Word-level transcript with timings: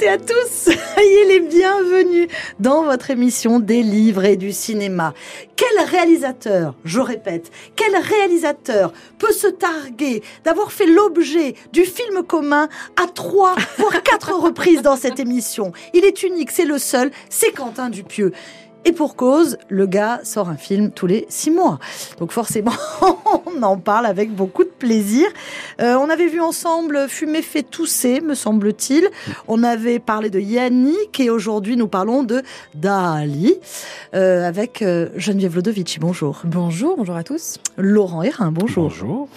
Toutes 0.00 0.06
et 0.06 0.12
à 0.12 0.18
tous, 0.18 0.70
soyez 0.94 1.24
les 1.26 1.40
bienvenus 1.40 2.28
dans 2.58 2.84
votre 2.84 3.10
émission 3.10 3.60
des 3.60 3.82
livres 3.82 4.24
et 4.24 4.36
du 4.36 4.50
cinéma. 4.50 5.12
Quel 5.56 5.84
réalisateur, 5.86 6.74
je 6.86 7.00
répète, 7.00 7.50
quel 7.76 7.94
réalisateur 7.94 8.94
peut 9.18 9.32
se 9.32 9.46
targuer 9.46 10.22
d'avoir 10.42 10.72
fait 10.72 10.86
l'objet 10.86 11.54
du 11.74 11.84
film 11.84 12.22
commun 12.22 12.70
à 12.96 13.08
trois, 13.08 13.54
voire 13.78 14.02
quatre 14.02 14.32
reprises 14.32 14.80
dans 14.80 14.96
cette 14.96 15.20
émission? 15.20 15.72
Il 15.92 16.06
est 16.06 16.22
unique, 16.22 16.50
c'est 16.50 16.64
le 16.64 16.78
seul, 16.78 17.10
c'est 17.28 17.52
Quentin 17.52 17.90
Dupieux. 17.90 18.32
Et 18.86 18.92
pour 18.92 19.14
cause, 19.14 19.58
le 19.68 19.86
gars 19.86 20.20
sort 20.24 20.48
un 20.48 20.56
film 20.56 20.90
tous 20.90 21.06
les 21.06 21.26
six 21.28 21.50
mois. 21.50 21.78
Donc 22.18 22.32
forcément, 22.32 22.72
on 23.56 23.62
en 23.62 23.76
parle 23.76 24.06
avec 24.06 24.34
beaucoup 24.34 24.64
de 24.64 24.70
plaisir. 24.70 25.26
Euh, 25.82 25.96
on 25.96 26.08
avait 26.08 26.28
vu 26.28 26.40
ensemble 26.40 27.06
Fumer 27.08 27.42
fait 27.42 27.62
tousser, 27.62 28.20
me 28.22 28.34
semble-t-il. 28.34 29.08
On 29.48 29.62
avait 29.62 29.98
parlé 29.98 30.30
de 30.30 30.40
Yannick 30.40 31.20
et 31.20 31.28
aujourd'hui 31.28 31.76
nous 31.76 31.88
parlons 31.88 32.22
de 32.22 32.42
Dali 32.74 33.54
euh, 34.14 34.48
avec 34.48 34.80
euh, 34.80 35.10
Geneviève 35.14 35.56
Lodovici. 35.56 35.98
Bonjour. 36.00 36.40
Bonjour, 36.44 36.96
bonjour 36.96 37.16
à 37.16 37.22
tous. 37.22 37.58
Laurent 37.76 38.22
Hérin, 38.22 38.50
bonjour. 38.50 38.84
Bonjour. 38.84 39.28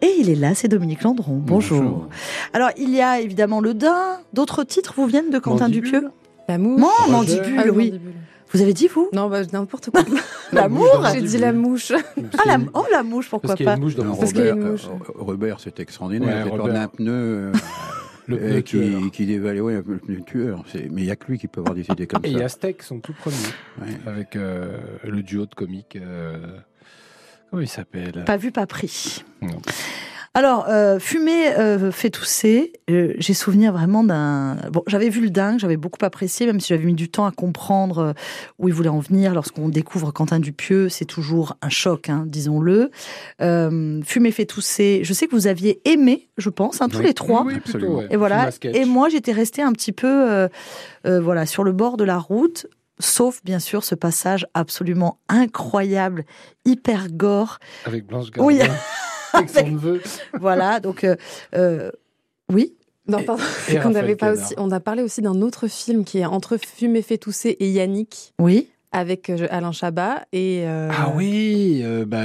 Et 0.00 0.14
il 0.18 0.30
est 0.30 0.34
là, 0.36 0.54
c'est 0.54 0.68
Dominique 0.68 1.02
Landron. 1.02 1.34
Bonjour. 1.36 1.80
Bonjour. 1.82 2.08
Alors, 2.54 2.70
il 2.78 2.90
y 2.94 3.00
a 3.02 3.20
évidemment 3.20 3.60
le 3.60 3.74
Dain. 3.74 4.20
D'autres 4.32 4.62
titres 4.64 4.94
vous 4.96 5.06
viennent 5.06 5.30
de 5.30 5.38
Quentin 5.38 5.64
Mandibule. 5.64 5.90
Dupieux? 5.92 6.10
L'amour. 6.48 6.90
Mandibule, 7.10 7.56
Ah 7.58 7.62
oui, 7.64 7.70
oui. 7.74 7.86
mandibule. 7.92 8.12
Vous 8.56 8.62
avez 8.62 8.72
dit, 8.72 8.88
vous? 8.88 9.10
Non, 9.12 9.28
bah, 9.28 9.42
n'importe 9.52 9.90
quoi. 9.90 10.02
L'amour 10.52 11.04
J'ai 11.12 11.20
dit 11.20 11.36
la 11.36 11.52
mouche. 11.52 11.92
Ah, 11.92 12.42
la, 12.46 12.56
oh, 12.72 12.84
la 12.90 13.02
mouche, 13.02 13.28
pourquoi 13.28 13.48
Parce 13.48 13.56
qu'il 13.58 13.66
y 13.66 13.68
a 13.68 13.72
pas 13.72 13.76
une 13.76 13.82
mouche 13.84 13.94
dans 13.96 14.14
qu'il 14.16 14.38
y 14.38 14.48
a 14.48 14.54
Robert, 14.54 14.54
une 14.66 14.70
mouche. 14.72 14.86
euh, 14.86 15.12
Robert, 15.14 15.60
c'est 15.60 15.78
extraordinaire. 15.78 16.46
Ouais, 16.46 16.50
c'est 16.50 16.56
Robert. 16.58 16.72
d'un 16.74 16.88
pneu 16.88 17.12
euh, 17.12 17.52
Le 18.28 18.36
euh, 18.36 18.48
pneu 18.48 18.60
qui, 18.62 18.70
tueur. 18.78 19.10
qui 19.12 19.26
dévalait, 19.26 19.60
ouais, 19.60 19.74
le 19.74 19.98
pneu 19.98 20.20
tueur. 20.22 20.64
C'est- 20.72 20.88
Mais 20.90 21.02
il 21.02 21.04
n'y 21.04 21.10
a 21.10 21.16
que 21.16 21.26
lui 21.30 21.38
qui 21.38 21.48
peut 21.48 21.60
avoir 21.60 21.74
des 21.74 21.82
idées 21.90 22.06
comme 22.06 22.24
Et 22.24 22.32
ça. 22.38 22.44
Aztec, 22.46 22.82
son 22.82 22.98
tout 23.00 23.12
premier, 23.12 23.36
Ouais. 23.82 23.88
avec 24.06 24.36
euh, 24.36 24.78
le 25.04 25.22
duo 25.22 25.44
de 25.44 25.54
comiques. 25.54 25.96
euh, 25.96 26.38
comment 27.50 27.60
il 27.62 27.68
s'appelle? 27.68 28.24
Pas 28.24 28.38
vu, 28.38 28.52
pas 28.52 28.66
pris. 28.66 29.22
Non. 29.42 29.50
Alors, 30.36 30.66
euh, 30.68 30.98
fumer 30.98 31.56
euh, 31.56 31.90
fait 31.90 32.10
tousser. 32.10 32.74
Euh, 32.90 33.14
J'ai 33.16 33.32
souvenir 33.32 33.72
vraiment 33.72 34.04
d'un. 34.04 34.56
Bon, 34.70 34.82
j'avais 34.86 35.08
vu 35.08 35.22
le 35.22 35.30
dingue, 35.30 35.58
j'avais 35.58 35.78
beaucoup 35.78 36.04
apprécié, 36.04 36.44
même 36.44 36.60
si 36.60 36.68
j'avais 36.74 36.84
mis 36.84 36.92
du 36.92 37.08
temps 37.08 37.24
à 37.24 37.30
comprendre 37.32 37.98
euh, 37.98 38.12
où 38.58 38.68
il 38.68 38.74
voulait 38.74 38.90
en 38.90 38.98
venir. 38.98 39.32
Lorsqu'on 39.32 39.70
découvre 39.70 40.10
Quentin 40.12 40.38
Dupieux, 40.38 40.90
c'est 40.90 41.06
toujours 41.06 41.56
un 41.62 41.70
choc, 41.70 42.10
hein, 42.10 42.24
disons-le. 42.26 42.90
Euh, 43.40 44.02
fumer 44.04 44.30
fait 44.30 44.44
tousser. 44.44 45.00
Je 45.04 45.14
sais 45.14 45.26
que 45.26 45.34
vous 45.34 45.46
aviez 45.46 45.80
aimé, 45.90 46.28
je 46.36 46.50
pense, 46.50 46.82
hein, 46.82 46.90
tous 46.90 46.98
Oui. 46.98 47.04
les 47.06 47.14
trois. 47.14 47.42
Oui, 47.42 47.54
oui, 47.54 47.60
plutôt, 47.60 47.78
Absolument. 47.78 47.98
ouais. 48.00 48.08
Et 48.10 48.16
voilà. 48.18 48.50
Et 48.74 48.84
moi, 48.84 49.08
j'étais 49.08 49.32
restée 49.32 49.62
un 49.62 49.72
petit 49.72 49.92
peu, 49.92 50.06
euh, 50.30 50.48
euh, 51.06 51.18
voilà, 51.18 51.46
sur 51.46 51.64
le 51.64 51.72
bord 51.72 51.96
de 51.96 52.04
la 52.04 52.18
route. 52.18 52.66
Sauf 52.98 53.40
bien 53.42 53.58
sûr 53.58 53.84
ce 53.84 53.94
passage 53.94 54.46
absolument 54.52 55.18
incroyable, 55.30 56.24
hyper 56.66 57.08
gore. 57.10 57.58
Avec 57.86 58.06
Blanche 58.06 58.30
Gardin. 58.30 58.46
Oui. 58.46 58.60
avec 59.36 59.50
son 59.50 59.66
neveu. 59.70 60.02
Voilà, 60.38 60.80
donc 60.80 61.04
euh, 61.04 61.16
euh, 61.54 61.90
oui. 62.52 62.74
Non, 63.08 63.22
pardon. 63.22 63.42
Et 63.68 63.78
avait 63.94 64.16
pas 64.16 64.32
aussi. 64.32 64.54
On 64.56 64.70
a 64.72 64.80
parlé 64.80 65.02
aussi 65.02 65.22
d'un 65.22 65.40
autre 65.40 65.68
film 65.68 66.04
qui 66.04 66.18
est 66.18 66.24
entre 66.24 66.56
Fumer 66.56 67.02
fait 67.02 67.18
tousser 67.18 67.56
et 67.60 67.70
Yannick 67.70 68.34
Oui. 68.40 68.68
Avec 68.96 69.30
euh, 69.30 69.46
Alain 69.50 69.72
Chabat 69.72 70.24
et. 70.32 70.62
euh, 70.64 70.88
Ah 70.90 71.12
oui, 71.14 71.82
euh, 71.84 72.04
bah, 72.06 72.20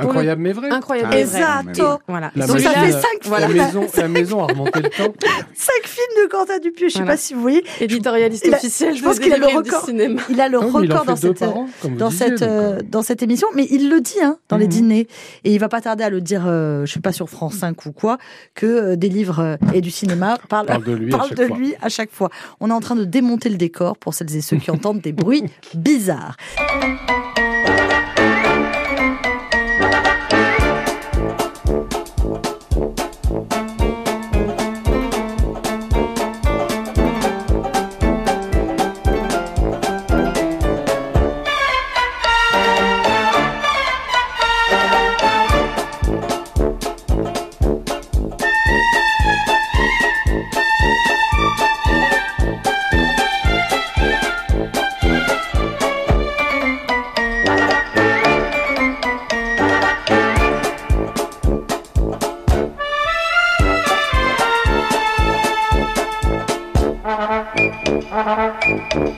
incroyable 0.00 0.42
mais 0.42 0.52
vrai. 0.52 0.70
Incroyable. 0.70 1.10
Ah. 1.12 1.18
Esatto. 1.18 1.98
Voilà. 2.08 2.30
La 2.34 2.46
Donc 2.46 2.58
ça 2.60 2.70
fait 2.70 2.92
cinq 2.92 3.30
La 3.30 3.46
films, 3.48 3.58
maison, 3.62 3.86
la 3.96 4.08
maison 4.08 4.42
a 4.44 4.46
remonté 4.48 4.80
le 4.80 4.88
temps. 4.90 5.12
cinq 5.54 5.84
films 5.84 6.24
de 6.24 6.28
Quentin 6.28 6.58
Dupieux. 6.58 6.88
Je 6.88 6.94
sais 6.94 6.98
Voilà. 7.00 7.12
pas 7.12 7.16
si 7.16 7.34
vous 7.34 7.40
voyez. 7.40 7.64
Éditorialiste 7.80 8.44
Il 8.46 8.54
a- 8.54 8.56
officiel. 8.56 8.96
je 8.96 9.02
pense 9.02 9.18
qu'il 9.20 9.32
a 9.32 9.38
le 9.38 9.46
record. 9.46 9.84
cinéma. 9.84 10.20
Il 10.28 10.40
a 10.40 10.48
le 10.48 10.58
Ah 10.58 10.66
record 10.66 11.04
dans 11.04 11.16
cette 11.16 11.40
dans 11.42 12.08
disiez, 12.08 12.26
cette 12.26 12.40
donc, 12.40 12.48
euh, 12.48 12.78
dans 12.88 13.02
cette 13.02 13.22
émission, 13.22 13.48
mais 13.54 13.66
il 13.70 13.88
le 13.88 14.00
dit 14.00 14.20
hein, 14.22 14.38
dans 14.48 14.56
les 14.56 14.64
Mhm. 14.66 14.70
dîners 14.70 15.06
et 15.44 15.52
il 15.54 15.58
va 15.60 15.68
pas 15.68 15.80
tarder 15.80 16.04
à 16.04 16.10
le 16.10 16.20
dire. 16.20 16.44
euh, 16.46 16.84
je 16.86 16.92
sais 16.92 17.00
pas 17.00 17.12
sur 17.12 17.28
France 17.30 17.54
5 17.54 17.86
ou 17.86 17.92
quoi 17.92 18.18
que 18.54 18.94
des 18.96 19.08
livres 19.08 19.58
et 19.74 19.80
du 19.80 19.90
cinéma 19.90 20.38
parlent 20.48 20.66
parle 20.66 20.84
de 20.84 20.92
lui 20.92 21.14
à 21.14 21.16
parle 21.18 21.28
chaque 21.30 21.38
de 21.38 21.46
fois. 21.46 21.56
lui 21.56 21.74
à 21.80 21.88
chaque 21.88 22.10
fois. 22.12 22.28
On 22.60 22.70
est 22.70 22.72
en 22.72 22.80
train 22.80 22.96
de 22.96 23.04
démonter 23.04 23.48
le 23.48 23.56
décor 23.56 23.96
pour 23.96 24.14
celles 24.14 24.34
et 24.36 24.40
ceux 24.40 24.56
qui 24.56 24.70
entendent 24.70 25.00
des 25.00 25.12
bruits 25.12 25.44
bizarres. 25.74 26.07
bizarre. 26.08 27.47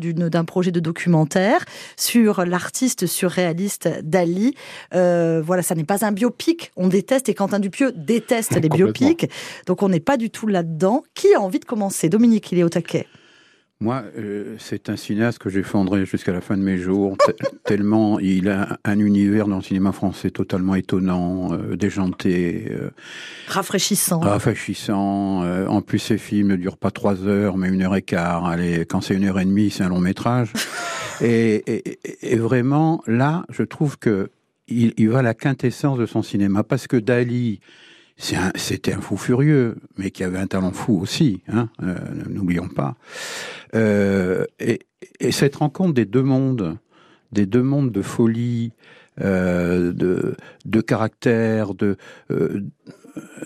d'un 0.00 0.44
projet 0.44 0.72
de 0.72 0.80
documentaire 0.80 1.64
sur 1.96 2.44
l'artiste 2.44 3.06
surréaliste 3.06 3.88
Dali. 4.02 4.54
Euh, 4.94 5.42
voilà, 5.44 5.62
ça 5.62 5.74
n'est 5.74 5.84
pas 5.84 6.04
un 6.04 6.12
biopic. 6.12 6.72
On 6.76 6.88
déteste 6.88 7.28
et 7.28 7.34
Quentin 7.34 7.58
Dupieux 7.58 7.92
déteste 7.94 8.52
les 8.62 8.68
biopics. 8.68 9.30
Donc 9.66 9.82
on 9.82 9.88
n'est 9.88 10.00
pas 10.00 10.16
du 10.16 10.30
tout 10.30 10.46
là-dedans. 10.46 11.04
Qui 11.14 11.34
a 11.34 11.40
envie 11.40 11.60
de 11.60 11.64
commencer? 11.64 12.08
Dominique, 12.08 12.50
il 12.52 12.58
est 12.58 12.64
au 12.64 12.68
taquet. 12.68 13.06
Moi, 13.82 14.02
euh, 14.18 14.56
c'est 14.58 14.90
un 14.90 14.96
cinéaste 14.96 15.38
que 15.38 15.48
j'ai 15.48 15.62
fondré 15.62 16.04
jusqu'à 16.04 16.32
la 16.32 16.42
fin 16.42 16.58
de 16.58 16.62
mes 16.62 16.76
jours, 16.76 17.16
te- 17.16 17.32
tellement 17.64 18.20
il 18.20 18.50
a 18.50 18.78
un 18.84 18.98
univers 18.98 19.46
dans 19.48 19.56
le 19.56 19.62
cinéma 19.62 19.92
français 19.92 20.30
totalement 20.30 20.74
étonnant, 20.74 21.54
euh, 21.54 21.76
déjanté, 21.76 22.66
euh, 22.70 22.90
Rafraîchissant. 23.48 24.20
rafraîchissant. 24.20 25.44
Euh, 25.44 25.66
en 25.66 25.80
plus, 25.80 25.98
ses 25.98 26.18
films 26.18 26.48
ne 26.48 26.56
durent 26.56 26.76
pas 26.76 26.90
trois 26.90 27.24
heures, 27.26 27.56
mais 27.56 27.68
une 27.68 27.80
heure 27.80 27.96
et 27.96 28.02
quart. 28.02 28.44
Allez, 28.44 28.84
quand 28.84 29.00
c'est 29.00 29.14
une 29.14 29.24
heure 29.24 29.40
et 29.40 29.46
demie, 29.46 29.70
c'est 29.70 29.82
un 29.82 29.88
long 29.88 29.98
métrage. 30.00 30.52
et, 31.22 31.54
et- 31.66 31.98
et- 32.04 32.32
et 32.34 32.36
vraiment, 32.36 33.02
là, 33.06 33.46
je 33.48 33.62
trouve 33.62 33.96
que 33.98 34.28
il, 34.68 34.92
il 34.98 35.08
va 35.08 35.20
à 35.20 35.22
la 35.22 35.34
quintessence 35.34 35.98
de 35.98 36.04
son 36.04 36.22
cinéma, 36.22 36.62
parce 36.64 36.86
que 36.86 36.98
Dali, 36.98 37.60
c'est 38.20 38.36
un- 38.36 38.52
c'était 38.54 38.92
un 38.92 39.00
fou 39.00 39.16
furieux, 39.16 39.76
mais 39.96 40.10
qui 40.10 40.22
avait 40.24 40.38
un 40.38 40.46
talent 40.46 40.72
fou 40.72 41.00
aussi, 41.00 41.42
hein, 41.48 41.68
euh, 41.82 41.96
n'oublions 42.28 42.68
pas. 42.68 42.94
Euh, 43.74 44.44
et, 44.58 44.80
et 45.20 45.32
cette 45.32 45.56
rencontre 45.56 45.94
des 45.94 46.04
deux 46.04 46.22
mondes, 46.22 46.78
des 47.32 47.46
deux 47.46 47.62
mondes 47.62 47.90
de 47.92 48.02
folie, 48.02 48.72
euh, 49.20 49.92
de, 49.92 50.36
de 50.64 50.80
caractère, 50.80 51.74
de 51.74 51.96
euh, 52.30 52.60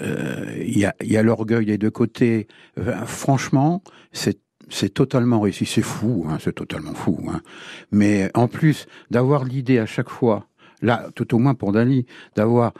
euh, 0.02 0.54
il 0.58 0.78
y 0.78 0.84
a, 0.84 0.94
a 1.18 1.22
l'orgueil 1.22 1.66
des 1.66 1.78
deux 1.78 1.90
côtés. 1.90 2.46
Franchement, 3.06 3.82
c'est 4.12 4.38
c'est 4.70 4.92
totalement 4.94 5.40
réussi. 5.40 5.66
C'est 5.66 5.82
fou, 5.82 6.26
hein, 6.28 6.38
c'est 6.40 6.54
totalement 6.54 6.94
fou. 6.94 7.18
Hein. 7.30 7.40
Mais 7.92 8.30
en 8.34 8.48
plus 8.48 8.86
d'avoir 9.10 9.44
l'idée 9.44 9.78
à 9.78 9.86
chaque 9.86 10.08
fois 10.08 10.48
là, 10.82 11.08
tout 11.14 11.34
au 11.34 11.38
moins 11.38 11.54
pour 11.54 11.72
Dali, 11.72 12.04
d'avoir 12.36 12.72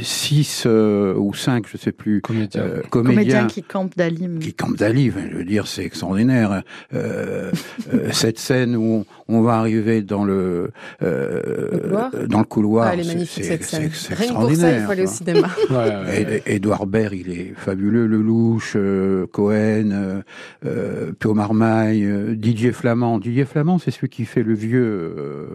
six 0.00 0.64
euh, 0.66 1.14
ou 1.14 1.34
cinq, 1.34 1.66
je 1.68 1.76
sais 1.76 1.92
plus, 1.92 2.20
Comédien. 2.22 2.62
euh, 2.62 2.82
Comédien 2.90 3.14
comédiens 3.14 3.46
qui 3.46 3.62
campe 3.62 3.96
Dali. 3.96 4.28
qui 4.40 4.54
campent 4.54 4.76
Dali. 4.76 5.10
Enfin, 5.10 5.26
je 5.30 5.36
veux 5.36 5.44
dire, 5.44 5.66
c'est 5.66 5.84
extraordinaire. 5.84 6.62
Euh, 6.94 7.50
euh, 7.92 8.08
cette 8.12 8.38
scène 8.38 8.74
où 8.76 9.04
on, 9.28 9.36
on 9.38 9.42
va 9.42 9.56
arriver 9.58 10.02
dans 10.02 10.24
le, 10.24 10.70
euh, 11.02 11.70
Le 11.72 11.78
couloir? 11.78 12.10
dans 12.28 12.38
le 12.38 12.44
couloir, 12.44 12.86
Ah, 12.88 12.94
elle 12.94 13.00
est 13.00 13.02
c'est- 13.04 13.08
magnifique 13.14 13.44
c'est- 13.44 13.50
cette 13.50 13.64
scène. 13.64 13.90
c'est- 13.92 14.08
c'est 14.08 14.14
Rien 14.14 14.28
que 14.28 14.34
pour 14.34 14.42
ça, 14.44 14.48
il 14.48 14.52
extraordinaire. 14.52 14.86
faut 14.86 14.92
aller 14.92 15.02
au 15.02 15.06
cinéma. 15.06 15.48
Ouais, 15.70 15.76
ouais, 15.76 16.42
Et- 16.46 16.54
Édouard 16.56 16.86
Baird, 16.86 17.12
il 17.12 17.30
est 17.30 17.52
fabuleux. 17.56 18.06
Lelouch, 18.06 18.72
euh, 18.76 19.26
Cohen, 19.32 19.90
euh, 19.92 20.22
euh, 20.64 21.12
Pio 21.18 21.34
Marmaille, 21.34 22.04
euh, 22.04 22.34
Didier 22.34 22.72
Flamand. 22.72 23.18
Didier 23.18 23.44
Flamand, 23.44 23.78
c'est 23.78 23.90
celui 23.90 24.08
qui 24.08 24.24
fait 24.24 24.42
le 24.42 24.54
vieux 24.54 24.84
euh, 24.84 25.46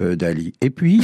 euh, 0.00 0.16
Dali. 0.16 0.54
Et 0.60 0.70
puis, 0.70 1.02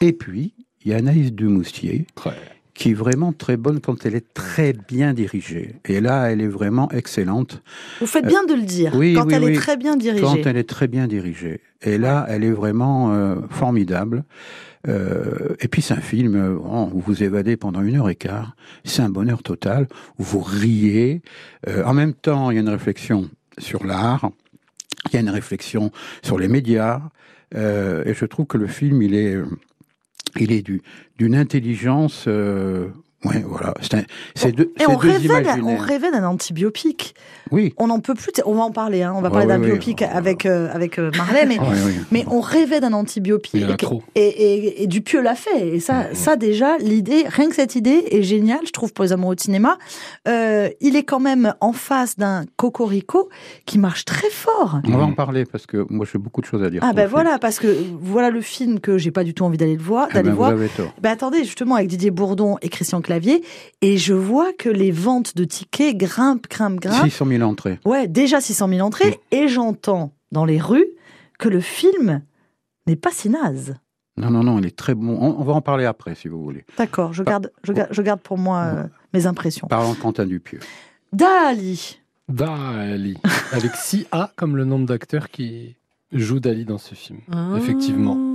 et 0.00 0.12
puis, 0.12 0.54
il 0.88 0.92
y 0.92 0.94
a 0.94 0.96
Anaïs 0.96 1.32
de 1.34 1.46
Moustier, 1.46 2.06
Ouais. 2.24 2.32
qui 2.72 2.92
est 2.92 2.94
vraiment 2.94 3.34
très 3.34 3.58
bonne 3.58 3.78
quand 3.78 4.06
elle 4.06 4.14
est 4.14 4.32
très 4.32 4.72
bien 4.72 5.12
dirigée. 5.12 5.74
Et 5.84 6.00
là, 6.00 6.30
elle 6.30 6.40
est 6.40 6.46
vraiment 6.48 6.90
excellente 6.92 7.62
Vous 8.00 8.06
faites 8.06 8.24
bien 8.26 8.42
de 8.46 8.54
le 8.54 8.62
dire. 8.62 8.92
oui, 8.96 9.12
quand 9.12 9.26
oui, 9.26 9.34
elle 9.34 9.44
oui. 9.44 9.52
est 9.52 9.56
très 9.56 9.76
bien 9.76 9.96
dirigée. 9.96 10.22
quand 10.24 10.46
elle 10.46 10.56
est 10.56 10.66
très 10.68 10.88
bien 10.88 11.06
dirigée. 11.06 11.60
Et 11.82 11.98
là, 11.98 12.24
elle 12.30 12.42
est 12.42 12.50
vraiment 12.52 13.12
euh, 13.12 13.34
formidable. 13.50 14.24
Euh, 14.88 15.56
et 15.60 15.68
puis 15.68 15.82
c'est 15.82 15.92
un 15.92 16.00
film 16.00 16.34
euh, 16.36 16.54
où 16.94 17.00
vous 17.00 17.22
évadez 17.22 17.58
pendant 17.58 17.82
une 17.82 17.96
heure 17.96 18.08
et 18.08 18.14
quart. 18.14 18.56
C'est 18.84 19.02
un 19.02 19.10
bonheur 19.10 19.42
total. 19.42 19.88
Où 20.18 20.22
vous 20.22 20.40
riez. 20.40 21.20
Euh, 21.68 21.84
en 21.84 21.92
même 21.92 22.14
temps, 22.14 22.50
il 22.50 22.54
y 22.54 22.58
a 22.58 22.62
une 22.62 22.68
réflexion 22.70 23.28
sur 23.58 23.84
l'art. 23.84 24.30
Il 25.10 25.14
y 25.14 25.16
a 25.18 25.20
une 25.20 25.28
réflexion 25.30 25.90
sur 26.22 26.38
les 26.38 26.48
médias. 26.48 27.02
Euh, 27.54 28.02
et 28.06 28.14
je 28.14 28.24
trouve 28.24 28.46
que 28.46 28.56
le 28.56 28.66
film, 28.68 29.02
il 29.02 29.14
est, 29.14 29.34
euh, 29.34 29.46
il 30.38 30.52
est 30.52 30.62
du, 30.62 30.82
d'une 31.18 31.34
intelligence. 31.34 32.28
Ouais, 33.24 33.44
voilà. 33.44 33.74
C'est, 34.36 34.52
deux, 34.52 34.72
Et 34.78 34.86
on 34.86 34.92
deux 34.96 35.08
rêvait, 35.10 35.42
d'un- 35.42 35.60
on 35.64 35.76
rêvait 35.76 36.12
d'un 36.12 36.24
antibiopique. 36.24 37.16
Oui. 37.50 37.74
On 37.76 37.88
n'en 37.88 37.98
peut 37.98 38.14
plus. 38.14 38.30
On 38.46 38.54
va 38.54 38.62
en 38.62 38.70
parler. 38.70 39.02
Hein. 39.02 39.12
On 39.16 39.20
va 39.20 39.28
Ouais, 39.28 39.44
parler 39.44 39.46
d'un 39.48 40.06
avec 40.12 40.46
euh, 40.46 40.68
avec 40.72 40.98
euh, 41.00 41.10
Marley, 41.16 41.44
mais 41.46 41.58
Oui, 41.60 41.66
oui. 41.84 41.92
mais 42.12 42.24
on 42.30 42.40
rêvait 42.40 42.78
d'un 42.80 42.92
antibiopic. 42.92 43.54
Il 43.54 43.62
y 43.62 43.64
en 43.64 43.70
a 43.70 43.76
trop. 43.76 44.04
Et, 44.14 44.20
et, 44.28 44.82
et 44.84 44.86
Dupieux 44.86 45.20
l'a 45.20 45.34
fait. 45.34 45.66
Et 45.68 45.80
ça, 45.80 46.14
ça 46.14 46.36
déjà, 46.36 46.78
l'idée, 46.78 47.24
rien 47.26 47.48
que 47.48 47.56
cette 47.56 47.74
idée 47.74 48.04
est 48.10 48.22
géniale, 48.22 48.60
je 48.64 48.70
trouve, 48.70 48.92
pour 48.92 49.04
les 49.04 49.12
amoureux 49.12 49.34
de 49.34 49.40
cinéma. 49.40 49.78
Euh, 50.28 50.68
il 50.80 50.94
est 50.94 51.02
quand 51.02 51.18
même 51.20 51.54
en 51.60 51.72
face 51.72 52.16
d'un 52.16 52.44
Cocorico 52.56 53.28
qui 53.66 53.78
marche 53.78 54.04
très 54.04 54.30
fort. 54.30 54.78
On 54.86 54.96
va 54.96 55.02
en 55.04 55.08
Mhm. 55.08 55.14
parler 55.16 55.44
parce 55.44 55.66
que 55.66 55.84
moi 55.90 56.06
j'ai 56.10 56.18
beaucoup 56.18 56.40
de 56.40 56.46
choses 56.46 56.62
à 56.62 56.70
dire. 56.70 56.82
Ah 56.84 56.92
ben 56.92 57.02
film. 57.02 57.10
voilà, 57.10 57.38
parce 57.40 57.58
que 57.58 57.66
voilà 58.00 58.30
le 58.30 58.40
film 58.42 58.78
que 58.78 58.96
j'ai 58.96 59.10
pas 59.10 59.24
du 59.24 59.34
tout 59.34 59.44
envie 59.44 59.58
d'aller 59.58 59.74
le 59.76 59.82
voir, 59.82 60.06
Eh 60.10 60.14
d'aller 60.14 60.28
ben, 60.28 60.34
voir. 60.36 60.50
Vous 60.52 60.58
avez 60.60 60.68
tort. 60.68 60.94
Ben 61.02 61.10
attendez, 61.10 61.44
justement 61.44 61.74
avec 61.74 61.88
Didier 61.88 62.10
Bourdon 62.12 62.58
et 62.62 62.68
Christian 62.68 63.00
Clavier, 63.08 63.42
et 63.80 63.96
je 63.96 64.12
vois 64.12 64.52
que 64.52 64.68
les 64.68 64.90
ventes 64.90 65.34
de 65.34 65.44
tickets 65.44 65.96
grimpent, 65.96 66.46
grimpent, 66.46 66.78
grimpent. 66.78 67.04
600 67.04 67.24
000 67.26 67.42
entrées. 67.42 67.80
Ouais, 67.86 68.06
déjà 68.06 68.38
600 68.38 68.68
000 68.68 68.86
entrées, 68.86 69.18
et 69.30 69.48
j'entends 69.48 70.12
dans 70.30 70.44
les 70.44 70.60
rues 70.60 70.88
que 71.38 71.48
le 71.48 71.60
film 71.60 72.20
n'est 72.86 72.96
pas 72.96 73.10
si 73.10 73.30
naze. 73.30 73.76
Non, 74.18 74.28
non, 74.30 74.42
non, 74.44 74.58
il 74.58 74.66
est 74.66 74.76
très 74.76 74.94
bon. 74.94 75.16
On, 75.18 75.40
on 75.40 75.42
va 75.42 75.54
en 75.54 75.62
parler 75.62 75.86
après, 75.86 76.14
si 76.14 76.28
vous 76.28 76.42
voulez. 76.42 76.66
D'accord, 76.76 77.14
je 77.14 77.22
garde, 77.22 77.50
je 77.64 77.72
garde, 77.72 77.88
je 77.92 78.02
garde 78.02 78.20
pour 78.20 78.36
moi 78.36 78.58
euh, 78.64 78.84
mes 79.14 79.24
impressions. 79.24 79.68
Parlons 79.68 79.94
de 79.94 79.98
Quentin 79.98 80.26
Dupieux. 80.26 80.60
Dali, 81.14 82.00
Dali. 82.28 83.16
Avec 83.52 83.74
6 83.74 84.06
A 84.12 84.32
comme 84.36 84.54
le 84.54 84.66
nombre 84.66 84.84
d'acteurs 84.84 85.30
qui 85.30 85.76
jouent 86.12 86.40
Dali 86.40 86.66
dans 86.66 86.76
ce 86.76 86.94
film. 86.94 87.20
Ah. 87.32 87.54
Effectivement. 87.56 88.27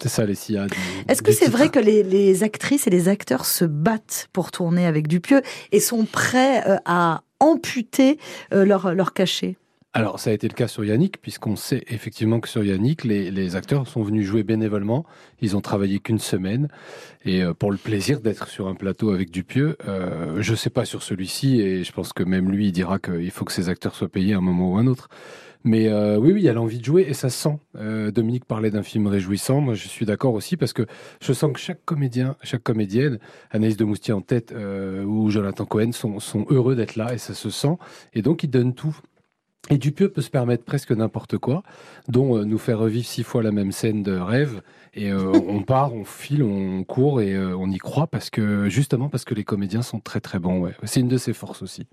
C'est 0.00 0.08
ça 0.08 0.24
les 0.24 0.34
6 0.34 0.56
A. 0.56 0.66
du- 0.66 0.74
est-ce 1.08 1.22
que 1.22 1.32
c'est 1.32 1.48
vrai 1.48 1.70
que 1.70 1.78
les, 1.80 2.02
les 2.02 2.42
actrices 2.44 2.86
et 2.86 2.90
les 2.90 3.08
acteurs 3.08 3.44
se 3.46 3.64
battent 3.64 4.28
pour 4.32 4.50
tourner 4.52 4.86
avec 4.86 5.08
Dupieux 5.08 5.42
et 5.72 5.80
sont 5.80 6.04
prêts 6.04 6.62
euh, 6.68 6.76
à 6.84 7.22
amputer 7.40 8.18
euh, 8.52 8.64
leur, 8.64 8.94
leur 8.94 9.12
cachet? 9.12 9.56
Alors, 9.94 10.20
ça 10.20 10.28
a 10.30 10.32
été 10.34 10.46
le 10.48 10.54
cas 10.54 10.68
sur 10.68 10.84
Yannick, 10.84 11.20
puisqu'on 11.22 11.56
sait 11.56 11.82
effectivement 11.88 12.40
que 12.40 12.48
sur 12.48 12.62
Yannick, 12.62 13.04
les, 13.04 13.56
acteurs 13.56 13.88
sont 13.88 14.02
venus 14.02 14.26
jouer 14.26 14.42
bénévolement. 14.42 15.06
Ils 15.40 15.56
ont 15.56 15.62
travaillé 15.62 15.98
qu'une 15.98 16.18
semaine. 16.18 16.68
Et 17.24 17.42
euh, 17.42 17.54
pour 17.54 17.70
le 17.70 17.78
plaisir 17.78 18.20
d'être 18.20 18.48
sur 18.48 18.68
un 18.68 18.74
plateau 18.74 19.12
avec 19.12 19.30
Dupieux, 19.30 19.78
euh, 19.88 20.42
je 20.42 20.50
ne 20.50 20.56
sais 20.56 20.68
pas 20.68 20.84
sur 20.84 21.02
celui-ci, 21.02 21.62
et 21.62 21.84
je 21.84 21.92
pense 21.92 22.12
que 22.12 22.22
même 22.22 22.50
lui, 22.50 22.66
il 22.66 22.72
dira 22.72 22.98
qu'il 22.98 23.30
faut 23.30 23.46
que 23.46 23.52
ces 23.52 23.70
acteurs 23.70 23.94
soient 23.94 24.10
payés 24.10 24.34
à 24.34 24.38
un 24.38 24.42
moment 24.42 24.74
ou 24.74 24.76
un 24.76 24.86
autre. 24.86 25.08
Mais 25.64 25.88
euh, 25.88 26.18
oui, 26.18 26.32
oui, 26.32 26.42
il 26.42 26.44
y 26.44 26.48
a 26.50 26.52
l'envie 26.52 26.78
de 26.78 26.84
jouer 26.84 27.06
et 27.08 27.14
ça 27.14 27.30
se 27.30 27.38
sent. 27.38 27.58
Dominique 28.12 28.44
parlait 28.44 28.70
d'un 28.70 28.82
film 28.82 29.06
réjouissant. 29.06 29.60
Moi, 29.60 29.74
je 29.74 29.88
suis 29.88 30.06
d'accord 30.06 30.34
aussi 30.34 30.56
parce 30.56 30.72
que 30.74 30.86
je 31.20 31.32
sens 31.32 31.52
que 31.52 31.58
chaque 31.58 31.84
comédien, 31.84 32.36
chaque 32.42 32.62
comédienne, 32.62 33.18
Anaïs 33.50 33.76
de 33.76 33.84
Moustier 33.84 34.14
en 34.14 34.20
tête 34.20 34.54
ou 34.54 35.30
Jonathan 35.30 35.64
Cohen, 35.64 35.92
sont 35.92 36.46
heureux 36.48 36.76
d'être 36.76 36.94
là 36.94 37.12
et 37.12 37.18
ça 37.18 37.34
se 37.34 37.50
sent. 37.50 37.76
Et 38.12 38.22
donc, 38.22 38.44
ils 38.44 38.50
donnent 38.50 38.74
tout. 38.74 38.96
Et 39.70 39.76
Dupieux 39.76 40.08
peut 40.08 40.22
se 40.22 40.30
permettre 40.30 40.64
presque 40.64 40.92
n'importe 40.92 41.36
quoi, 41.36 41.62
dont 42.08 42.38
euh, 42.38 42.44
nous 42.44 42.58
faire 42.58 42.78
revivre 42.78 43.06
six 43.06 43.22
fois 43.22 43.42
la 43.42 43.52
même 43.52 43.72
scène 43.72 44.02
de 44.02 44.16
rêve. 44.16 44.62
Et 44.94 45.10
euh, 45.10 45.32
on 45.48 45.62
part, 45.62 45.92
on 45.92 46.04
file, 46.04 46.42
on 46.42 46.84
court 46.84 47.20
et 47.20 47.34
euh, 47.34 47.56
on 47.56 47.70
y 47.70 47.78
croit 47.78 48.06
parce 48.06 48.30
que 48.30 48.68
justement 48.68 49.08
parce 49.08 49.24
que 49.24 49.34
les 49.34 49.44
comédiens 49.44 49.82
sont 49.82 50.00
très 50.00 50.20
très 50.20 50.38
bons. 50.38 50.60
Ouais. 50.60 50.74
C'est 50.84 51.00
une 51.00 51.08
de 51.08 51.18
ses 51.18 51.34
forces 51.34 51.62
aussi. 51.62 51.86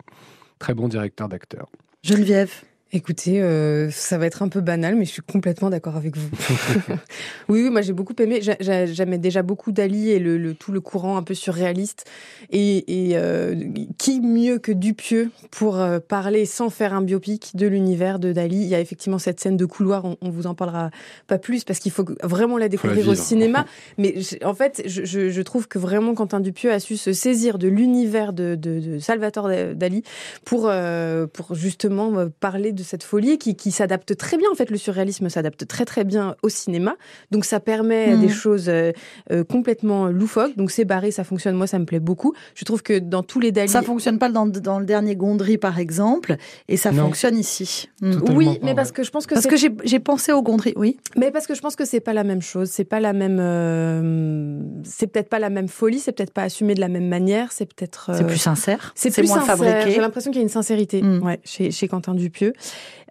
Très 0.57 0.73
bon 0.73 0.87
directeur 0.87 1.27
d'acteur. 1.27 1.69
Geneviève 2.01 2.63
Écoutez, 2.93 3.41
euh, 3.41 3.89
ça 3.91 4.17
va 4.17 4.25
être 4.27 4.41
un 4.43 4.47
peu 4.47 4.61
banal, 4.61 4.95
mais 4.95 5.05
je 5.05 5.11
suis 5.11 5.21
complètement 5.21 5.69
d'accord 5.69 5.97
avec 5.97 6.15
vous. 6.15 6.29
oui, 7.49 7.63
oui, 7.63 7.69
moi 7.69 7.81
j'ai 7.81 7.91
beaucoup 7.93 8.13
aimé. 8.19 8.39
J'a- 8.41 8.55
j'a- 8.59 8.85
J'aimais 8.85 9.17
déjà 9.17 9.41
beaucoup 9.41 9.71
Dali 9.71 10.11
et 10.11 10.19
le, 10.19 10.37
le- 10.37 10.53
tout 10.53 10.71
le 10.71 10.79
courant 10.79 11.17
un 11.17 11.23
peu 11.23 11.33
surréaliste. 11.33 12.05
Et, 12.51 13.09
et, 13.09 13.17
euh, 13.17 13.55
qui 13.97 14.21
mieux 14.21 14.59
que 14.59 14.71
Dupieux 14.71 15.31
pour 15.51 15.77
euh, 15.81 15.99
parler 15.99 16.45
sans 16.45 16.69
faire 16.69 16.93
un 16.93 17.01
biopic 17.01 17.55
de 17.55 17.65
l'univers 17.67 18.19
de 18.19 18.31
Dali? 18.31 18.57
Il 18.57 18.67
y 18.67 18.75
a 18.75 18.79
effectivement 18.79 19.17
cette 19.19 19.39
scène 19.39 19.57
de 19.57 19.65
couloir. 19.65 20.05
On, 20.05 20.15
on 20.21 20.29
vous 20.29 20.45
en 20.47 20.53
parlera 20.53 20.91
pas 21.27 21.39
plus 21.39 21.63
parce 21.63 21.79
qu'il 21.79 21.91
faut 21.91 22.05
vraiment 22.23 22.57
la 22.57 22.69
découvrir 22.69 23.09
au 23.09 23.15
cinéma. 23.15 23.65
Mais 23.97 24.15
en 24.43 24.53
fait, 24.53 24.83
je, 24.85 25.03
je- 25.03 25.29
je 25.31 25.41
trouve 25.41 25.67
que 25.67 25.79
vraiment 25.79 26.13
Quentin 26.13 26.39
Dupieux 26.39 26.71
a 26.71 26.79
su 26.79 26.95
se 26.97 27.11
saisir 27.13 27.57
de 27.57 27.67
l'univers 27.67 28.31
de, 28.31 28.55
de- 28.55 28.79
de 28.79 28.99
Salvatore 28.99 29.49
Dali 29.75 30.03
pour, 30.45 30.67
euh, 30.69 31.25
pour 31.27 31.55
justement 31.55 32.29
parler 32.39 32.71
de 32.75 32.83
cette 32.83 33.03
folie 33.03 33.37
qui, 33.37 33.55
qui 33.55 33.71
s'adapte 33.71 34.15
très 34.17 34.37
bien. 34.37 34.47
En 34.51 34.55
fait, 34.55 34.69
le 34.69 34.77
surréalisme 34.77 35.29
s'adapte 35.29 35.67
très 35.67 35.85
très 35.85 36.03
bien 36.03 36.35
au 36.43 36.49
cinéma. 36.49 36.95
Donc 37.31 37.45
ça 37.45 37.59
permet 37.59 38.15
Mhm. 38.15 38.21
des 38.21 38.29
choses 38.29 38.65
euh, 38.69 38.91
euh, 39.31 39.43
complètement 39.43 40.07
loufoques. 40.07 40.55
Donc 40.57 40.71
c'est 40.71 40.85
barré, 40.85 41.11
ça 41.11 41.23
fonctionne. 41.23 41.55
Moi, 41.55 41.67
ça 41.67 41.79
me 41.79 41.85
plaît 41.85 41.99
beaucoup. 41.99 42.33
Je 42.55 42.65
trouve 42.65 42.83
que 42.83 42.99
dans 42.99 43.23
tous 43.23 43.39
les 43.39 43.51
Dali... 43.51 43.69
Ça 43.69 43.81
fonctionne 43.81 44.19
pas 44.19 44.29
dans, 44.29 44.45
dans 44.45 44.79
le 44.79 44.85
dernier 44.85 45.15
Gondry, 45.15 45.57
par 45.57 45.79
exemple, 45.79 46.35
et 46.67 46.77
ça 46.77 46.91
Non. 46.91 47.03
fonctionne 47.05 47.37
ici. 47.37 47.89
Mm. 48.01 48.11
Oui, 48.35 48.45
pas, 48.45 48.51
mais 48.61 48.67
ouais. 48.69 48.75
parce 48.75 48.91
que 48.91 49.03
je 49.03 49.11
pense 49.11 49.25
que 49.25 49.33
Parce 49.33 49.47
que 49.47 49.55
j'ai 49.57 49.69
j'ai 49.83 49.99
pensé 49.99 50.31
au 50.33 50.41
Gondry, 50.41 50.73
oui. 50.75 50.97
Mais 51.17 51.31
parce 51.31 51.47
que 51.47 51.55
je 51.55 51.61
pense 51.61 51.75
que 51.75 51.85
c'est 51.85 51.99
pas 51.99 52.13
la 52.13 52.23
même 52.23 52.41
chose, 52.41 52.69
c'est 52.69 52.83
pas 52.85 52.99
la 52.99 53.13
même, 53.13 53.39
euh, 53.39 54.59
c'est 54.83 55.07
peut-être 55.07 55.29
pas 55.29 55.39
la 55.39 55.49
même 55.49 55.67
folie, 55.67 55.99
c'est 55.99 56.11
peut-être 56.11 56.33
pas 56.33 56.43
assumé 56.43 56.73
de 56.75 56.79
la 56.79 56.87
même 56.89 57.07
manière, 57.07 57.51
c'est 57.51 57.65
peut-être. 57.65 58.11
C'est 58.15 58.25
plus 58.27 58.37
sincère. 58.37 58.91
c'est 58.95 59.11
plus 59.11 59.27
moins 59.27 59.39
sincère. 59.41 59.57
fabriqué. 59.57 59.91
J'ai 59.91 60.01
l'impression 60.01 60.31
qu'il 60.31 60.39
y 60.39 60.41
a 60.41 60.43
une 60.43 60.49
sincérité, 60.49 61.01
Mm. 61.01 61.23
ouais, 61.23 61.39
chez, 61.43 61.71
chez 61.71 61.87
Quentin 61.87 62.13
Dupieux. 62.13 62.53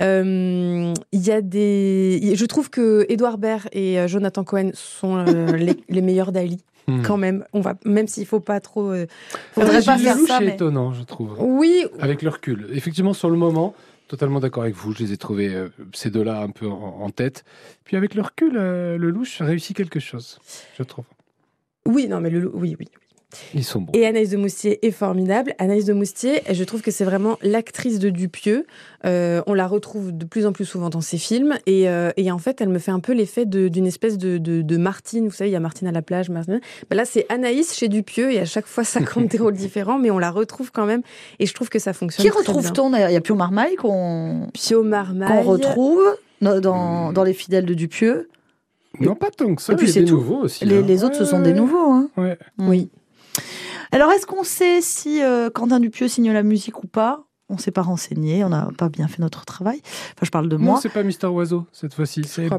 Euh, 0.00 0.92
Il 1.12 1.20
y 1.26 1.30
a 1.30 1.40
des, 1.40 2.32
je 2.34 2.44
trouve 2.46 2.70
que 2.70 3.06
Édouard 3.08 3.38
Baird 3.38 3.68
et 3.72 3.98
euh, 4.00 4.08
Jonathan 4.08 4.44
Cohen 4.44 4.70
sont 4.74 5.16
euh, 5.16 5.46
les, 5.56 5.76
les 5.88 6.02
meilleurs 6.02 6.32
d'Ali. 6.32 6.62
Hmm. 6.86 7.00
Quand 7.02 7.16
même, 7.16 7.44
on 7.54 7.60
va, 7.60 7.74
même 7.86 8.08
s'il 8.08 8.26
faut 8.26 8.40
pas 8.40 8.60
trop. 8.60 8.90
euh, 8.90 9.06
Faudrait 9.52 9.82
pas 9.82 9.96
faire 9.96 10.16
Lelouch 10.16 10.28
ça, 10.28 10.38
est 10.42 10.46
mais- 10.46 10.54
étonnant, 10.54 10.92
je 10.92 11.02
trouve. 11.02 11.36
Oui, 11.40 11.86
Avec 11.98 12.20
le 12.22 12.28
recul. 12.28 12.66
Effectivement, 12.72 13.14
sur 13.14 13.30
le 13.30 13.36
moment, 13.38 13.74
totalement 14.08 14.38
d'accord 14.40 14.64
avec 14.64 14.74
vous. 14.74 14.92
Je 14.92 15.02
les 15.02 15.12
ai 15.12 15.16
trouvés, 15.16 15.54
euh, 15.54 15.68
ces 15.94 16.10
deux-là, 16.10 16.42
un 16.42 16.50
peu 16.50 16.66
en, 16.66 17.00
en 17.00 17.08
tête. 17.10 17.44
Puis 17.84 17.96
avec 17.96 18.14
le 18.14 18.20
recul, 18.22 18.52
euh, 18.56 18.98
le 18.98 19.08
louche 19.10 19.40
réussit 19.40 19.74
quelque 19.74 19.98
chose, 20.00 20.38
je 20.76 20.82
trouve. 20.82 21.06
oui, 21.86 22.06
non, 22.06 22.20
mais 22.20 22.28
le, 22.30 22.50
oui, 22.54 22.76
oui. 22.78 22.88
Ils 23.54 23.64
sont 23.64 23.80
bons. 23.80 23.92
Et 23.94 24.06
Anaïs 24.06 24.30
de 24.30 24.36
Moustier 24.36 24.84
est 24.86 24.90
formidable. 24.90 25.54
Anaïs 25.58 25.84
de 25.84 25.92
Moustier, 25.92 26.42
je 26.50 26.64
trouve 26.64 26.82
que 26.82 26.90
c'est 26.90 27.04
vraiment 27.04 27.38
l'actrice 27.42 27.98
de 27.98 28.10
Dupieux. 28.10 28.66
Euh, 29.04 29.42
on 29.46 29.54
la 29.54 29.66
retrouve 29.66 30.16
de 30.16 30.24
plus 30.24 30.46
en 30.46 30.52
plus 30.52 30.64
souvent 30.64 30.88
dans 30.90 31.00
ses 31.00 31.18
films. 31.18 31.54
Et, 31.66 31.88
euh, 31.88 32.10
et 32.16 32.30
en 32.30 32.38
fait, 32.38 32.60
elle 32.60 32.68
me 32.70 32.78
fait 32.78 32.90
un 32.90 33.00
peu 33.00 33.12
l'effet 33.12 33.44
d'une 33.46 33.86
espèce 33.86 34.18
de, 34.18 34.38
de, 34.38 34.62
de 34.62 34.76
Martine. 34.76 35.26
Vous 35.26 35.34
savez, 35.34 35.50
il 35.50 35.52
y 35.52 35.56
a 35.56 35.60
Martine 35.60 35.88
à 35.88 35.92
la 35.92 36.02
plage. 36.02 36.30
Martine. 36.30 36.60
Ben 36.90 36.96
là, 36.96 37.04
c'est 37.04 37.26
Anaïs 37.28 37.74
chez 37.74 37.88
Dupieux. 37.88 38.32
Et 38.32 38.38
à 38.40 38.44
chaque 38.44 38.66
fois, 38.66 38.84
ça 38.84 39.00
compte 39.00 39.28
des 39.28 39.38
rôles 39.38 39.54
différents. 39.54 39.98
Mais 39.98 40.10
on 40.10 40.18
la 40.18 40.30
retrouve 40.30 40.70
quand 40.72 40.86
même. 40.86 41.02
Et 41.38 41.46
je 41.46 41.54
trouve 41.54 41.68
que 41.68 41.78
ça 41.78 41.92
fonctionne 41.92 42.24
Qui 42.24 42.30
très 42.30 42.42
bien. 42.42 42.52
retrouve-t-on 42.52 42.90
d'ailleurs? 42.90 43.10
Il 43.10 43.14
y 43.14 43.16
a 43.16 43.20
Pio 43.20 43.34
Marmaille 43.34 43.76
qu'on 43.76 44.48
retrouve 45.42 46.02
no- 46.40 46.60
dans, 46.60 47.12
dans 47.12 47.24
Les 47.24 47.34
Fidèles 47.34 47.66
de 47.66 47.74
Dupieux? 47.74 48.28
Non, 49.00 49.16
pas 49.16 49.30
tant 49.30 49.52
que 49.54 49.60
ça. 49.60 49.72
Et 49.72 49.76
puis 49.76 49.90
c'est 49.90 50.02
nouveaux 50.02 50.42
aussi. 50.42 50.64
Les, 50.64 50.78
hein. 50.78 50.84
les 50.86 51.02
autres, 51.04 51.16
ce 51.16 51.24
sont 51.24 51.40
des 51.40 51.52
nouveaux. 51.52 51.90
Hein. 51.92 52.08
Ouais. 52.16 52.38
Mm. 52.58 52.68
Oui. 52.68 52.90
Alors, 53.92 54.10
est-ce 54.12 54.26
qu'on 54.26 54.44
sait 54.44 54.80
si 54.80 55.22
euh, 55.22 55.50
Quentin 55.50 55.80
Dupieux 55.80 56.08
signe 56.08 56.32
la 56.32 56.42
musique 56.42 56.82
ou 56.82 56.86
pas? 56.86 57.24
On 57.48 57.58
s'est 57.58 57.70
pas 57.70 57.82
renseigné, 57.82 58.42
on 58.42 58.48
n'a 58.48 58.68
pas 58.78 58.88
bien 58.88 59.06
fait 59.06 59.20
notre 59.20 59.44
travail. 59.44 59.80
Enfin, 59.84 60.22
je 60.24 60.30
parle 60.30 60.48
de 60.48 60.56
Non, 60.56 60.64
moi. 60.64 60.78
c'est 60.80 60.88
pas 60.88 61.02
Mister 61.02 61.26
Oiseau 61.26 61.66
cette 61.72 61.94
fois-ci. 61.94 62.24
C'est 62.24 62.46
crois 62.46 62.58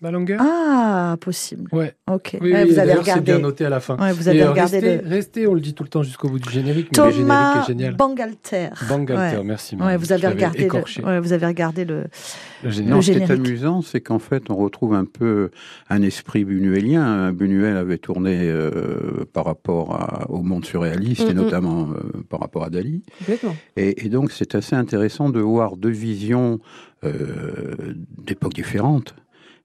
Ballanger 0.00 0.36
Ah, 0.40 1.16
possible. 1.20 1.68
Ouais. 1.72 1.94
Ok. 2.10 2.38
Oui, 2.40 2.52
Ouais, 2.52 2.62
oui, 2.64 2.70
vous 2.72 2.78
avez 2.78 2.94
regardé. 2.94 3.20
bien 3.32 3.38
noté 3.38 3.66
à 3.66 3.68
la 3.68 3.80
fin. 3.80 3.98
Ouais, 3.98 4.12
vous 4.12 4.26
Et, 4.28 4.30
avez 4.30 4.42
euh, 4.44 4.50
regardé 4.50 4.78
restez, 4.78 5.02
le 5.02 5.08
restez, 5.08 5.46
on 5.46 5.52
le 5.54 5.60
dit 5.60 5.74
tout 5.74 5.82
le 5.82 5.90
temps 5.90 6.02
jusqu'au 6.02 6.28
bout 6.30 6.38
du 6.38 6.48
générique, 6.50 6.88
mais 6.96 7.04
le 7.04 7.10
générique 7.10 7.26
Thomas 7.28 7.62
est 7.62 7.66
génial. 7.66 7.94
Bangalter. 7.96 8.68
Bangalter, 8.88 9.36
Ouais. 9.38 9.44
merci. 9.44 9.76
Marie. 9.76 9.96
vous 9.98 10.12
avez 10.12 10.26
regardé. 10.28 10.68
Le, 10.68 11.20
vous 11.20 11.32
avez 11.34 11.46
regardé 11.46 11.84
le. 11.84 12.04
le 12.64 12.70
générique. 12.70 12.90
Non, 12.94 13.02
ce 13.02 13.12
qui 13.12 13.18
est 13.18 13.30
amusant, 13.30 13.82
c'est 13.82 14.00
qu'en 14.00 14.18
fait, 14.18 14.44
on 14.50 14.56
retrouve 14.56 14.94
un 14.94 15.04
peu 15.04 15.50
un 15.90 16.00
esprit 16.00 16.44
buñuelien. 16.44 17.32
Buñuel 17.32 17.76
avait 17.76 17.98
tourné 17.98 18.38
euh, 18.50 19.26
par 19.34 19.44
rapport 19.44 19.94
à- 19.96 20.30
au 20.30 20.42
monde 20.42 20.64
surréaliste, 20.64 21.28
et 21.28 21.34
notamment 21.34 21.88
euh, 21.90 22.22
par 22.30 22.40
rapport 22.40 22.64
à 22.64 22.70
Dali. 22.70 23.02
Et, 23.76 24.06
et 24.06 24.08
donc, 24.08 24.32
c'est 24.32 24.54
assez 24.54 24.74
intéressant 24.76 25.28
de 25.28 25.40
voir 25.40 25.76
deux 25.76 25.90
visions 25.90 26.58
euh, 27.04 27.74
d'époques 28.18 28.54
différentes 28.54 29.14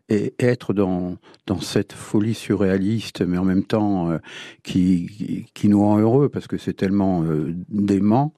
et 0.10 0.34
être 0.40 0.74
dans, 0.74 1.18
dans 1.48 1.60
cette 1.60 1.94
folie 1.94 2.34
surréaliste, 2.34 3.22
mais 3.22 3.38
en 3.38 3.44
même 3.44 3.64
temps 3.64 4.12
euh, 4.12 4.18
qui, 4.64 5.48
qui, 5.54 5.68
nous 5.68 5.82
rend 5.82 6.00
heureux 6.00 6.30
parce 6.30 6.48
que 6.48 6.58
c'est 6.58 6.74
tellement 6.74 7.24
euh, 7.24 7.56
dément 7.70 8.34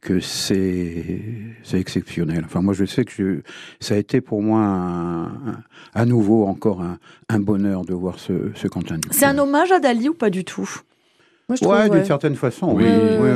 que 0.00 0.18
c'est 0.18 1.22
exceptionnel. 1.72 2.42
Enfin, 2.44 2.60
moi, 2.60 2.74
je 2.74 2.84
sais 2.84 3.04
que 3.04 3.42
ça 3.78 3.94
a 3.94 3.98
été 3.98 4.20
pour 4.20 4.42
moi 4.42 5.30
à 5.94 6.04
nouveau 6.06 6.46
encore 6.46 6.82
un, 6.82 6.98
un 7.28 7.38
bonheur 7.38 7.84
de 7.84 7.94
voir 7.94 8.18
ce, 8.18 8.50
ce 8.56 8.66
Quentin. 8.66 8.98
C'est 9.12 9.26
un 9.26 9.38
hommage 9.38 9.70
à 9.70 9.78
Dali 9.78 10.08
ou 10.08 10.14
pas 10.14 10.30
du 10.30 10.44
tout? 10.44 10.68
Moi, 11.52 11.56
je 11.56 11.64
trouve. 11.64 11.74
Ouais, 11.76 11.88
d'une 11.90 11.98
ouais. 11.98 12.04
certaine 12.04 12.34
façon. 12.34 12.72
Oui. 12.72 12.84
Oui. 12.86 13.28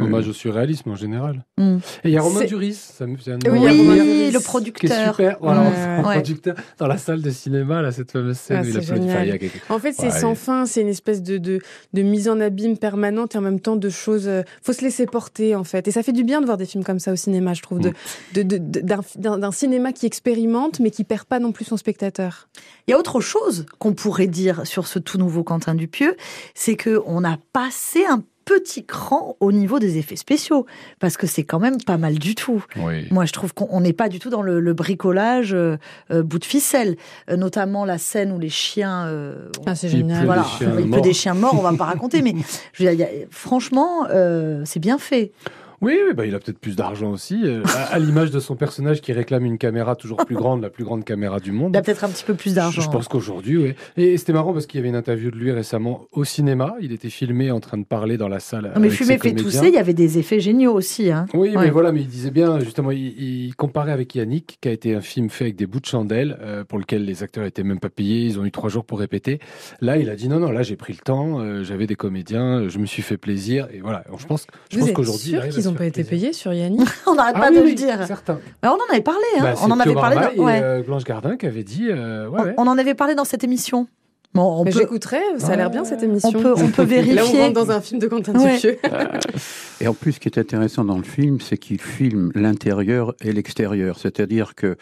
Hommage 0.00 0.28
au 0.28 0.32
surréalisme 0.32 0.90
en 0.90 0.96
général. 0.96 1.44
Hmm. 1.58 1.76
Et 2.04 2.08
il 2.08 2.10
y 2.10 2.16
a 2.18 2.22
Romain 2.22 2.44
Duris, 2.44 2.74
ça 2.74 3.04
un 3.04 3.08
Oui, 3.08 3.16
il 3.24 3.40
Duris, 3.40 4.26
le 4.26 4.30
qui 4.30 4.36
est 4.36 4.44
producteur. 4.44 5.14
super. 5.14 5.36
Voilà, 5.40 5.62
Ouais, 5.62 6.14
producteur 6.16 6.54
dans 6.78 6.86
la 6.86 6.98
salle 6.98 7.22
de 7.22 7.30
cinéma, 7.30 7.82
là, 7.82 7.92
cette 7.92 8.10
fameuse 8.10 8.36
scène 8.36 8.58
Ah, 8.60 8.62
où 8.62 8.68
il 8.68 8.76
applaudit. 8.76 9.08
Enfin, 9.08 9.22
il 9.22 9.28
y 9.28 9.32
a 9.32 9.38
quelque- 9.38 9.58
En 9.72 9.78
fait, 9.78 9.92
c'est 9.92 10.06
Ouais, 10.06 10.10
sans 10.20 10.34
fin, 10.34 10.66
c'est 10.66 10.80
une 10.82 10.88
espèce 10.88 11.22
de, 11.22 11.38
de, 11.38 11.60
de 11.92 12.02
mise 12.02 12.28
en 12.28 12.40
abîme 12.40 12.76
permanente 12.76 13.34
et 13.34 13.38
en 13.38 13.42
même 13.42 13.60
temps 13.60 13.76
de 13.76 13.88
choses. 13.88 14.26
euh, 14.28 14.42
faut 14.62 14.72
se 14.72 14.82
laisser 14.82 15.06
porter, 15.06 15.54
en 15.54 15.64
fait. 15.64 15.86
Et 15.88 15.90
ça 15.92 16.02
fait 16.02 16.12
du 16.12 16.24
bien 16.24 16.40
de 16.40 16.46
voir 16.46 16.56
des 16.58 16.66
films 16.66 16.84
comme 16.84 16.98
ça 16.98 17.12
au 17.12 17.16
cinéma, 17.16 17.54
je 17.54 17.62
trouve, 17.62 17.80
de, 17.80 17.92
de, 18.34 18.42
de- 18.42 18.58
de- 18.58 18.80
d'un, 18.80 19.52
cinéma 19.52 19.92
qui 19.92 20.06
expérimente, 20.06 20.80
mais 20.80 20.90
qui 20.90 21.04
perd 21.04 21.24
pas 21.24 21.38
non 21.38 21.52
plus 21.52 21.64
son 21.64 21.76
spectateur. 21.76 22.48
Il 22.86 22.90
y 22.90 22.94
a 22.94 22.98
autre 22.98 23.20
chose 23.20 23.66
qu'on 23.78 23.92
pourrait 23.94 24.26
dire 24.26 24.66
sur 24.66 24.86
ce 24.86 24.98
tout 24.98 25.18
nouveau 25.18 25.42
Quentin 25.44 25.74
Dupieux, 25.74 26.16
c'est 26.54 26.76
que 26.76 27.00
on 27.06 27.24
a 27.24 27.35
passé 27.36 28.04
un 28.06 28.22
petit 28.44 28.84
cran 28.86 29.36
au 29.40 29.50
niveau 29.50 29.80
des 29.80 29.98
effets 29.98 30.14
spéciaux, 30.14 30.66
parce 31.00 31.16
que 31.16 31.26
c'est 31.26 31.42
quand 31.42 31.58
même 31.58 31.78
pas 31.82 31.96
mal 31.98 32.16
du 32.16 32.36
tout. 32.36 32.64
Oui. 32.76 33.08
Moi, 33.10 33.24
je 33.24 33.32
trouve 33.32 33.52
qu'on 33.52 33.66
on 33.72 33.80
n'est 33.80 33.92
pas 33.92 34.08
du 34.08 34.20
tout 34.20 34.30
dans 34.30 34.42
le, 34.42 34.60
le 34.60 34.72
bricolage 34.72 35.52
euh, 35.52 35.78
euh, 36.12 36.22
bout 36.22 36.38
de 36.38 36.44
ficelle, 36.44 36.96
Euh, 37.28 37.36
notamment 37.36 37.84
la 37.84 37.98
scène 37.98 38.30
où 38.30 38.38
les 38.38 38.48
chiens. 38.48 39.06
euh, 39.06 39.48
Ah, 39.66 39.74
c'est 39.74 39.88
génial. 39.88 40.24
voilà, 40.26 40.42
des 40.42 40.48
chiens 40.48 40.76
il 40.78 41.00
des 41.02 41.12
chiens 41.12 41.34
morts, 41.34 41.54
on 41.58 41.62
va 41.62 41.72
pas 41.76 41.86
raconter, 41.86 42.22
mais 42.22 42.34
je 42.72 42.84
veux 42.84 42.88
dire, 42.88 42.92
il 42.92 43.00
y 43.18 43.24
a- 43.24 43.26
franchement, 43.30 44.06
euh, 44.10 44.62
c'est 44.64 44.78
bien 44.80 44.98
fait. 44.98 45.32
Oui, 45.80 45.98
oui, 46.06 46.14
bah, 46.14 46.26
il 46.26 46.34
a 46.34 46.38
peut-être 46.38 46.58
plus 46.58 46.76
d'argent 46.76 47.10
aussi, 47.10 47.40
euh, 47.44 47.62
à, 47.76 47.94
à 47.94 47.98
l'image 47.98 48.30
de 48.30 48.40
son 48.40 48.56
personnage 48.56 49.00
qui 49.00 49.12
réclame 49.12 49.44
une 49.44 49.58
caméra 49.58 49.96
toujours 49.96 50.18
plus 50.24 50.34
grande, 50.36 50.62
la 50.62 50.70
plus 50.70 50.84
grande 50.84 51.04
caméra 51.04 51.40
du 51.40 51.52
monde. 51.52 51.72
Il 51.74 51.78
a 51.78 51.82
peut-être 51.82 52.04
un 52.04 52.08
petit 52.08 52.24
peu 52.24 52.34
plus 52.34 52.54
d'argent. 52.54 52.82
Je 52.82 52.88
pense 52.90 53.08
qu'aujourd'hui, 53.08 53.56
oui. 53.58 53.74
Et 53.96 54.16
c'était 54.16 54.32
marrant 54.32 54.52
parce 54.52 54.66
qu'il 54.66 54.78
y 54.78 54.80
avait 54.80 54.88
une 54.88 54.96
interview 54.96 55.30
de 55.30 55.36
lui 55.36 55.52
récemment 55.52 56.06
au 56.12 56.24
cinéma. 56.24 56.74
Il 56.80 56.92
était 56.92 57.10
filmé 57.10 57.50
en 57.50 57.60
train 57.60 57.78
de 57.78 57.84
parler 57.84 58.16
dans 58.16 58.28
la 58.28 58.40
salle. 58.40 58.72
Non, 58.74 58.80
mais 58.80 58.90
ses 58.90 59.18
fait 59.18 59.34
tousser, 59.34 59.68
il 59.68 59.74
y 59.74 59.78
avait 59.78 59.94
des 59.94 60.18
effets 60.18 60.40
géniaux 60.40 60.72
aussi. 60.72 61.10
Hein. 61.10 61.26
Oui, 61.34 61.50
Ouais. 61.56 61.64
mais 61.64 61.70
voilà, 61.70 61.92
mais 61.92 62.00
il 62.00 62.06
disait 62.08 62.30
bien, 62.30 62.58
justement, 62.60 62.90
il, 62.90 63.46
il 63.46 63.54
comparait 63.54 63.92
avec 63.92 64.14
Yannick, 64.14 64.58
qui 64.60 64.68
a 64.68 64.72
été 64.72 64.94
un 64.94 65.00
film 65.00 65.30
fait 65.30 65.44
avec 65.44 65.56
des 65.56 65.66
bouts 65.66 65.80
de 65.80 65.86
chandelle, 65.86 66.36
euh, 66.40 66.64
pour 66.64 66.78
lequel 66.78 67.04
les 67.04 67.22
acteurs 67.22 67.44
étaient 67.44 67.62
même 67.62 67.78
pas 67.80 67.88
payés, 67.88 68.24
ils 68.26 68.38
ont 68.38 68.44
eu 68.44 68.50
trois 68.50 68.68
jours 68.68 68.84
pour 68.84 68.98
répéter. 68.98 69.38
Là, 69.80 69.96
il 69.96 70.10
a 70.10 70.16
dit 70.16 70.28
non, 70.28 70.38
non, 70.40 70.50
là, 70.50 70.62
j'ai 70.62 70.76
pris 70.76 70.92
le 70.92 70.98
temps, 70.98 71.40
euh, 71.40 71.62
j'avais 71.62 71.86
des 71.86 71.94
comédiens, 71.96 72.68
je 72.68 72.78
me 72.78 72.86
suis 72.86 73.02
fait 73.02 73.16
plaisir, 73.16 73.68
et 73.72 73.80
voilà. 73.80 74.04
Je 74.18 74.26
pense, 74.26 74.46
je 74.70 74.78
Vous 74.78 74.86
pense 74.86 74.94
qu'aujourd'hui, 74.94 75.36
se 75.66 75.70
n'ont 75.70 75.76
pas 75.76 75.86
été 75.86 76.02
payés 76.04 76.32
sur 76.32 76.52
Yannick? 76.52 76.88
On 77.06 77.14
n'arrête 77.14 77.34
Ah 77.36 77.40
pas 77.42 77.50
oui, 77.50 77.56
de 77.56 77.62
oui, 77.62 77.68
le 77.70 77.74
dire. 77.74 78.06
Certains. 78.06 78.38
Mais 78.62 78.68
on 78.68 78.72
en 78.74 78.78
avait 78.90 79.02
parlé, 79.02 79.20
hein. 79.38 79.42
Bah, 79.42 79.54
on 79.62 79.70
en 79.70 79.80
avait 79.80 79.94
parlé. 79.94 80.16
Dans... 80.36 80.48
et, 80.48 80.60
euh, 80.62 80.82
Blanche 80.82 81.04
Gardin 81.04 81.36
qui 81.36 81.46
avait 81.46 81.64
dit, 81.64 81.88
euh, 81.90 82.28
ouais, 82.28 82.40
On- 82.40 82.44
ouais. 82.44 82.54
On 82.58 82.66
en 82.66 82.78
avait 82.78 82.94
parlé 82.94 83.14
dans 83.14 83.24
cette 83.24 83.44
émission. 83.44 83.86
Bon, 84.34 84.60
on 84.60 84.64
peut, 84.64 84.70
j'écouterai, 84.70 85.20
ça 85.38 85.52
a 85.52 85.56
l'air 85.56 85.70
bien 85.70 85.84
cette 85.84 86.02
émission. 86.02 86.28
on 86.28 86.42
peut, 86.42 86.52
on 86.56 86.68
peut 86.68 86.82
Là, 86.82 86.82
on 86.82 86.84
vérifier. 86.84 87.40
rentre 87.40 87.54
dans 87.54 87.70
un 87.70 87.80
film 87.80 88.00
de 88.00 88.06
Quentin 88.06 88.34
Ouais. 88.38 88.54
Dupieux. 88.56 88.76
Et 89.80 89.88
en 89.88 89.94
plus, 89.94 90.12
ce 90.12 90.20
qui 90.20 90.28
est 90.28 90.38
intéressant 90.38 90.84
dans 90.84 90.98
le 90.98 91.04
film, 91.04 91.40
c'est 91.40 91.56
qu'il 91.56 91.80
filme 91.80 92.32
l'intérieur 92.34 93.14
et 93.22 93.32
l'extérieur. 93.32 93.98
C'est-à-dire 93.98 94.54
que 94.54 94.76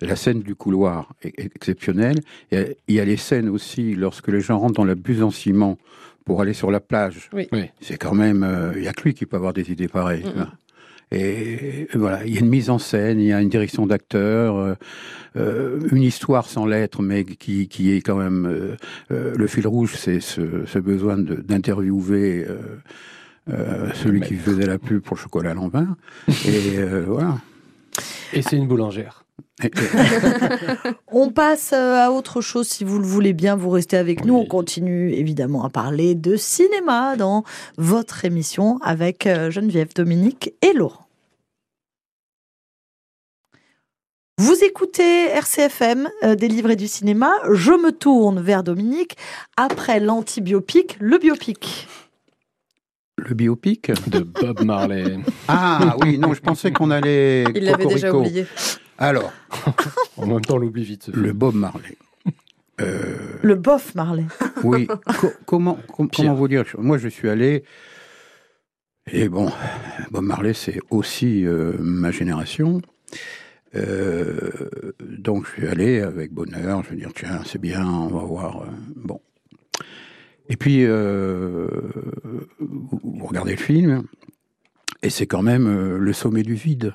la 0.00 0.16
scène 0.16 0.40
du 0.40 0.54
couloir 0.54 1.12
est 1.22 1.38
exceptionnelle. 1.38 2.20
Il 2.50 2.74
y 2.88 3.00
a 3.00 3.04
les 3.04 3.16
scènes 3.18 3.50
aussi 3.50 3.94
lorsque 3.94 4.28
les 4.28 4.40
gens 4.40 4.58
rentrent 4.58 4.74
dans 4.74 4.84
la 4.86 4.94
buse 4.94 5.22
en 5.22 5.30
ciment 5.30 5.76
pour 6.24 6.40
aller 6.40 6.54
sur 6.54 6.70
la 6.70 6.80
plage. 6.80 7.28
Oui. 7.32 7.48
Oui. 7.52 7.70
C'est 7.80 7.96
quand 7.98 8.14
même, 8.14 8.42
euh, 8.42 8.72
il 8.76 8.82
y 8.84 8.88
a 8.88 8.92
que 8.92 9.02
lui 9.02 9.14
qui 9.14 9.26
peut 9.26 9.36
avoir 9.36 9.52
des 9.52 9.70
idées 9.70 9.88
pareilles. 9.88 10.24
Et 11.12 11.86
voilà, 11.94 12.24
il 12.24 12.34
y 12.34 12.38
a 12.38 12.40
une 12.40 12.48
mise 12.48 12.70
en 12.70 12.78
scène, 12.78 13.20
il 13.20 13.26
y 13.26 13.32
a 13.32 13.40
une 13.40 13.48
direction 13.48 13.86
d'acteur, 13.86 14.56
euh, 14.56 14.74
euh, 15.36 15.80
une 15.92 16.02
histoire 16.02 16.46
sans 16.46 16.66
lettres, 16.66 17.02
mais 17.02 17.24
qui, 17.24 17.68
qui 17.68 17.92
est 17.92 18.00
quand 18.00 18.16
même 18.16 18.46
euh, 18.46 18.76
euh, 19.12 19.34
le 19.36 19.46
fil 19.46 19.66
rouge, 19.66 19.94
c'est 19.96 20.20
ce, 20.20 20.64
ce 20.66 20.78
besoin 20.78 21.16
d'interviewer 21.18 22.46
euh, 22.48 22.56
euh, 23.50 23.90
celui 23.94 24.22
qui 24.22 24.34
faisait 24.34 24.66
la 24.66 24.78
pub 24.78 25.02
pour 25.02 25.16
le 25.16 25.22
chocolat 25.22 25.54
l'envers. 25.54 25.94
Et 26.28 26.78
euh, 26.78 27.04
voilà. 27.06 27.38
Et 28.32 28.42
c'est 28.42 28.56
une 28.56 28.66
boulangère. 28.66 29.23
On 31.12 31.30
passe 31.30 31.72
euh, 31.72 32.06
à 32.06 32.10
autre 32.10 32.40
chose 32.40 32.68
si 32.68 32.84
vous 32.84 32.98
le 32.98 33.06
voulez 33.06 33.32
bien. 33.32 33.56
Vous 33.56 33.70
restez 33.70 33.96
avec 33.96 34.24
nous. 34.24 34.34
On 34.34 34.46
continue 34.46 35.12
évidemment 35.12 35.64
à 35.64 35.70
parler 35.70 36.14
de 36.14 36.36
cinéma 36.36 37.16
dans 37.16 37.44
votre 37.76 38.24
émission 38.24 38.78
avec 38.82 39.26
euh, 39.26 39.50
Geneviève, 39.50 39.94
Dominique 39.94 40.54
et 40.62 40.72
Laurent. 40.72 41.06
Vous 44.38 44.64
écoutez 44.64 45.28
RCFM, 45.28 46.08
euh, 46.24 46.34
des 46.34 46.48
livres 46.48 46.70
et 46.70 46.76
du 46.76 46.88
cinéma. 46.88 47.32
Je 47.52 47.70
me 47.70 47.92
tourne 47.92 48.40
vers 48.40 48.64
Dominique. 48.64 49.16
Après 49.56 50.00
l'antibiopic, 50.00 50.96
le 50.98 51.18
biopic. 51.18 51.86
le 53.16 53.32
biopic 53.34 53.92
De 54.08 54.20
Bob 54.20 54.64
Marley. 54.64 55.18
Ah 55.46 55.94
oui, 56.02 56.18
non, 56.18 56.34
je 56.34 56.40
pensais 56.40 56.72
qu'on 56.72 56.90
allait. 56.90 57.44
Il 57.54 57.64
l'avait 57.64 57.86
déjà 57.86 58.12
oublié. 58.12 58.44
Alors, 58.98 59.32
en 60.16 60.26
même 60.26 60.40
temps, 60.40 60.54
on 60.54 60.58
l'oublie 60.58 60.84
vite. 60.84 61.08
le. 61.12 61.32
Bob 61.32 61.54
Marley. 61.54 61.96
Euh, 62.80 63.16
Le 63.42 63.54
bof 63.54 63.94
Marley. 63.94 64.24
Oui. 64.64 64.86
Co- 65.20 65.32
comment, 65.46 65.78
com- 65.92 66.08
Pierre. 66.08 66.26
comment 66.26 66.36
vous 66.38 66.48
dire 66.48 66.64
Moi, 66.78 66.98
je 66.98 67.08
suis 67.08 67.28
allé. 67.28 67.64
Et 69.12 69.28
bon, 69.28 69.50
Bob 70.10 70.24
Marley, 70.24 70.54
c'est 70.54 70.80
aussi 70.90 71.44
euh, 71.46 71.74
ma 71.78 72.10
génération. 72.10 72.80
Euh, 73.76 74.48
donc, 75.18 75.46
je 75.46 75.52
suis 75.52 75.66
allé 75.68 76.00
avec 76.00 76.32
bonheur. 76.32 76.82
Je 76.84 76.90
veux 76.90 76.96
dire, 76.96 77.10
tiens, 77.14 77.42
c'est 77.44 77.60
bien, 77.60 77.86
on 77.86 78.08
va 78.08 78.24
voir. 78.24 78.64
bon. 78.96 79.20
Et 80.48 80.56
puis, 80.56 80.84
euh, 80.84 81.68
vous 82.60 83.26
regardez 83.26 83.52
le 83.52 83.56
film, 83.58 84.04
et 85.02 85.10
c'est 85.10 85.26
quand 85.26 85.42
même 85.42 85.66
euh, 85.66 85.98
le 85.98 86.12
sommet 86.12 86.42
du 86.42 86.54
vide. 86.54 86.92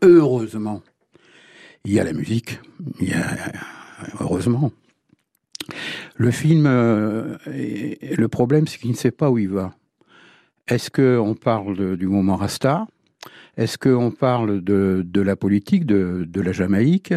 Heureusement, 0.00 0.82
il 1.84 1.92
y 1.92 2.00
a 2.00 2.04
la 2.04 2.12
musique, 2.12 2.60
heureusement. 4.20 4.72
Le 6.16 6.30
film, 6.30 6.66
euh, 6.66 7.36
le 7.46 8.28
problème, 8.28 8.66
c'est 8.66 8.78
qu'il 8.78 8.90
ne 8.90 8.96
sait 8.96 9.10
pas 9.10 9.30
où 9.30 9.38
il 9.38 9.48
va. 9.48 9.74
Est-ce 10.68 10.90
qu'on 10.90 11.34
parle 11.34 11.96
du 11.96 12.06
moment 12.06 12.36
Rasta? 12.36 12.86
Est-ce 13.56 13.76
qu'on 13.76 14.10
parle 14.10 14.62
de, 14.62 15.04
la 15.14 15.36
politique, 15.36 15.84
de, 15.84 16.24
de 16.26 16.40
la 16.40 16.52
Jamaïque? 16.52 17.14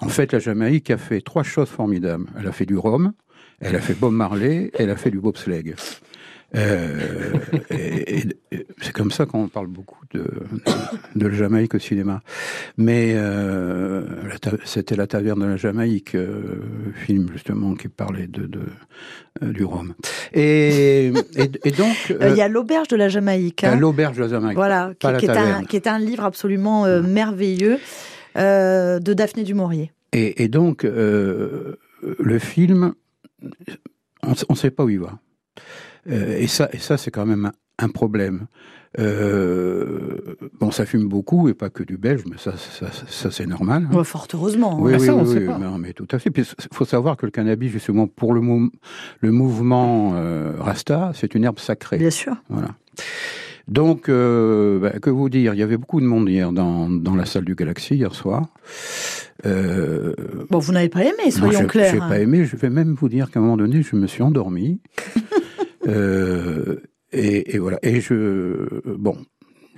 En 0.00 0.08
fait, 0.08 0.32
la 0.32 0.38
Jamaïque 0.38 0.90
a 0.90 0.98
fait 0.98 1.20
trois 1.20 1.42
choses 1.42 1.68
formidables. 1.68 2.26
Elle 2.38 2.46
a 2.46 2.52
fait 2.52 2.66
du 2.66 2.76
rhum, 2.76 3.12
elle 3.60 3.76
a 3.76 3.80
fait 3.80 3.94
Bob 3.94 4.12
Marley, 4.12 4.70
elle 4.74 4.90
a 4.90 4.96
fait 4.96 5.10
du 5.10 5.20
bobsleigh. 5.20 5.74
Euh, 6.54 7.32
et- 7.70 8.18
et- 8.18 8.24
et 8.52 8.66
c'est 8.82 8.92
comme 8.92 9.10
ça 9.10 9.24
qu'on 9.24 9.48
parle 9.48 9.68
beaucoup 9.68 10.04
de, 10.12 10.20
de, 10.20 10.28
de 11.16 11.26
la 11.28 11.34
Jamaïque 11.34 11.74
au 11.74 11.78
cinéma. 11.78 12.20
Mais 12.76 13.14
euh, 13.16 14.04
la 14.28 14.38
ta- 14.38 14.50
c'était 14.64 14.94
La 14.96 15.06
Taverne 15.06 15.40
de 15.40 15.46
la 15.46 15.56
Jamaïque, 15.56 16.14
euh, 16.14 16.60
film 17.06 17.28
justement 17.32 17.74
qui 17.74 17.88
parlait 17.88 18.26
de, 18.26 18.46
de 18.46 18.60
euh, 19.42 19.52
du 19.52 19.64
Rhum. 19.64 19.94
Et, 20.34 21.10
donc, 21.78 22.14
Il 22.20 22.36
y 22.36 22.42
a 22.42 22.48
l'auberge 22.48 22.88
de 22.88 22.96
la 22.96 23.08
Jamaïque. 23.08 23.64
hein. 23.64 23.76
l'auberge 23.76 24.16
de 24.18 24.22
la 24.22 24.28
Jamaïque. 24.28 24.56
Voilà, 24.56 24.92
qui, 24.98 25.06
la 25.06 25.12
est 25.18 25.30
un, 25.30 25.34
taverne. 25.34 25.66
qui 25.66 25.76
est 25.76 25.86
un 25.86 25.98
livre 25.98 26.24
absolument 26.24 26.84
merveilleux 27.02 27.78
de 28.36 29.12
Daphné 29.14 29.42
du 29.44 29.54
Maurier. 29.54 29.90
Et, 30.12 30.48
donc, 30.48 30.82
le 30.84 32.38
film, 32.38 32.92
on 34.22 34.34
ne 34.50 34.54
sait 34.56 34.70
pas 34.70 34.84
où 34.84 34.90
il 34.90 35.00
va. 35.00 35.18
Euh, 36.10 36.36
et 36.38 36.46
ça, 36.46 36.68
et 36.72 36.78
ça 36.78 36.96
c'est 36.96 37.10
quand 37.10 37.26
même 37.26 37.52
un 37.78 37.88
problème. 37.88 38.46
Euh, 38.98 40.36
bon, 40.60 40.70
ça 40.70 40.84
fume 40.84 41.08
beaucoup 41.08 41.48
et 41.48 41.54
pas 41.54 41.70
que 41.70 41.82
du 41.82 41.96
belge, 41.96 42.22
mais 42.30 42.36
ça, 42.36 42.52
ça, 42.56 42.86
ça 43.08 43.30
c'est 43.30 43.46
normal. 43.46 43.88
hein. 43.90 43.96
Ouais, 43.96 44.04
fort 44.04 44.28
heureusement. 44.34 44.78
Oui, 44.80 44.92
Ah, 44.94 44.98
oui, 45.00 45.06
ça, 45.06 45.14
on 45.14 45.24
oui, 45.24 45.32
sait 45.32 45.38
oui, 45.40 45.46
pas. 45.46 45.58
non, 45.58 45.78
mais 45.78 45.92
tout 45.94 46.08
à 46.10 46.18
fait. 46.18 46.30
Puis 46.30 46.42
il 46.42 46.74
faut 46.76 46.84
savoir 46.84 47.16
que 47.16 47.24
le 47.24 47.32
cannabis, 47.32 47.70
justement, 47.70 48.06
pour 48.06 48.34
le, 48.34 48.40
mou- 48.42 48.70
le 49.20 49.30
mouvement 49.32 50.12
euh, 50.16 50.52
Rasta, 50.58 51.12
c'est 51.14 51.34
une 51.34 51.44
herbe 51.44 51.58
sacrée. 51.58 51.96
Bien 51.98 52.10
sûr. 52.10 52.34
Voilà. 52.50 52.68
Donc, 53.68 54.08
euh, 54.10 54.78
bah, 54.80 54.90
que 55.00 55.08
vous 55.08 55.28
dire? 55.30 55.54
Il 55.54 55.60
y 55.60 55.62
avait 55.62 55.78
beaucoup 55.78 56.00
de 56.00 56.06
monde 56.06 56.28
hier 56.28 56.52
dans, 56.52 56.90
dans 56.90 57.14
la 57.14 57.24
salle 57.24 57.44
du 57.44 57.54
Galaxy 57.54 57.94
hier 57.94 58.14
soir. 58.14 58.48
Euh, 59.46 60.14
Bon, 60.50 60.58
vous 60.58 60.72
n'avez 60.72 60.88
pas 60.90 61.02
aimé, 61.04 61.30
soyons 61.30 61.66
clairs. 61.66 61.92
J'ai 61.94 62.00
hein. 62.00 62.08
pas 62.08 62.18
aimé. 62.18 62.44
Je 62.44 62.56
vais 62.56 62.70
même 62.70 62.92
vous 62.94 63.08
dire 63.08 63.30
qu'à 63.30 63.38
un 63.40 63.42
moment 63.42 63.56
donné, 63.56 63.82
je 63.82 63.96
me 63.96 64.06
suis 64.06 64.22
endormi. 64.22 64.80
Euh, 65.86 66.76
et, 67.12 67.54
et 67.54 67.58
voilà. 67.58 67.78
Et 67.82 68.00
je, 68.00 68.80
bon, 68.96 69.16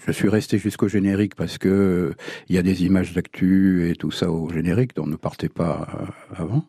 je 0.06 0.12
suis 0.12 0.28
resté 0.28 0.58
jusqu'au 0.58 0.88
générique 0.88 1.34
parce 1.34 1.58
que 1.58 1.68
euh, 1.68 2.14
il 2.48 2.56
y 2.56 2.58
a 2.58 2.62
des 2.62 2.84
images 2.84 3.12
d'actu 3.12 3.88
et 3.90 3.94
tout 3.96 4.10
ça 4.10 4.30
au 4.30 4.48
générique 4.50 4.94
dont 4.94 5.06
ne 5.06 5.16
partait 5.16 5.48
pas 5.48 5.88
euh, 6.00 6.42
avant. 6.42 6.64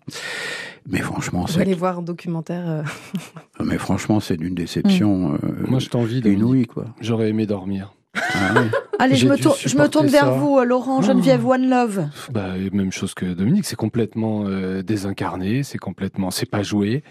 Mais 0.88 1.00
franchement, 1.00 1.48
c'est, 1.48 1.62
aller 1.62 1.74
voir 1.74 2.00
un 2.00 2.02
documentaire. 2.04 2.68
euh, 2.70 2.84
mais 3.64 3.78
franchement, 3.78 4.20
c'est 4.20 4.38
d'une 4.38 4.56
déception 4.56 5.34
euh, 5.34 5.38
Moi, 5.68 5.80
je 5.80 5.90
t'envie, 5.90 6.22
Dominique. 6.22 6.40
inouïe, 6.44 6.66
quoi. 6.68 6.86
J'aurais 7.02 7.30
aimé 7.30 7.46
dormir. 7.46 7.94
Ah. 8.16 8.64
Allez, 9.00 9.16
je 9.16 9.28
me, 9.28 9.36
tourne, 9.36 9.56
je 9.60 9.66
me 9.66 9.70
supporter 9.70 9.92
tourne 9.92 10.08
vers 10.08 10.22
ça. 10.26 10.32
vous, 10.32 10.58
euh, 10.58 10.64
Laurent, 10.64 11.02
Geneviève, 11.02 11.46
One 11.46 11.70
Love. 11.70 12.06
Bah, 12.32 12.54
même 12.72 12.94
chose 12.94 13.14
que 13.14 13.26
Dominique, 13.26 13.66
c'est 13.66 13.76
complètement 13.76 14.46
euh, 14.46 14.84
désincarné, 14.84 15.64
c'est 15.64 15.78
complètement, 15.78 16.32
c'est 16.32 16.46
pas 16.50 16.64
joué, 16.64 17.04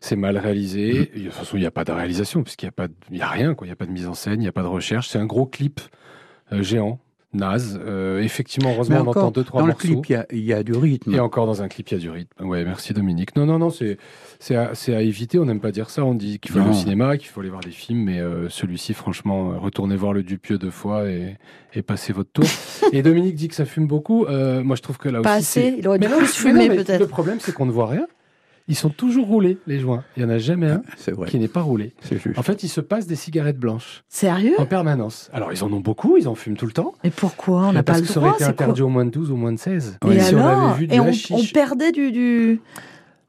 c'est 0.00 0.16
mal 0.16 0.36
réalisé. 0.38 1.10
Et 1.14 1.18
De 1.20 1.24
toute 1.26 1.32
façon, 1.34 1.56
il 1.56 1.60
n'y 1.60 1.66
a 1.66 1.70
pas 1.70 1.84
de 1.84 1.92
réalisation, 1.92 2.42
puisqu'il 2.42 2.66
n'y 2.66 2.70
a 2.70 2.72
pas, 2.72 2.88
de- 2.88 2.94
y 3.12 3.20
a 3.22 3.28
rien, 3.28 3.54
quoi. 3.54 3.66
Il 3.66 3.70
n'y 3.70 3.74
a 3.74 3.76
pas 3.76 3.86
de 3.86 3.92
mise 3.92 4.06
en 4.08 4.14
scène, 4.14 4.34
il 4.40 4.44
n'y 4.44 4.48
a 4.48 4.52
pas 4.52 4.62
de 4.62 4.66
recherche. 4.68 5.08
C'est 5.08 5.18
un 5.18 5.26
gros 5.26 5.46
clip 5.46 5.80
euh, 6.52 6.62
géant, 6.62 6.98
naze. 7.32 7.78
Euh, 7.84 8.20
effectivement, 8.22 8.72
heureusement, 8.74 9.02
on 9.04 9.06
entend 9.06 9.30
deux, 9.30 9.44
trois 9.44 9.60
dans 9.60 9.66
le 9.66 9.72
morceaux. 9.72 9.86
clip, 10.00 10.06
il 10.08 10.12
y 10.12 10.16
a, 10.16 10.26
il 10.32 10.40
y 10.44 10.52
a 10.52 10.62
du 10.64 10.72
rythme. 10.72 11.14
Et 11.14 11.20
encore 11.20 11.46
dans 11.46 11.62
un 11.62 11.68
clip, 11.68 11.88
il 11.90 11.94
y 11.94 11.96
a 11.96 12.00
du 12.00 12.10
rythme. 12.10 12.44
Ouais, 12.44 12.64
merci 12.64 12.92
Dominique. 12.92 13.36
Non, 13.36 13.46
non, 13.46 13.58
non, 13.58 13.68
c'est 13.70 13.98
à, 14.56 15.02
éviter. 15.02 15.38
On 15.38 15.44
n'aime 15.44 15.60
pas 15.60 15.70
dire 15.70 15.90
ça. 15.90 16.04
On 16.04 16.14
dit 16.14 16.40
qu'il 16.40 16.50
faut 16.50 16.58
aller 16.60 16.70
au 16.70 16.72
cinéma, 16.72 17.16
qu'il 17.18 17.28
faut 17.28 17.40
aller 17.40 17.50
voir 17.50 17.60
des 17.62 17.70
films, 17.70 18.02
mais 18.04 18.18
euh, 18.20 18.48
celui-ci, 18.48 18.94
franchement, 18.94 19.58
retournez 19.60 19.96
voir 19.96 20.12
le 20.12 20.22
Dupieux 20.22 20.58
deux 20.58 20.70
fois 20.70 21.08
et, 21.08 21.36
et 21.74 21.82
passez 21.82 22.12
votre 22.12 22.32
tour. 22.32 22.46
et 22.92 23.02
Dominique 23.02 23.34
dit 23.36 23.48
que 23.48 23.54
ça 23.54 23.64
fume 23.66 23.86
beaucoup. 23.86 24.24
Euh, 24.24 24.64
moi, 24.64 24.74
je 24.76 24.82
trouve 24.82 24.98
que 24.98 25.08
là 25.08 25.20
Pas 25.20 25.36
aussi. 25.36 25.44
c'est- 25.46 25.68
assez, 25.68 25.76
il 25.78 25.86
aurait 25.86 25.98
dû 26.00 26.08
plus 26.08 26.26
fumer 26.34 26.68
mais 26.68 26.76
Le 26.76 26.84
peut-être. 26.84 27.06
problème, 27.06 27.38
c'est 27.38 27.52
qu'on 27.52 27.66
ne 27.66 27.70
voit 27.72 27.86
rien. 27.86 28.06
Ils 28.70 28.76
sont 28.76 28.88
toujours 28.88 29.26
roulés, 29.26 29.58
les 29.66 29.80
joints. 29.80 30.04
Il 30.16 30.24
n'y 30.24 30.30
en 30.30 30.34
a 30.34 30.38
jamais 30.38 30.68
un 30.70 30.82
qui 31.26 31.38
n'est 31.40 31.48
pas 31.48 31.60
roulé. 31.60 31.92
En 32.36 32.42
fait, 32.42 32.62
ils 32.62 32.68
se 32.68 32.80
passent 32.80 33.08
des 33.08 33.16
cigarettes 33.16 33.58
blanches 33.58 34.04
Sérieux? 34.08 34.54
En 34.58 34.64
permanence. 34.64 35.28
Alors, 35.32 35.52
ils 35.52 35.64
en 35.64 35.72
ont 35.72 35.80
beaucoup, 35.80 36.16
ils 36.16 36.28
en 36.28 36.36
fument 36.36 36.56
tout 36.56 36.66
le 36.66 36.72
temps. 36.72 36.94
Mais 37.02 37.10
pourquoi? 37.10 37.62
On 37.66 37.72
n'a 37.72 37.82
pas 37.82 37.94
parce 37.94 38.02
le 38.02 38.06
que 38.06 38.12
ça 38.12 38.20
aurait 38.20 38.28
droit 38.28 38.38
été 38.38 38.44
quoi? 38.44 38.64
interdit 38.64 38.82
au 38.82 38.88
moins 38.88 39.04
de 39.04 39.10
12 39.10 39.32
ou 39.32 39.36
moins 39.36 39.52
de 39.52 39.58
16. 39.58 39.98
Et 40.08 40.20
si 40.20 40.34
on 40.34 40.38
alors? 40.38 40.60
avait 40.70 40.78
vu 40.78 40.86
du 40.86 40.94
Et 40.94 41.00
on, 41.00 41.10
on 41.32 41.44
perdait 41.52 41.90
du... 41.90 42.12
du... 42.12 42.60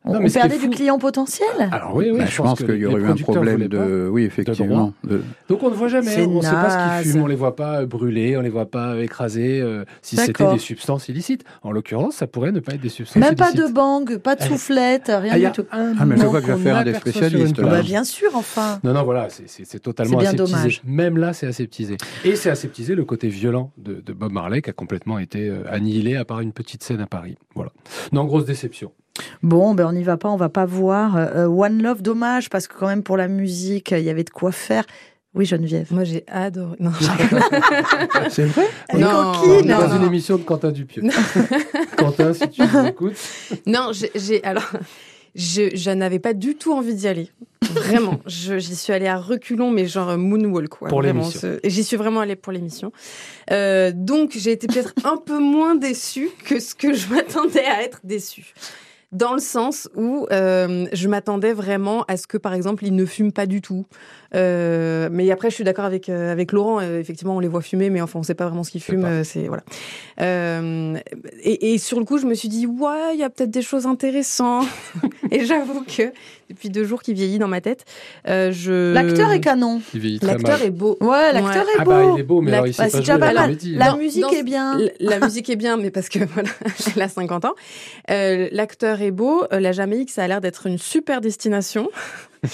On, 0.03 0.13
Non, 0.13 0.17
on 0.19 0.21
mais 0.23 0.29
perdait 0.31 0.57
du 0.57 0.67
client 0.69 0.97
potentiel 0.97 1.47
Alors 1.71 1.95
oui, 1.95 2.07
oui, 2.11 2.17
Bah, 2.17 2.25
je 2.25 2.41
pense 2.41 2.57
qu'il 2.63 2.75
y 2.75 2.85
aurait 2.87 3.01
eu 3.01 3.05
un 3.05 3.13
problème 3.15 3.59
pas. 3.61 3.67
de. 3.67 4.09
Oui, 4.11 4.23
effectivement. 4.23 4.93
de- 5.03 5.21
Donc 5.47 5.61
on 5.61 5.69
ne 5.69 5.75
voit 5.75 5.89
jamais, 5.89 6.09
C'est 6.09 6.25
on 6.25 6.37
ne 6.37 6.41
sait 6.41 6.49
pas 6.49 6.97
ce 6.99 7.03
qu'ils 7.03 7.11
fument, 7.11 7.23
on 7.23 7.27
les 7.27 7.35
voit 7.35 7.55
pas 7.55 7.81
euh, 7.81 7.85
brûler, 7.85 8.35
on 8.35 8.41
les 8.41 8.49
voit 8.49 8.65
pas 8.65 8.93
euh, 8.95 9.03
écraser. 9.03 9.61
euh, 9.61 9.85
si 10.01 10.15
c'était 10.17 10.51
des 10.53 10.57
substances 10.57 11.07
illicites, 11.07 11.43
en 11.61 11.71
l'occurrence, 11.71 12.15
ça 12.15 12.25
pourrait 12.25 12.51
ne 12.51 12.59
pas 12.59 12.73
être 12.73 12.81
des 12.81 12.89
substances 12.89 13.21
Même 13.21 13.35
pas 13.35 13.51
illicites. 13.51 13.67
de 13.69 13.73
bang, 13.73 14.17
pas 14.17 14.35
de 14.35 14.41
soufflette, 14.41 15.05
rien 15.07 15.33
Ah, 15.33 15.37
il 15.37 15.41
y 15.41 15.41
du 15.41 15.45
a 15.45 15.51
tout. 15.51 15.65
un 15.71 15.93
Ah, 15.99 16.05
mais 16.05 16.17
je 16.17 16.25
vois 16.25 16.41
que 16.41 16.47
qu'on 16.47 16.57
j'affaire 16.57 16.77
à 16.77 16.83
des 16.83 16.95
aperçoit 16.95 17.11
sur 17.13 17.21
une 17.21 17.27
spécialistes, 17.29 17.57
là. 17.59 17.67
Bah, 17.69 17.81
bien 17.83 18.03
sûr, 18.03 18.29
enfin. 18.33 18.79
Non, 18.83 18.93
non, 18.93 19.03
voilà, 19.03 19.27
c'est- 19.29 19.79
totalement 19.79 20.17
C'est 20.17 20.23
bien 20.25 20.29
aseptisé. 20.33 20.55
dommage. 20.57 20.81
Même 20.83 21.17
là, 21.19 21.33
c'est 21.33 21.45
aseptisé. 21.45 21.97
Et 22.25 22.35
c'est 22.35 22.49
aseptisé 22.49 22.95
le 22.95 23.05
côté 23.05 23.27
violent 23.27 23.71
de, 23.77 24.01
de 24.03 24.13
Bob 24.13 24.31
Marley 24.31 24.63
qui 24.63 24.69
a 24.71 24.73
complètement 24.73 25.19
été 25.19 25.51
annihilé 25.69 26.15
à 26.15 26.25
part 26.25 26.39
une 26.39 26.53
petite 26.53 26.81
scène 26.81 27.01
à 27.01 27.05
Paris. 27.07 27.35
Voilà. 27.53 27.71
Non, 28.11 28.25
grosse 28.25 28.45
déception. 28.45 28.91
Bon, 29.43 29.73
ben 29.73 29.85
on 29.87 29.93
n'y 29.93 30.03
va 30.03 30.17
pas, 30.17 30.29
on 30.29 30.35
va 30.37 30.49
pas 30.49 30.65
voir. 30.65 31.15
Euh, 31.17 31.45
One 31.47 31.81
Love, 31.81 32.01
dommage, 32.01 32.49
parce 32.49 32.67
que 32.67 32.77
quand 32.77 32.87
même 32.87 33.03
pour 33.03 33.17
la 33.17 33.27
musique, 33.27 33.91
il 33.91 34.03
y 34.03 34.09
avait 34.09 34.23
de 34.23 34.29
quoi 34.29 34.51
faire. 34.51 34.85
Oui, 35.33 35.45
Geneviève. 35.45 35.87
Moi, 35.91 36.03
j'ai 36.03 36.25
adoré. 36.27 36.75
Non, 36.81 36.91
C'est 38.29 38.43
vrai 38.45 38.67
est 38.89 38.97
Non, 38.97 39.31
On 39.45 39.59
est 39.59 39.63
dans 39.63 39.87
non. 39.87 39.95
une 40.01 40.03
émission 40.07 40.37
de 40.37 40.43
Quentin 40.43 40.71
Dupieux. 40.71 41.03
Quentin, 41.97 42.33
si 42.33 42.49
tu 42.49 42.61
nous 42.61 42.85
écoutes. 42.85 43.15
non 43.65 43.91
j'ai-. 43.93 44.43
Alors, 44.43 44.69
je, 45.33 45.69
je 45.73 45.91
n'avais 45.91 46.19
pas 46.19 46.33
du 46.33 46.55
tout 46.55 46.73
envie 46.73 46.95
d'y 46.95 47.07
aller. 47.07 47.29
Vraiment. 47.71 48.19
Je- 48.25 48.59
J'y 48.59 48.75
suis 48.75 48.91
allée 48.91 49.07
à 49.07 49.17
reculons, 49.17 49.71
mais 49.71 49.87
genre 49.87 50.17
moonwalk. 50.17 50.67
Quoi, 50.67 50.89
Pour 50.89 51.01
l'émission. 51.01 51.57
J'y 51.63 51.83
suis 51.85 51.95
vraiment 51.95 52.19
allée 52.19 52.35
pour 52.35 52.51
l'émission. 52.51 52.91
Euh, 53.51 53.93
donc, 53.95 54.31
j'ai 54.35 54.51
été 54.51 54.67
peut-être 54.67 54.93
un 55.05 55.15
peu 55.15 55.39
moins 55.39 55.75
déçue 55.75 56.29
que 56.43 56.59
ce 56.59 56.75
que 56.75 56.93
je 56.93 57.07
m'attendais 57.07 57.63
à 57.63 57.83
être 57.83 58.01
déçue. 58.03 58.53
Dans 59.11 59.33
le 59.33 59.39
sens 59.41 59.89
où 59.95 60.25
euh, 60.31 60.85
je 60.93 61.07
m'attendais 61.09 61.51
vraiment 61.51 62.03
à 62.07 62.15
ce 62.15 62.27
que, 62.27 62.37
par 62.37 62.53
exemple, 62.53 62.85
ils 62.85 62.95
ne 62.95 63.05
fument 63.05 63.33
pas 63.33 63.45
du 63.45 63.59
tout. 63.61 63.85
Euh, 64.33 65.09
mais 65.11 65.29
après, 65.31 65.49
je 65.49 65.55
suis 65.55 65.65
d'accord 65.65 65.83
avec 65.83 66.07
euh, 66.07 66.31
avec 66.31 66.53
Laurent. 66.53 66.79
euh, 66.79 66.99
effectivement, 67.01 67.35
on 67.35 67.41
les 67.41 67.49
voit 67.49 67.61
fumer, 67.61 67.89
mais 67.89 67.99
enfin, 67.99 68.19
on 68.19 68.23
sait 68.23 68.35
pas 68.35 68.45
vraiment 68.47 68.63
ce 68.63 68.71
qu'ils 68.71 68.81
fument. 68.81 69.03
euh, 69.03 69.23
C'est 69.25 69.47
voilà. 69.47 69.63
Euh, 70.21 70.95
et, 71.43 71.73
et 71.73 71.77
sur 71.77 71.99
le 71.99 72.05
coup, 72.05 72.17
je 72.17 72.25
me 72.25 72.33
suis 72.33 72.47
dit, 72.47 72.65
ouais, 72.65 73.13
il 73.13 73.19
y 73.19 73.23
a 73.23 73.29
peut-être 73.29 73.51
des 73.51 73.61
choses 73.61 73.85
intéressantes. 73.85 74.67
et 75.31 75.43
j'avoue 75.45 75.83
que 75.83 76.13
depuis 76.49 76.69
deux 76.69 76.85
jours 76.85 77.01
qu'il 77.01 77.15
vieillit 77.15 77.39
dans 77.39 77.47
ma 77.49 77.59
tête, 77.59 77.83
euh, 78.29 78.51
je 78.53 78.93
L'acteur 78.93 79.31
est 79.33 79.41
canon. 79.41 79.81
Il 79.93 79.99
vieillit 79.99 80.19
très 80.19 80.33
l'acteur 80.33 80.61
est 80.61 80.69
beau. 80.71 80.97
Ouais, 81.01 81.33
l'acteur 81.33 81.65
Ouais. 81.65 81.71
est 81.73 81.79
Ah 81.79 81.83
beau. 81.83 81.91
bah, 81.91 82.11
il 82.15 82.19
est 82.19 82.23
beau, 82.23 82.39
mais 82.41 82.53
alors 82.53 82.67
il 82.67 82.75
Bah, 82.77 82.87
pas 82.89 82.99
déjà 82.99 83.17
pas 83.17 83.33
la 83.33 83.41
comédie. 83.43 83.75
La 83.75 83.95
musique 83.97 84.21
dans- 84.21 84.29
est 84.31 84.43
bien. 84.43 84.77
La, 84.77 85.17
la 85.17 85.19
musique 85.25 85.49
est 85.49 85.55
bien, 85.57 85.75
mais 85.75 85.91
parce 85.91 86.07
que 86.07 86.19
voilà, 86.33 86.49
elle 86.95 87.01
a 87.01 87.09
50 87.09 87.43
ans. 87.43 87.55
Euh, 88.09 88.47
L'acteur 88.53 89.00
beau. 89.09 89.45
Euh, 89.51 89.59
La 89.59 89.71
Jamaïque, 89.71 90.11
ça 90.11 90.23
a 90.23 90.27
l'air 90.27 90.41
d'être 90.41 90.67
une 90.67 90.77
super 90.77 91.21
destination. 91.21 91.89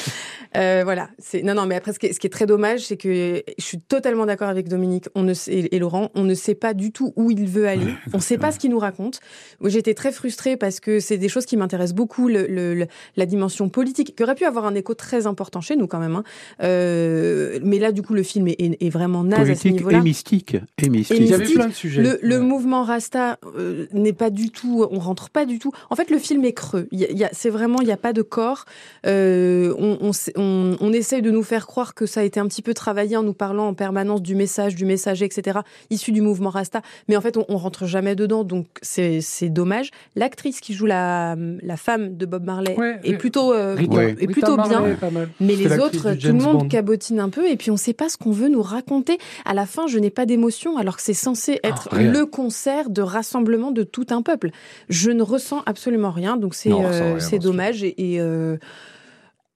Euh, 0.56 0.82
voilà. 0.86 1.10
C'est 1.20 1.44
non, 1.44 1.54
non. 1.54 1.66
Mais 1.68 1.76
après, 1.76 1.92
ce 1.94 2.00
qui 2.00 2.08
est, 2.08 2.14
ce 2.14 2.20
qui 2.20 2.26
est 2.26 2.32
très 2.32 2.46
dommage, 2.46 2.80
c'est 2.88 2.96
que 2.98 3.44
je 3.60 3.64
suis 3.64 3.80
totalement 3.80 4.26
d'accord 4.26 4.48
avec 4.48 4.70
Dominique. 4.70 5.06
On 5.14 5.22
ne 5.22 5.34
sait, 5.34 5.68
et 5.72 5.78
Laurent, 5.78 6.10
on 6.16 6.24
ne 6.24 6.34
sait 6.34 6.56
pas 6.56 6.74
du 6.74 6.92
tout 6.92 7.14
où 7.18 7.30
il 7.30 7.46
veut 7.48 7.68
aller. 7.68 7.94
on 8.14 8.18
ne 8.18 8.22
sait 8.22 8.38
pas 8.38 8.52
ce 8.52 8.58
qu'il 8.58 8.72
nous 8.72 8.80
raconte. 8.80 9.20
Moi, 9.60 9.70
J'étais 9.70 9.94
très 9.94 10.12
frustrée 10.12 10.56
parce 10.58 10.80
que 10.80 11.00
c'est 11.00 11.18
des 11.18 11.28
choses 11.30 11.46
qui 11.46 11.58
m'intéressent 11.58 11.94
beaucoup. 11.96 12.28
Le, 12.30 12.88
la 13.18 13.26
dimension 13.26 13.70
politique, 13.70 14.16
qui 14.16 14.24
aurait 14.24 14.36
pu 14.36 14.46
avoir 14.46 14.66
un 14.66 14.74
écho 14.74 14.94
très 14.96 15.28
important 15.28 15.60
chez 15.62 15.76
nous 15.76 15.86
quand 15.86 16.00
même. 16.00 16.16
hein. 16.16 16.24
Euh, 16.64 17.60
mais 17.64 17.78
là, 17.80 17.92
du 17.92 18.02
coup, 18.02 18.14
le 18.14 18.24
film 18.24 18.48
est, 18.48 18.56
est- 18.60 18.78
est 18.82 18.90
vraiment 18.90 19.24
naze 19.24 19.40
à 19.42 19.44
ce 19.56 19.62
Politique 19.62 19.72
niveau-là. 19.74 19.98
et 20.00 20.02
mystique. 20.02 20.58
Et 20.82 20.90
mystique. 20.90 21.18
Il 21.20 21.28
y 21.28 21.34
avait 21.34 21.46
plein 21.46 21.68
de 21.68 21.74
sujets. 21.74 22.02
Le, 22.02 22.20
le 22.22 22.38
Ouais. 22.38 22.44
mouvement 22.44 22.84
Rasta 22.84 23.38
euh, 23.58 23.86
n'est 23.94 24.14
pas 24.14 24.30
du 24.30 24.50
tout, 24.50 24.86
on 24.92 25.00
rentre 25.00 25.30
pas 25.30 25.46
du 25.46 25.60
tout. 25.60 25.72
En 25.90 25.96
fait, 25.96 26.10
le 26.10 26.20
film 26.20 26.46
est 26.46 26.54
creux. 26.54 26.88
Il 26.92 27.00
y 27.00 27.06
a- 27.06 27.10
il 27.12 27.18
y 27.18 27.24
a- 27.26 27.30
c'est 27.34 27.50
vraiment, 27.50 27.80
il 27.82 27.86
n'y 27.86 27.92
a 27.94 27.98
pas 27.98 28.14
de 28.14 28.22
corps. 28.22 28.66
Euh, 29.06 29.74
on, 29.78 29.98
on, 30.02 30.10
s- 30.10 30.32
on, 30.36 30.76
on 30.80 30.94
essaye 30.94 31.22
de 31.22 31.32
nous 31.32 31.44
faire 31.44 31.68
croire 31.68 31.94
que 31.94 32.06
ça 32.06 32.20
a 32.22 32.24
été 32.24 32.40
un 32.40 32.48
petit 32.48 32.62
peu 32.62 32.74
travaillé 32.74 33.16
en 33.18 33.24
nous 33.24 33.34
parlant 33.34 33.68
en 33.68 33.74
permanence 33.74 34.22
du 34.22 34.36
message, 34.36 34.76
du 34.76 34.86
messager, 34.86 35.26
etc., 35.26 35.60
issu 35.90 36.12
du 36.12 36.22
mouvement 36.22 36.50
Rasta. 36.50 36.82
Mais 37.08 37.16
en 37.18 37.22
fait, 37.22 37.38
on, 37.38 37.46
on 37.50 37.58
rentre 37.58 37.86
jamais 37.86 38.16
dedans, 38.16 38.44
donc 38.44 38.68
c'est 38.82 39.22
dommage. 39.50 39.92
L'actrice 40.16 40.60
qui 40.60 40.74
joue 40.74 40.86
la, 40.86 41.36
la 41.62 41.78
femme 41.78 42.18
de 42.18 42.26
Bob 42.26 42.44
Marley 42.44 42.76
Ouais, 42.78 43.00
est 43.04 43.18
plutôt, 43.18 43.54
euh, 43.54 43.76
Rita- 43.76 43.96
Ouais. 43.96 44.16
est 44.20 44.28
plutôt 44.28 44.58
bien. 44.58 44.84
Mais 45.40 45.56
les 45.56 45.78
autres, 45.80 46.14
tout 46.16 46.28
le 46.28 46.34
monde 46.34 46.60
Bond. 46.64 46.68
cabotine 46.68 47.20
un 47.20 47.30
peu 47.30 47.50
et 47.50 47.56
puis 47.58 47.70
on 47.72 47.76
ne 47.76 47.80
sait 47.80 47.94
pas 47.94 48.10
ce 48.10 48.18
qu'on 48.18 48.32
veut 48.32 48.50
nous 48.50 48.62
raconter. 48.62 49.18
À 49.46 49.54
la 49.54 49.66
fin, 49.66 49.88
je 49.88 50.00
n'ai 50.00 50.10
pas 50.10 50.26
d'émotion 50.26 50.78
alors 50.78 50.96
que 50.98 51.02
c'est 51.02 51.14
censé 51.14 51.60
être 51.64 51.90
rien. 51.92 52.12
le 52.12 52.26
concert 52.26 52.90
de 52.90 53.02
rassemblement 53.02 53.72
de 53.72 53.84
tout 53.84 54.06
un 54.10 54.22
peuple. 54.22 54.50
Je 54.90 55.12
ne 55.12 55.22
ressens 55.24 55.62
absolument 55.66 56.12
rien, 56.12 56.38
donc 56.38 56.56
c'est 56.56 56.72
euh, 56.72 57.18
dommage. 57.40 57.84
Et, 57.84 58.14
et, 58.14 58.22
euh, 58.22 58.58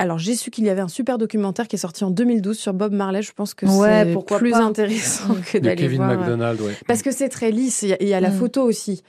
alors 0.01 0.17
j'ai 0.19 0.35
su 0.35 0.51
qu'il 0.51 0.63
y 0.65 0.69
avait 0.69 0.81
un 0.81 0.87
super 0.87 1.17
documentaire 1.17 1.67
qui 1.67 1.75
est 1.75 1.79
sorti 1.79 2.03
en 2.03 2.09
2012 2.11 2.57
sur 2.57 2.73
Bob 2.73 2.91
Marley. 2.93 3.21
Je 3.21 3.31
pense 3.33 3.53
que 3.53 3.65
Ouais, 3.65 4.03
c'est 4.05 4.13
pourquoi 4.13 4.37
plus 4.39 4.51
pas. 4.51 4.63
intéressant 4.63 5.35
que 5.51 5.57
De 5.57 5.63
d'aller 5.63 5.75
Kevin 5.83 5.97
voir. 5.97 6.11
euh, 6.11 6.17
McDonald, 6.17 6.61
ouais. 6.61 6.73
Parce 6.87 7.01
que 7.01 7.11
c'est 7.11 7.29
très 7.29 7.51
lisse. 7.51 7.83
Il 7.83 7.89
y 7.89 7.93
a, 7.93 7.97
il 8.01 8.07
y 8.07 8.13
a 8.13 8.19
la 8.19 8.29
Mm. 8.29 8.33
photo 8.33 8.63
aussi. 8.63 9.03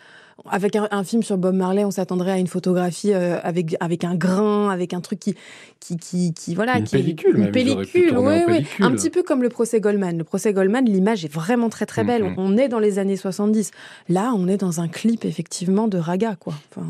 Avec 0.50 0.74
un, 0.76 0.88
un 0.90 1.04
film 1.04 1.22
sur 1.22 1.36
Bob 1.38 1.54
Marley, 1.54 1.84
on 1.84 1.90
s'attendrait 1.92 2.32
à 2.32 2.38
une 2.38 2.46
photographie 2.48 3.12
euh, 3.12 3.38
avec 3.44 3.76
avec 3.80 4.02
un 4.02 4.16
grain, 4.16 4.70
avec 4.70 4.92
un 4.92 5.00
truc 5.00 5.20
qui 5.20 5.34
qui 5.78 5.96
qui, 5.98 6.32
qui 6.34 6.54
voilà, 6.56 6.78
Une 6.78 6.84
qui 6.84 6.96
pellicule, 6.96 7.36
une 7.36 7.42
même, 7.44 7.52
pellicule, 7.52 8.16
ouais, 8.18 8.44
pellicule. 8.46 8.84
un 8.84 8.90
petit 8.92 9.10
peu 9.10 9.22
comme 9.22 9.42
le 9.42 9.50
procès 9.50 9.78
Goldman. 9.80 10.18
Le 10.18 10.24
procès 10.24 10.52
Goldman, 10.52 10.84
l'image 10.86 11.24
est 11.24 11.32
vraiment 11.32 11.68
très 11.68 11.86
très 11.86 12.02
belle. 12.02 12.24
Mhm. 12.24 12.34
On 12.38 12.56
est 12.56 12.68
dans 12.68 12.80
les 12.80 12.98
années 12.98 13.16
70. 13.16 13.70
Là, 14.08 14.32
on 14.34 14.48
est 14.48 14.56
dans 14.56 14.80
un 14.80 14.88
clip 14.88 15.24
effectivement 15.24 15.86
de 15.86 15.98
raga 15.98 16.34
quoi. 16.40 16.54
Enfin... 16.74 16.86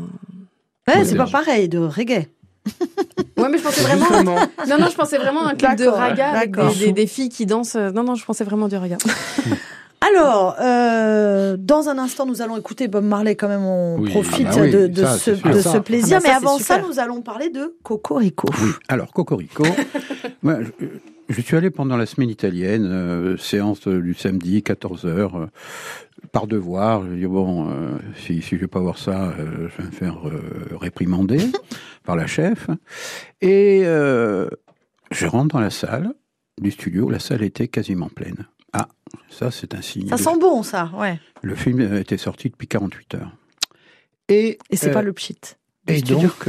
Ouais, 0.87 1.05
c'est 1.05 1.15
pas 1.15 1.27
pareil 1.27 1.69
de 1.69 1.77
reggae. 1.77 2.27
Ouais, 3.37 3.49
mais 3.49 3.57
je 3.57 3.63
pensais 3.63 3.81
vraiment 3.81 4.05
Justement, 4.05 4.35
non 4.67 4.77
non, 4.77 4.87
je 4.89 4.95
pensais 4.95 5.17
vraiment 5.17 5.45
à 5.45 5.51
un 5.51 5.55
clip 5.55 5.75
de 5.75 5.87
raga 5.87 6.29
avec 6.29 6.55
des, 6.79 6.93
des 6.93 7.07
filles 7.07 7.29
qui 7.29 7.45
dansent. 7.45 7.75
Non 7.75 8.03
non, 8.03 8.15
je 8.15 8.23
pensais 8.23 8.43
vraiment 8.43 8.67
du 8.67 8.77
raga. 8.77 8.97
Alors, 10.07 10.55
euh, 10.61 11.55
dans 11.57 11.87
un 11.89 11.97
instant, 11.97 12.25
nous 12.25 12.41
allons 12.41 12.57
écouter 12.57 12.87
Bob 12.87 13.03
Marley. 13.05 13.35
Quand 13.35 13.47
même, 13.47 13.63
on 13.63 13.99
Oui. 13.99 14.09
profite 14.11 14.47
Ah 14.49 14.55
bah 14.55 14.61
oui, 14.63 14.71
de, 14.71 14.87
de 14.87 15.03
ça, 15.03 15.17
ce, 15.17 15.31
de 15.31 15.79
plaisir. 15.79 16.17
Ah 16.17 16.19
bah 16.19 16.25
ça, 16.25 16.29
Mais 16.29 16.35
avant 16.35 16.57
ça, 16.59 16.81
nous 16.81 16.99
allons 16.99 17.21
parler 17.21 17.49
de 17.49 17.75
Cocorico. 17.83 18.47
Oui, 18.61 18.71
alors 18.87 19.11
Cocorico. 19.13 19.63
Moi, 20.43 20.57
je- 20.79 20.85
Je 21.29 21.39
suis 21.41 21.55
allé 21.55 21.69
pendant 21.69 21.95
la 21.95 22.05
semaine 22.05 22.29
italienne, 22.29 22.85
euh, 22.85 23.37
séance 23.37 23.87
du 23.87 24.13
samedi, 24.13 24.59
14h, 24.61 25.47
par 26.33 26.47
devoir. 26.47 27.05
Je 27.09 27.15
dis, 27.15 27.25
bon, 27.27 27.69
si, 28.17 28.41
si 28.41 28.55
je 28.55 28.61
vais 28.61 28.67
pas 28.67 28.81
voir 28.81 28.97
ça, 28.97 29.33
je 29.37 29.81
vais 29.81 29.87
me 29.87 29.91
faire 29.91 30.17
réprimander 30.81 31.39
par 32.03 32.17
la 32.17 32.27
chef. 32.27 32.67
Et 33.41 33.83
je 33.85 35.25
rentre 35.27 35.55
dans 35.55 35.61
la 35.61 35.69
salle 35.69 36.11
du 36.61 36.71
studio, 36.71 37.09
la 37.09 37.19
salle 37.19 37.41
était 37.43 37.69
quasiment 37.69 38.09
pleine. 38.09 38.45
Ah, 38.73 38.87
ça 39.29 39.51
c'est 39.51 39.73
un 39.75 39.81
signe. 39.81 40.09
Ça 40.09 40.17
sent 40.17 40.37
bon, 40.39 40.63
ça, 40.63 40.91
ouais. 40.95 41.19
Le 41.41 41.55
film 41.55 41.79
était 41.95 42.17
sorti 42.17 42.49
depuis 42.49 42.67
48 42.67 43.15
heures. 43.15 43.31
Et, 44.29 44.57
et 44.69 44.75
c'est 44.75 44.91
pas 44.91 45.01
le 45.01 45.13
pchit. 45.13 45.37
Et 45.87 46.01
donc, 46.01 46.45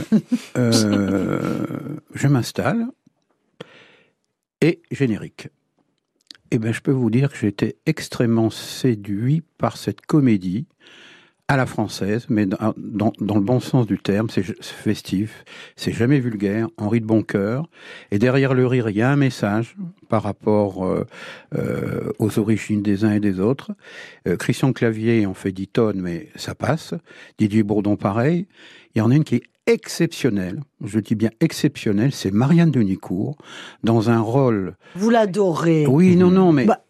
euh, 0.56 1.66
je 2.14 2.28
m'installe 2.28 2.86
et 4.60 4.80
générique. 4.90 5.48
Eh 6.50 6.58
ben, 6.58 6.72
je 6.72 6.80
peux 6.80 6.92
vous 6.92 7.10
dire 7.10 7.32
que 7.32 7.36
j'étais 7.36 7.76
extrêmement 7.84 8.48
séduit 8.48 9.42
par 9.58 9.76
cette 9.76 10.02
comédie 10.02 10.66
à 11.48 11.58
la 11.58 11.66
française, 11.66 12.26
mais 12.30 12.46
dans, 12.46 12.72
dans, 12.76 13.34
le 13.34 13.40
bon 13.40 13.60
sens 13.60 13.86
du 13.86 13.98
terme, 13.98 14.30
c'est 14.30 14.42
festif, 14.62 15.44
c'est 15.76 15.92
jamais 15.92 16.18
vulgaire, 16.18 16.68
Henri 16.78 17.02
de 17.02 17.06
bon 17.06 17.22
cœur, 17.22 17.68
et 18.10 18.18
derrière 18.18 18.54
le 18.54 18.66
rire, 18.66 18.88
il 18.88 18.96
y 18.96 19.02
a 19.02 19.10
un 19.10 19.16
message 19.16 19.76
par 20.08 20.22
rapport 20.22 20.86
euh, 20.86 21.06
euh, 21.54 22.10
aux 22.18 22.38
origines 22.38 22.82
des 22.82 23.04
uns 23.04 23.12
et 23.12 23.20
des 23.20 23.40
autres. 23.40 23.72
Euh, 24.26 24.36
Christian 24.36 24.72
Clavier 24.72 25.26
en 25.26 25.34
fait 25.34 25.52
10 25.52 25.68
tonnes, 25.68 26.00
mais 26.00 26.28
ça 26.34 26.54
passe. 26.54 26.94
Didier 27.36 27.62
Bourdon, 27.62 27.96
pareil. 27.96 28.46
Il 28.94 29.00
y 29.00 29.02
en 29.02 29.10
a 29.10 29.14
une 29.14 29.24
qui 29.24 29.36
est 29.36 29.42
exceptionnelle, 29.66 30.62
je 30.82 30.98
dis 30.98 31.14
bien 31.14 31.30
exceptionnelle, 31.40 32.12
c'est 32.12 32.30
Marianne 32.30 32.70
Denicourt, 32.70 33.36
dans 33.82 34.08
un 34.08 34.20
rôle... 34.20 34.76
Vous 34.94 35.10
l'adorez 35.10 35.86
Oui, 35.86 36.16
non, 36.16 36.30
non, 36.30 36.52
mais... 36.52 36.64
Bah, 36.64 36.84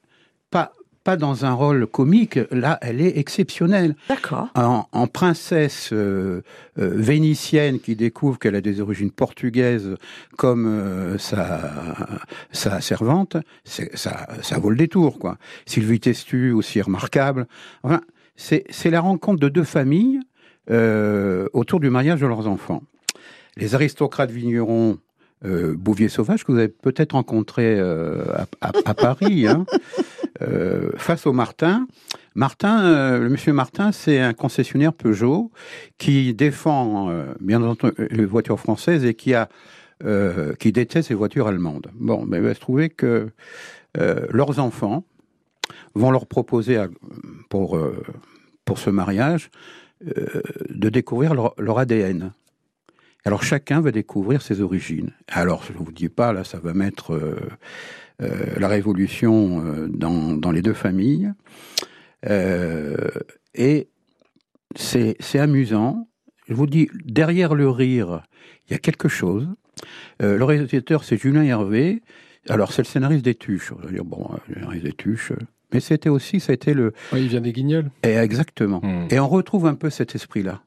pas 0.50 0.72
dans 1.16 1.44
un 1.44 1.52
rôle 1.52 1.86
comique. 1.86 2.38
Là, 2.50 2.78
elle 2.80 3.00
est 3.00 3.18
exceptionnelle. 3.18 3.94
D'accord. 4.08 4.48
En, 4.54 5.06
princesse 5.06 5.90
euh, 5.92 6.42
euh, 6.78 6.90
vénitienne 6.94 7.78
qui 7.78 7.94
découvre 7.94 8.38
qu'elle 8.38 8.54
a 8.54 8.60
des 8.60 8.80
origines 8.80 9.10
portugaises 9.10 9.96
comme 10.36 10.66
euh, 10.66 11.18
sa, 11.18 12.20
sa 12.52 12.80
servante, 12.80 13.36
ça, 13.64 14.26
ça 14.42 14.58
vaut 14.58 14.70
le 14.70 14.76
détour, 14.76 15.18
quoi. 15.18 15.36
Sylvie 15.66 16.00
Testu, 16.00 16.52
aussi 16.52 16.80
remarquable. 16.80 17.46
Enfin, 17.82 18.00
c'est 18.36 18.90
la 18.90 19.00
rencontre 19.00 19.38
de 19.38 19.48
deux 19.48 19.64
familles 19.64 20.20
autour 21.52 21.78
du 21.78 21.90
mariage 21.90 22.20
de 22.20 22.26
leurs 22.26 22.48
enfants. 22.48 22.82
Les 23.56 23.74
aristocrates 23.74 24.30
vignerons 24.30 24.98
Bouvier 25.42 26.08
Sauvage, 26.08 26.42
que 26.42 26.50
vous 26.50 26.58
avez 26.58 26.68
peut-être 26.68 27.12
rencontré 27.12 27.78
à, 27.78 28.46
à, 28.62 28.94
Paris, 28.94 29.46
hein, 29.46 29.66
euh, 30.42 30.90
face 30.96 31.26
au 31.26 31.32
Martin. 31.32 31.86
Martin, 32.34 32.84
euh, 32.84 33.18
le 33.20 33.28
monsieur 33.28 33.52
Martin, 33.52 33.92
c'est 33.92 34.18
un 34.18 34.32
concessionnaire 34.32 34.92
Peugeot 34.92 35.52
qui 35.96 36.34
défend 36.34 37.08
euh, 37.08 37.32
bien 37.40 37.62
entendu 37.62 37.94
les 38.10 38.24
voitures 38.24 38.58
françaises 38.58 39.04
et 39.04 39.14
qui 39.14 39.34
a 39.34 39.48
qui 40.58 40.70
déteste 40.70 41.08
les 41.08 41.14
voitures 41.14 41.46
allemandes. 41.46 41.86
Bon, 41.94 42.26
mais 42.26 42.36
il 42.36 42.42
va 42.42 42.52
se 42.52 42.60
trouver 42.60 42.90
que 42.90 43.30
leurs 43.96 44.58
enfants 44.58 45.04
vont 45.94 46.10
leur 46.10 46.26
proposer 46.26 46.84
pour 47.48 47.80
pour 48.66 48.78
ce 48.78 48.90
mariage 48.90 49.50
de 50.02 50.88
découvrir 50.90 51.32
leur, 51.32 51.78
ADN. 51.78 52.32
Alors 53.24 53.44
chacun 53.44 53.80
va 53.80 53.92
découvrir 53.92 54.42
ses 54.42 54.60
origines. 54.60 55.12
Alors 55.28 55.62
je 55.62 55.72
vous 55.72 55.90
dis 55.90 56.10
pas 56.10 56.34
là, 56.34 56.44
ça 56.44 56.58
va 56.58 56.74
mettre 56.74 57.18
la 58.20 58.68
révolution 58.68 59.64
euh, 59.64 59.88
dans, 59.88 60.34
dans, 60.34 60.50
les 60.50 60.62
deux 60.62 60.74
familles. 60.74 61.32
Euh, 62.28 62.96
et 63.54 63.88
c'est 64.76 65.38
amusant. 65.38 66.08
Je 66.48 66.54
vous 66.54 66.66
dis, 66.66 66.88
derrière 67.04 67.54
le 67.54 67.68
rire, 67.68 68.22
il 68.68 68.72
y 68.72 68.74
a 68.74 68.78
quelque 68.78 69.08
chose. 69.08 69.48
le 70.20 70.42
réalisateur, 70.42 71.04
c'est 71.04 71.16
Julien 71.16 71.42
Hervé. 71.42 72.02
Alors, 72.48 72.72
c'est 72.72 72.82
le 72.82 72.86
scénariste 72.86 73.24
des 73.24 73.34
Tuches. 73.34 73.72
On 73.72 73.76
va 73.76 73.90
dire, 73.90 74.04
bon, 74.04 74.28
le 74.48 74.54
scénariste 74.54 74.84
des 74.84 74.92
Tuches. 74.92 75.32
Mais 75.72 75.80
c'était 75.80 76.08
aussi, 76.08 76.40
ça 76.40 76.52
a 76.52 76.54
été 76.54 76.74
le. 76.74 76.92
Oui, 77.12 77.22
il 77.22 77.28
vient 77.28 77.40
des 77.40 77.52
Guignols. 77.52 77.90
Et 78.02 78.14
exactement. 78.14 78.80
Hmm. 78.82 79.08
Et 79.10 79.18
on 79.18 79.28
retrouve 79.28 79.66
un 79.66 79.74
peu 79.74 79.90
cet 79.90 80.14
esprit-là. 80.14 80.62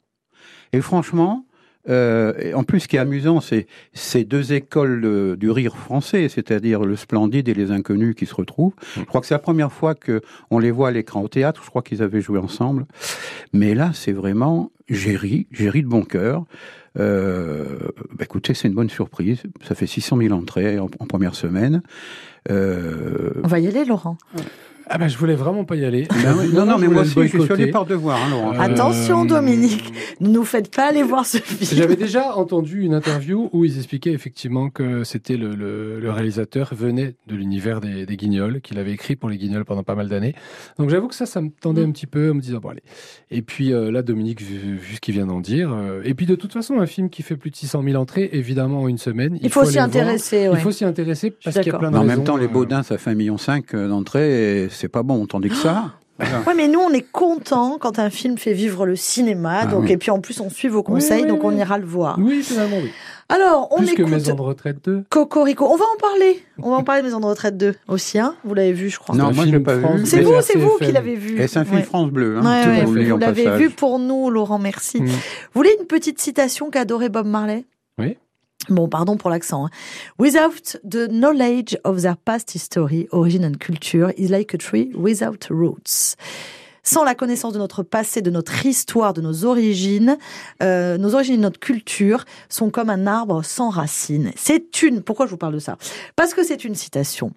Et 0.74 0.82
franchement, 0.82 1.46
euh, 1.90 2.54
en 2.54 2.64
plus, 2.64 2.82
ce 2.82 2.88
qui 2.88 2.96
est 2.98 3.00
amusant, 3.00 3.42
c'est 3.42 3.68
ces 3.94 4.24
deux 4.24 4.54
écoles 4.54 5.38
du 5.38 5.52
rire 5.52 5.78
français, 5.78 6.30
c'est-à-dire 6.30 6.84
le 6.84 6.96
Splendide 6.96 7.48
et 7.48 7.54
les 7.54 7.72
Inconnus 7.72 8.16
qui 8.16 8.26
se 8.26 8.36
retrouvent. 8.36 8.74
Je 8.96 9.04
crois 9.04 9.22
que 9.22 9.28
c'est 9.28 9.36
la 9.36 9.40
première 9.40 9.72
fois 9.72 9.96
que 9.96 10.22
on 10.52 10.60
les 10.60 10.72
voit 10.72 10.90
à 10.90 10.92
l'écran 10.92 11.22
au 11.22 11.28
théâtre. 11.28 11.62
Je 11.64 11.70
crois 11.70 11.82
qu'ils 11.82 12.04
avaient 12.04 12.22
joué 12.22 12.40
ensemble. 12.40 12.86
Mais 13.54 13.74
là, 13.74 13.92
c'est 13.94 14.12
vraiment 14.12 14.72
j'ai 14.90 15.16
ri, 15.16 15.48
j'ai 15.52 15.70
ri 15.70 15.84
de 15.84 15.88
bon 15.88 16.04
cœur. 16.04 16.46
Euh, 17.00 17.78
bah 18.14 18.24
écoutez, 18.24 18.54
c'est 18.54 18.68
une 18.68 18.74
bonne 18.74 18.90
surprise. 18.90 19.44
Ça 19.64 19.76
fait 19.76 19.88
600 19.88 20.18
000 20.18 20.34
entrées 20.34 20.80
en, 20.80 20.88
première 20.88 21.36
semaine. 21.36 21.84
Euh... 22.50 23.34
On 23.44 23.48
va 23.48 23.60
y 23.60 23.68
aller, 23.68 23.86
Laurent. 23.86 24.18
Ah 24.90 24.98
ben 24.98 25.08
je 25.08 25.18
voulais 25.18 25.36
vraiment 25.36 25.66
pas 25.66 25.76
y 25.76 25.86
aller. 25.86 26.08
Ben 26.24 26.36
non, 26.54 26.66
non, 26.66 26.78
mais 26.78 26.88
moi 26.88 27.02
aussi, 27.02 27.28
je 27.28 27.40
suis 27.42 27.52
allé 27.52 27.68
par 27.68 27.86
devoir. 27.86 28.18
Hein, 28.18 28.30
Laurent. 28.30 28.54
Euh, 28.54 28.60
Attention, 28.60 29.26
Dominique, 29.26 29.94
ne 30.22 30.30
nous 30.30 30.46
faites 30.46 30.74
pas 30.74 30.90
aller 30.90 31.04
voir 31.04 31.26
ce 31.26 31.38
film. 31.38 31.70
J'avais 31.74 31.96
déjà 31.96 32.36
entendu 32.36 32.82
une 32.82 32.94
interview 32.94 33.50
où 33.52 33.66
ils 33.66 33.78
expliquaient 33.78 34.14
effectivement 34.14 34.70
que 34.70 35.04
c'était 35.04 35.36
le, 35.36 35.56
le, 35.56 36.00
le, 36.00 36.12
réalisateur 36.12 36.74
venait 36.74 37.16
de 37.28 37.36
l'univers 37.36 37.82
des, 37.82 38.06
des, 38.06 38.18
Guignols, 38.18 38.62
qu'il 38.62 38.80
avait 38.80 38.92
écrit 38.92 39.16
pour 39.16 39.30
les 39.30 39.38
Guignols 39.38 39.66
pendant 39.66 39.84
pas 39.84 39.96
mal 39.96 40.08
d'années. 40.08 40.36
Donc 40.80 40.90
j'avoue 40.90 41.08
que 41.08 41.16
ça, 41.16 41.26
ça 41.26 41.42
me 41.42 41.50
tendait 41.50 41.84
un 41.84 41.92
petit 41.92 42.08
peu 42.08 42.32
en 42.32 42.36
me 42.36 42.42
disant 42.42 42.60
bon 42.60 42.70
allez. 42.70 42.84
Et 43.30 43.42
puis 43.42 43.74
euh, 43.74 43.92
là, 43.92 44.02
Dominique, 44.02 44.42
vu, 44.42 44.78
vu 44.78 44.96
ce 44.96 45.02
qu'il 45.02 45.16
vient 45.16 45.28
d'en 45.28 45.42
dire, 45.42 45.72
euh, 45.74 46.02
et 46.06 46.14
puis 46.14 46.26
de 46.26 46.36
toute 46.36 46.54
façon, 46.54 46.80
un 46.80 46.88
film 46.88 47.10
qui 47.10 47.24
fait 47.24 47.36
plus 47.36 47.52
de 47.52 47.56
600 47.56 47.84
000 47.84 48.02
entrées, 48.02 48.30
évidemment 48.32 48.84
en 48.84 48.88
une 48.88 48.98
semaine, 48.98 49.38
il, 49.42 49.46
il 49.46 49.52
faut, 49.52 49.66
s'y 49.66 49.80
intéresser. 49.80 50.48
Ouais. 50.48 50.56
Il 50.56 50.62
faut 50.62 50.72
s'y 50.72 50.86
intéresser 50.86 51.32
parce 51.32 51.58
qu'il 51.58 51.72
y 51.72 51.76
a 51.76 51.78
plein 51.78 51.92
de 51.92 51.98
En 51.98 52.04
même 52.04 52.24
temps, 52.24 52.38
les 52.38 52.48
Baudins, 52.48 52.84
ça 52.84 52.98
fait 52.98 53.12
1,5 53.12 53.16
million 53.16 53.38
d'entrées, 53.90 54.68
c'est 54.78 54.88
pas 54.88 55.04
bon, 55.04 55.26
tandis 55.26 55.50
que 55.50 55.56
ça. 55.56 55.92
Ouais, 56.48 56.56
mais 56.56 56.68
nous, 56.68 56.80
on 56.80 56.90
est 56.90 57.06
content 57.12 57.78
quand 57.80 58.00
un 58.00 58.10
film 58.10 58.40
fait 58.40 58.54
vivre 58.54 58.88
le 58.88 58.96
cinéma. 58.96 59.60
Ah 59.62 59.66
donc, 59.68 59.92
et 59.92 59.98
puis 59.98 60.10
en 60.10 60.20
plus, 60.20 60.42
on 60.42 60.50
suit 60.50 60.68
vos 60.68 60.82
conseils, 60.82 61.28
donc 61.28 61.44
on 61.44 61.56
ira 61.56 61.78
le 61.78 61.86
voir. 61.86 62.18
Oui, 62.20 62.42
finalement, 62.42 62.78
oui. 62.82 62.90
Alors, 63.30 63.68
on 63.72 63.78
Plus 63.78 63.92
écoute 63.92 64.06
que 64.06 64.10
Maison 64.10 64.36
de 64.36 64.42
retraite 64.42 64.78
2. 64.84 65.04
Cocorico. 65.10 65.66
On 65.66 65.76
va 65.76 65.86
en 65.86 66.00
parler. 66.00 66.44
On 66.58 66.72
va 66.72 66.78
en 66.78 66.84
parler 66.84 67.02
de 67.02 67.08
Maison 67.08 67.20
de 67.20 67.26
retraite 67.26 67.56
2 67.56 67.76
aussi. 67.88 68.18
Hein 68.18 68.36
vous 68.44 68.54
l'avez 68.54 68.72
vu, 68.72 68.90
je 68.90 68.98
crois. 68.98 69.16
Non, 69.16 69.32
moi, 69.32 69.46
je 69.46 69.52
l'ai 69.52 69.60
pas 69.60 69.76
vu. 69.76 70.06
C'est 70.06 70.22
vous, 70.22 70.34
c'est 70.42 70.58
vous 70.58 70.78
qui 70.82 70.92
l'avez 70.92 71.16
vu. 71.16 71.40
Et 71.40 71.48
c'est 71.48 71.60
un 71.60 71.66
film 71.66 71.84
France 71.84 72.10
Bleu. 72.10 72.38
Hein, 72.38 72.84
vous 72.86 73.18
l'avez 73.18 73.58
vu 73.58 73.70
pour 73.70 74.00
nous, 74.00 74.30
Laurent. 74.30 74.58
Merci. 74.58 75.02
Mm. 75.02 75.06
Vous 75.06 75.14
voulez 75.54 75.76
une 75.80 75.86
petite 75.86 76.20
citation 76.20 76.72
qu'adorait 76.72 77.10
Bob 77.10 77.28
Marley? 77.28 77.66
Oui. 78.00 78.18
Bon, 78.70 78.90
pardon 78.90 79.16
pour 79.18 79.30
l'accent. 79.30 79.66
Hein. 79.66 79.70
Without 80.20 80.76
the 80.84 81.08
knowledge 81.10 81.78
of 81.84 82.02
their 82.02 82.16
past 82.16 82.52
history, 82.52 83.08
origin 83.12 83.44
and 83.44 83.58
culture 83.60 84.12
is 84.18 84.30
like 84.30 84.54
a 84.54 84.58
tree 84.58 84.92
without 84.94 85.48
roots. 85.50 86.18
Sans 86.88 87.04
la 87.04 87.16
connaissance 87.16 87.52
de 87.52 87.60
notre 87.60 87.84
passé, 87.84 88.22
de 88.22 88.32
notre 88.32 88.66
histoire, 88.66 89.14
de 89.14 89.20
nos 89.20 89.44
origines, 89.44 90.18
euh, 90.64 90.98
nos 90.98 91.16
origines 91.16 91.34
et 91.36 91.38
notre 91.38 91.60
culture 91.60 92.24
sont 92.48 92.70
comme 92.70 92.90
un 92.90 93.08
arbre 93.08 93.44
sans 93.44 93.70
racines. 93.70 94.32
C'est 94.38 94.82
une. 94.84 95.02
Pourquoi 95.02 95.26
je 95.26 95.32
vous 95.32 95.38
parle 95.38 95.54
de 95.56 95.60
ça? 95.60 95.78
Parce 96.16 96.34
que 96.34 96.46
c'est 96.46 96.64
une 96.64 96.76
citation 96.76 97.32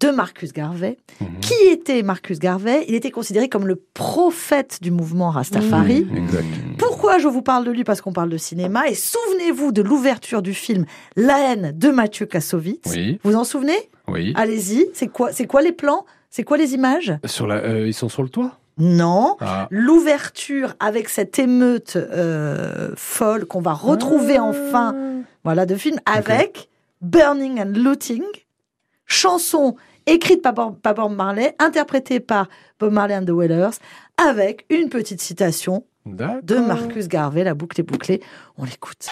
de 0.00 0.10
Marcus 0.10 0.52
Garvey. 0.52 0.96
Mhm. 1.20 1.28
Qui 1.40 1.54
était 1.70 2.02
Marcus 2.02 2.40
Garvey? 2.40 2.84
Il 2.88 2.96
était 2.96 3.12
considéré 3.12 3.48
comme 3.48 3.68
le 3.68 3.76
prophète 3.76 4.78
du 4.82 4.90
mouvement 4.90 5.30
Rastafari. 5.30 6.00
Mmh, 6.04 6.76
Pourquoi 6.76 7.18
je 7.20 7.28
vous 7.28 7.42
parle 7.42 7.64
de 7.64 7.70
lui? 7.70 7.84
Parce 7.84 8.00
qu'on 8.00 8.12
parle 8.12 8.30
de 8.30 8.38
cinéma. 8.38 8.88
Et 8.88 8.94
souvenez-vous 8.96 9.70
de 9.70 9.82
l'ouverture 9.82 10.42
du 10.42 10.52
film 10.52 10.84
La 11.14 11.52
haine 11.52 11.70
de 11.78 11.90
Mathieu 11.90 12.26
Kassovitz. 12.26 12.90
Oui. 12.90 13.20
Vous 13.22 13.36
en 13.36 13.44
souvenez? 13.44 13.88
Oui. 14.08 14.32
Allez-y. 14.34 14.88
C'est 14.94 15.06
quoi 15.06 15.30
C'est 15.30 15.46
quoi 15.46 15.62
les 15.62 15.70
plans? 15.70 16.04
C'est 16.28 16.42
quoi 16.42 16.56
les 16.56 16.74
images? 16.74 17.14
Sur 17.24 17.46
la, 17.46 17.58
euh, 17.58 17.86
Ils 17.86 17.94
sont 17.94 18.08
sur 18.08 18.24
le 18.24 18.28
toit 18.28 18.58
non, 18.78 19.36
Ah. 19.40 19.68
l'ouverture 19.70 20.74
avec 20.80 21.08
cette 21.08 21.38
émeute 21.38 21.96
euh, 21.96 22.92
folle 22.96 23.46
qu'on 23.46 23.60
va 23.60 23.72
retrouver 23.72 24.38
enfin, 24.38 24.94
voilà, 25.44 25.64
de 25.66 25.74
film 25.76 25.98
avec 26.06 26.68
Burning 27.00 27.60
and 27.60 27.72
Looting, 27.74 28.22
chanson 29.06 29.76
écrite 30.06 30.42
par 30.42 30.52
Bob, 30.52 31.12
Marley, 31.14 31.54
interprétée 31.58 32.20
par 32.20 32.48
Bob 32.78 32.92
Marley 32.92 33.16
and 33.16 33.24
the 33.24 33.30
Wailers, 33.30 33.78
avec 34.16 34.66
une 34.70 34.88
petite 34.88 35.20
citation 35.20 35.84
de. 36.06 36.58
Marcus 36.58 37.08
Garvey, 37.08 37.44
la 37.44 37.54
boucle 37.54 37.80
est 37.80 37.84
bouclée. 37.84 38.20
On 38.58 38.64
l'écoute. 38.64 39.08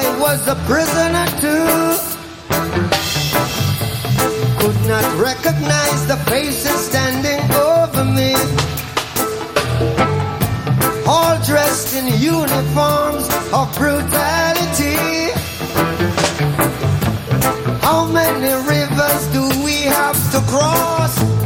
I 0.00 0.16
was 0.20 0.40
a 0.46 0.54
prisoner 0.70 1.26
too. 1.42 1.66
Could 4.60 4.80
not 4.86 5.06
recognize 5.18 6.06
the 6.06 6.18
faces 6.30 6.78
standing 6.90 7.42
over 7.50 8.04
me. 8.04 8.32
All 11.04 11.36
dressed 11.50 11.96
in 11.96 12.06
uniforms 12.20 13.26
of 13.58 13.66
brutality. 13.76 15.32
How 17.82 18.06
many 18.06 18.52
rivers 18.74 19.22
do 19.36 19.42
we 19.64 19.76
have 19.96 20.18
to 20.30 20.40
cross? 20.52 21.37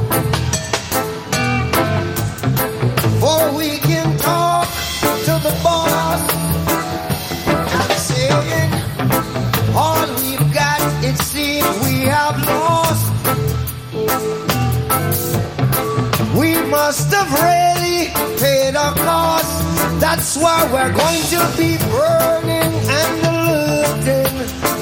That's 20.34 20.42
why 20.42 20.64
we're 20.72 20.92
going 20.94 21.22
to 21.24 21.56
be 21.58 21.76
burning 21.90 22.72
and 22.88 23.12
looting 23.22 24.32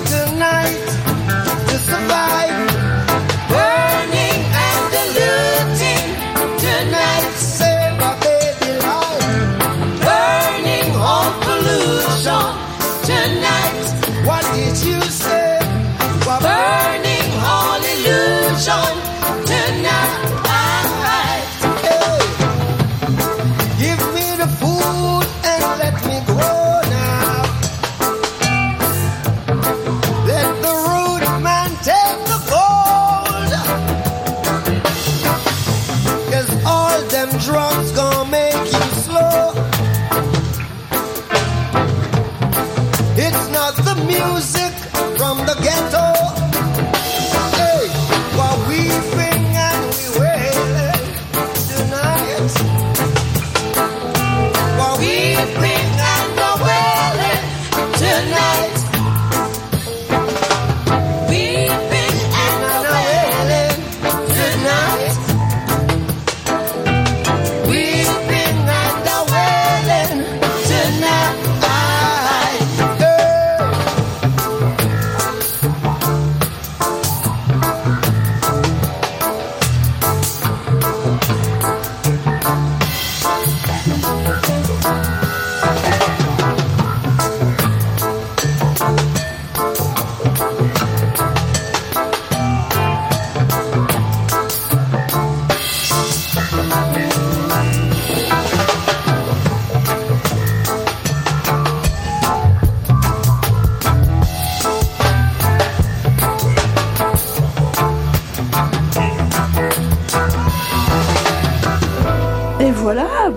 tonight 0.07 0.87
to 1.67 1.77
survive. 1.77 2.50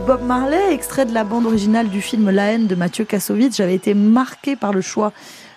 Bob 0.06 0.22
Marley, 0.22 0.74
extrait 0.74 1.06
de 1.06 1.14
la 1.14 1.24
bande 1.24 1.46
originale 1.46 1.88
du 1.88 2.02
film 2.02 2.30
La 2.30 2.52
haine 2.52 2.68
de 2.68 2.76
Mathieu 2.76 3.06
Kassovitz. 3.06 3.56
J'avais 3.56 3.76
été 3.76 3.94
marqué 3.94 4.58
par 4.58 4.74
le 4.74 4.82
choix 4.82 5.14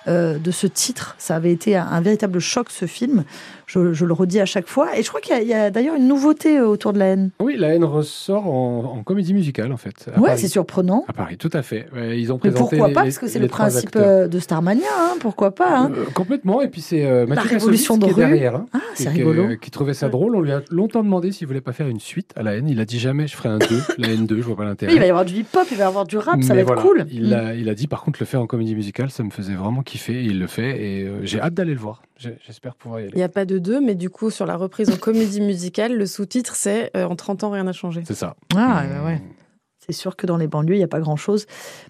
euh, 0.07 0.39
de 0.39 0.53
ce 0.53 0.69
titre. 0.69 1.17
Ça 1.19 1.35
avait 1.35 1.51
été 1.51 1.77
un 1.77 2.01
véritable 2.01 2.39
choc, 2.39 2.69
ce 2.71 2.87
film. 2.87 3.25
Je, 3.67 3.93
je 3.93 4.05
le 4.05 4.13
redis 4.13 4.39
à 4.41 4.47
chaque 4.47 4.69
fois. 4.69 4.97
Et 4.97 5.03
je 5.03 5.09
crois 5.09 5.21
qu'il 5.21 5.43
y 5.47 5.53
a, 5.53 5.71
d'ailleurs 5.71 5.97
une 5.97 6.07
nouveauté 6.07 6.59
euh, 6.59 6.67
autour 6.69 6.93
de 6.93 6.99
La 7.01 7.07
haine. 7.07 7.31
Oui, 7.41 7.57
la 7.59 7.75
haine 7.75 7.83
ressort 7.85 8.47
en, 8.47 8.95
en 8.99 9.03
comédie 9.03 9.35
musicale, 9.35 9.73
en 9.73 9.77
fait. 9.77 10.09
Paris. 10.15 10.39
c'est 10.39 10.47
surprenant. 10.49 11.05
À 11.09 11.13
Paris, 11.13 11.37
tout 11.37 11.51
à 11.53 11.63
fait. 11.63 11.87
Ils 12.17 12.33
ont 12.33 12.37
Mais 12.43 12.51
présenté 12.51 12.59
pourquoi 12.77 12.89
les- 12.89 12.95
pas 12.95 13.03
Parce 13.03 13.19
que 13.19 13.27
c'est 13.27 13.41
le 13.41 13.49
principe 13.49 13.87
acteurs. 13.87 14.07
euh, 14.07 14.29
de 14.29 14.39
Starmania, 14.39 14.87
hein, 14.99 15.15
pourquoi 15.21 15.53
pas 15.55 15.79
hein 15.79 15.91
Euh, 15.97 16.05
complètement. 16.15 16.63
Et 16.63 16.69
puis 16.69 16.81
c'est 16.81 17.05
euh, 17.05 17.27
Mathieu 17.27 17.49
révolution 17.51 17.99
Kassovitz 17.99 18.17
de 18.17 18.21
qui 18.23 18.27
est 18.27 18.29
derrière. 18.37 18.55
hein, 18.57 18.67
Ah, 18.73 18.79
c'est 18.95 19.09
rigolo. 19.09 19.57
Qui 19.61 19.71
trouvait 19.73 19.95
ça 19.95 20.09
drôle. 20.09 20.37
On 20.37 20.41
lui 20.41 20.53
a 20.53 20.63
longtemps 20.71 21.03
demandé 21.03 21.33
s'il 21.33 21.49
voulait 21.49 21.61
pas 21.61 21.73
faire 21.73 21.89
une 21.89 21.99
suite 22.01 22.31
à 22.37 22.43
la 22.45 22.55
haine. 22.55 22.69
Il 22.69 22.79
a 22.81 22.85
dit 22.85 23.01
jamais, 23.01 23.27
je 23.27 23.35
ferai 23.37 23.49
un 23.49 23.59
2. 23.59 23.67
la 23.99 24.09
haine 24.11 24.27
2, 24.27 24.37
je 24.37 24.43
vois 24.43 24.57
pas 24.57 24.65
l'intérêt. 24.65 24.93
Oui, 24.93 24.97
il 24.97 25.01
va 25.01 25.07
y 25.07 25.11
avoir 25.11 25.25
du 25.25 25.35
hip-hop, 25.35 25.67
il 25.73 25.77
va 25.77 25.85
y 25.85 25.87
avoir 25.89 26.07
du 26.07 26.17
rap, 26.19 26.41
ça 26.43 26.55
Mais 26.55 26.63
va 26.63 26.73
être 26.75 26.83
cool. 26.83 27.05
Il, 27.11 27.31
Mm. 27.31 27.33
a, 27.33 27.55
il 27.55 27.69
a 27.69 27.75
dit 27.75 27.89
par 27.89 28.03
contre 28.05 28.19
le 28.21 28.27
faire 28.27 28.41
en 28.41 28.47
comédie 28.47 28.77
musicale, 28.77 29.11
ça 29.11 29.25
me 29.25 29.31
faisait 29.31 29.55
vraiment 29.55 29.83
kiffer. 29.83 30.15
Et 30.21 30.25
il 30.27 30.39
le 30.39 30.47
fait. 30.47 30.81
Et 30.81 31.03
euh, 31.03 31.19
j'ai 31.25 31.41
hâte 31.41 31.55
d'aller 31.55 31.75
le 31.75 31.81
voir. 31.81 32.03
J'espère 32.19 32.75
pouvoir 32.75 33.01
y 33.01 33.05
aller. 33.05 33.13
Il 33.15 33.19
n'y 33.19 33.23
a 33.23 33.29
pas 33.29 33.45
de 33.45 33.59
deux, 33.59 33.81
mais 33.81 33.95
du 33.95 34.09
coup, 34.11 34.31
sur 34.31 34.47
la 34.47 34.57
reprise 34.57 34.91
en 34.91 34.97
comédie 34.97 35.41
musicale, 35.41 35.95
le 35.97 36.07
sous-titre, 36.07 36.55
c'est 36.57 36.91
euh, 36.97 37.05
En 37.05 37.15
30 37.17 37.45
ans, 37.45 37.51
rien 37.51 37.65
n'a 37.65 37.73
changé. 37.73 38.03
C'est 38.07 38.15
ça. 38.15 38.37
Ah, 38.55 38.83
Mm. 38.85 38.91
ouais, 38.91 39.05
ouais. 39.07 39.23
C'est 39.89 39.93
sûr 39.95 40.17
que 40.17 40.27
dans 40.27 40.37
les 40.37 40.47
banlieues, 40.49 40.75
il 40.75 40.79
n'y 40.79 40.85
a 40.85 40.89
pas 40.89 41.01
grand-chose, 41.01 41.47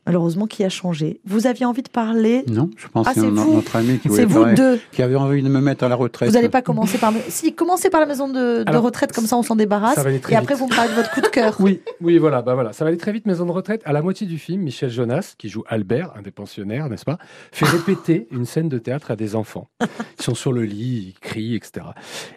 malheureusement, 0.06 0.46
qui 0.46 0.64
a 0.64 0.68
changé. 0.68 1.20
Vous 1.24 1.46
aviez 1.46 1.64
envie 1.64 1.82
de 1.82 1.88
parler 1.88 2.44
Non, 2.48 2.70
je 2.76 2.88
pense 2.88 3.06
Ah, 3.08 3.14
que 3.14 3.20
c'est 3.20 3.30
notre 3.30 3.76
ami 3.76 3.98
qui, 3.98 4.08
vous 4.08 4.26
parler, 4.28 4.54
deux. 4.54 4.78
qui 4.92 5.02
avait 5.02 5.16
envie 5.16 5.42
de 5.42 5.48
me 5.48 5.60
mettre 5.60 5.84
à 5.84 5.88
la 5.88 5.94
retraite. 5.94 6.28
Vous 6.28 6.34
n'allez 6.34 6.48
pas 6.50 6.62
commencer 6.62 6.98
par... 6.98 7.12
Si, 7.28 7.54
commencez 7.54 7.88
par 7.90 8.00
la 8.00 8.06
maison 8.06 8.28
de, 8.28 8.64
retraite, 8.76 9.12
comme 9.12 9.26
ça 9.26 9.36
on 9.36 9.42
s'en 9.42 9.56
débarrasse. 9.56 9.94
ça 9.94 10.02
va 10.02 10.10
aller 10.10 10.20
très 10.20 10.34
Et 10.34 10.36
après, 10.36 10.54
vite. 10.54 10.62
vous 10.62 10.68
me 10.68 10.74
parlez 10.76 10.90
de 10.90 10.94
votre 10.96 11.10
coup 11.12 11.20
de 11.20 11.28
cœur. 11.28 11.56
Oui, 11.66 11.80
oui, 12.00 12.18
voilà, 12.18 12.42
bah 12.42 12.54
voilà. 12.54 12.72
Ça 12.72 12.84
va 12.84 12.88
aller 12.88 12.98
très 12.98 13.12
vite. 13.12 13.26
Maison 13.26 13.46
de 13.46 13.50
retraite. 13.52 13.80
À 13.86 13.92
la 13.92 14.02
moitié 14.02 14.26
du 14.26 14.38
film, 14.38 14.62
Michel 14.62 14.90
Jonas, 14.90 15.34
qui 15.38 15.48
joue 15.48 15.64
Albert, 15.66 16.12
un 16.16 16.22
des 16.22 16.30
pensionnaires, 16.30 16.88
n'est-ce 16.88 17.04
pas, 17.04 17.18
fait 17.50 17.64
répéter 17.66 18.28
une 18.30 18.44
scène 18.44 18.68
de 18.68 18.78
théâtre 18.78 19.10
à 19.10 19.16
des 19.16 19.34
enfants. 19.34 19.68
Ils 20.18 20.22
sont 20.22 20.34
sur 20.34 20.52
le 20.52 20.62
lit, 20.64 21.14
ils 21.14 21.20
crient, 21.20 21.54
etc. 21.56 21.86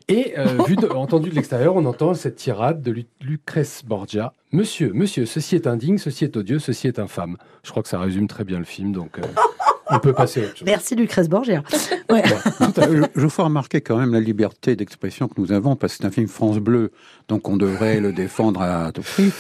Et 0.07 0.33
euh, 0.37 0.45
vu 0.67 0.75
de- 0.77 0.87
entendu 0.95 1.29
de 1.29 1.35
l'extérieur, 1.35 1.75
on 1.75 1.85
entend 1.85 2.13
cette 2.13 2.37
tirade 2.37 2.81
de 2.81 2.91
Lu- 2.91 3.05
Lucrèce 3.21 3.83
Borgia. 3.85 4.33
Monsieur, 4.51 4.91
monsieur, 4.93 5.27
ceci 5.27 5.55
est 5.55 5.67
indigne, 5.67 5.99
ceci 5.99 6.23
est 6.23 6.35
odieux, 6.35 6.57
ceci 6.57 6.87
est 6.87 6.97
infâme. 6.97 7.37
Je 7.63 7.69
crois 7.69 7.83
que 7.83 7.89
ça 7.89 7.99
résume 7.99 8.27
très 8.27 8.43
bien 8.43 8.57
le 8.57 8.65
film, 8.65 8.91
donc 8.91 9.19
euh, 9.19 9.21
on 9.91 9.99
peut 9.99 10.11
passer 10.13 10.41
à 10.41 10.45
autre 10.45 10.57
chose. 10.57 10.65
Merci 10.65 10.95
Lucrèce 10.95 11.29
Borgia. 11.29 11.63
Ouais. 12.09 12.23
je, 12.59 13.05
je 13.15 13.21
vous 13.21 13.29
fais 13.29 13.43
remarquer 13.43 13.81
quand 13.81 13.95
même 13.95 14.11
la 14.11 14.19
liberté 14.19 14.75
d'expression 14.75 15.27
que 15.27 15.39
nous 15.39 15.51
avons, 15.51 15.75
parce 15.75 15.93
que 15.93 15.97
c'est 16.01 16.07
un 16.07 16.11
film 16.11 16.27
France 16.27 16.57
Bleu, 16.57 16.91
donc 17.27 17.47
on 17.47 17.55
devrait 17.55 17.99
le 17.99 18.11
défendre 18.11 18.63
à 18.63 18.91
tout 18.91 19.03
prix. 19.03 19.31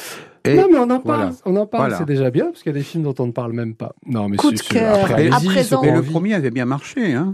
Et 0.53 0.55
non, 0.57 0.67
mais 0.71 0.77
on 0.77 0.83
en 0.89 0.99
parle, 0.99 1.01
voilà. 1.01 1.31
on 1.45 1.55
en 1.55 1.65
parle, 1.65 1.83
Voilà. 1.83 1.97
c'est 1.97 2.05
déjà 2.05 2.29
bien, 2.31 2.45
parce 2.45 2.63
qu'il 2.63 2.71
y 2.71 2.75
a 2.75 2.77
des 2.77 2.83
films 2.83 3.03
dont 3.03 3.15
on 3.19 3.27
ne 3.27 3.31
parle 3.31 3.53
même 3.53 3.75
pas. 3.75 3.93
Non, 4.05 4.29
mais 4.29 4.37
Coup 4.37 4.51
de 4.51 4.59
cœur. 4.59 4.95
après, 4.99 5.27
À 5.31 5.39
présent- 5.39 5.81
ont 5.83 5.95
le 5.95 6.01
premier 6.03 6.33
avait 6.33 6.51
bien 6.51 6.65
marché. 6.65 7.13
Hein. 7.13 7.31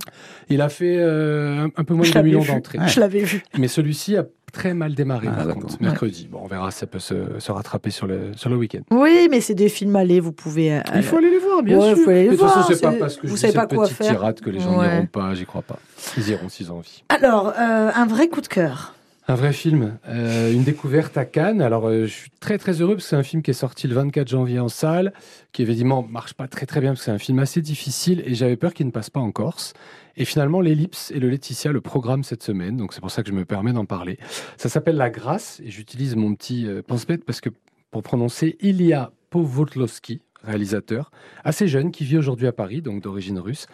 Il 0.49 0.61
a 0.61 0.69
fait 0.69 0.97
euh, 0.97 1.67
un, 1.75 1.83
peu 1.83 1.93
moins 1.93 2.01
de 2.03 2.07
Je 2.07 2.11
2 2.13 2.19
l'avais 2.19 2.29
millions 2.29 2.43
d'entrées. 2.53 2.79
Je 2.87 2.99
l'avais 2.99 3.21
vu. 3.21 3.43
Mais 3.57 3.67
celui-ci 3.67 4.15
a 4.17 4.25
très 4.53 4.73
mal 4.73 4.93
démarré, 4.95 5.27
Ah, 5.29 5.43
par 5.43 5.55
contre, 5.55 5.81
mercredi. 5.81 6.29
Bon, 6.31 6.39
on 6.43 6.47
verra 6.47 6.71
si 6.71 6.79
ça 6.79 6.87
peut 6.87 6.99
se, 6.99 7.15
se 7.39 7.51
rattraper 7.51 7.89
sur 7.89 8.07
le, 8.07 8.31
sur 8.35 8.49
le 8.49 8.55
week-end. 8.55 8.79
Oui, 8.91 9.27
mais 9.29 9.41
c'est 9.41 9.55
des 9.55 9.67
films 9.69 9.95
allés, 9.97 10.19
vous 10.21 10.31
pouvez. 10.31 10.75
euh, 10.77 10.81
Il 10.95 11.03
faut 11.03 11.17
aller 11.17 11.29
les 11.29 11.39
voir, 11.39 11.61
bien 11.61 11.77
Ouais, 11.77 11.93
sûr. 11.95 12.03
faut 12.05 12.09
aller 12.11 12.23
les 12.23 12.29
Mais 12.29 12.35
de 12.35 12.41
toute 12.41 12.49
façon, 12.49 12.73
c'est 12.73 12.81
pas 12.81 12.93
parce 12.93 13.17
que 13.17 13.27
vous 13.27 13.35
je 13.35 13.41
savez 13.41 13.51
dis 13.51 13.57
pas 13.57 13.63
cette 13.63 13.73
quoi 13.75 13.83
petite 13.85 13.97
faire. 13.97 14.11
tirade 14.11 14.39
que 14.39 14.49
les 14.49 14.59
gens 14.59 14.79
Ouais. 14.79 14.93
n'iront 14.93 15.05
pas, 15.07 15.33
j'y 15.33 15.45
crois 15.45 15.61
pas. 15.61 15.77
Ils 16.17 16.29
iront 16.29 16.47
s'ils 16.47 16.71
ont 16.71 16.77
envie. 16.77 17.03
Alors, 17.09 17.49
euh, 17.49 17.89
un 17.93 18.05
vrai 18.05 18.29
coup 18.29 18.39
de 18.41 18.47
cœur. 18.47 18.94
Un 19.27 19.33
vrai 19.33 19.53
film, 19.53 19.97
euh, 20.07 20.53
une 20.53 20.63
découverte 20.63 21.17
à 21.17 21.25
Cannes. 21.25 21.59
Alors, 21.59 21.87
euh, 21.87 22.05
je 22.05 22.13
suis 22.13 22.29
très 22.39 22.59
très 22.59 22.79
heureux 22.79 22.93
parce 22.93 23.05
que 23.05 23.09
c'est 23.09 23.15
un 23.15 23.23
film 23.23 23.41
qui 23.41 23.49
est 23.49 23.55
sorti 23.55 23.87
le 23.87 23.95
24 23.95 24.27
janvier 24.27 24.59
en 24.59 24.69
salle, 24.69 25.13
qui 25.51 25.63
évidemment 25.63 26.05
marche 26.07 26.35
pas 26.35 26.47
très 26.47 26.67
très 26.67 26.79
bien 26.79 26.91
parce 26.91 26.99
que 26.99 27.05
c'est 27.05 27.11
un 27.11 27.17
film 27.17 27.39
assez 27.39 27.59
difficile 27.59 28.21
et 28.27 28.35
j'avais 28.35 28.55
peur 28.55 28.75
qu'il 28.75 28.85
ne 28.85 28.91
passe 28.91 29.09
pas 29.09 29.19
en 29.19 29.31
Corse. 29.31 29.73
Et 30.15 30.25
finalement, 30.25 30.61
l'Ellipse 30.61 31.09
et 31.09 31.19
le 31.19 31.27
Laetitia 31.27 31.71
le 31.71 31.81
programme 31.81 32.23
cette 32.23 32.43
semaine, 32.43 32.77
donc 32.77 32.93
c'est 32.93 33.01
pour 33.01 33.09
ça 33.09 33.23
que 33.23 33.29
je 33.29 33.33
me 33.33 33.45
permets 33.45 33.73
d'en 33.73 33.85
parler. 33.85 34.19
Ça 34.57 34.69
s'appelle 34.69 34.95
La 34.95 35.09
Grâce 35.09 35.59
et 35.65 35.71
j'utilise 35.71 36.15
mon 36.15 36.35
petit 36.35 36.67
euh, 36.67 36.83
pense-bête 36.85 37.25
parce 37.25 37.41
que 37.41 37.49
pour 37.89 38.03
prononcer 38.03 38.57
Ilya 38.61 39.11
Povotlowski, 39.31 40.21
réalisateur, 40.45 41.11
assez 41.43 41.67
jeune, 41.67 41.91
qui 41.91 42.03
vit 42.05 42.17
aujourd'hui 42.17 42.47
à 42.47 42.51
Paris, 42.51 42.81
donc 42.81 43.01
d'origine 43.01 43.39
russe. 43.39 43.67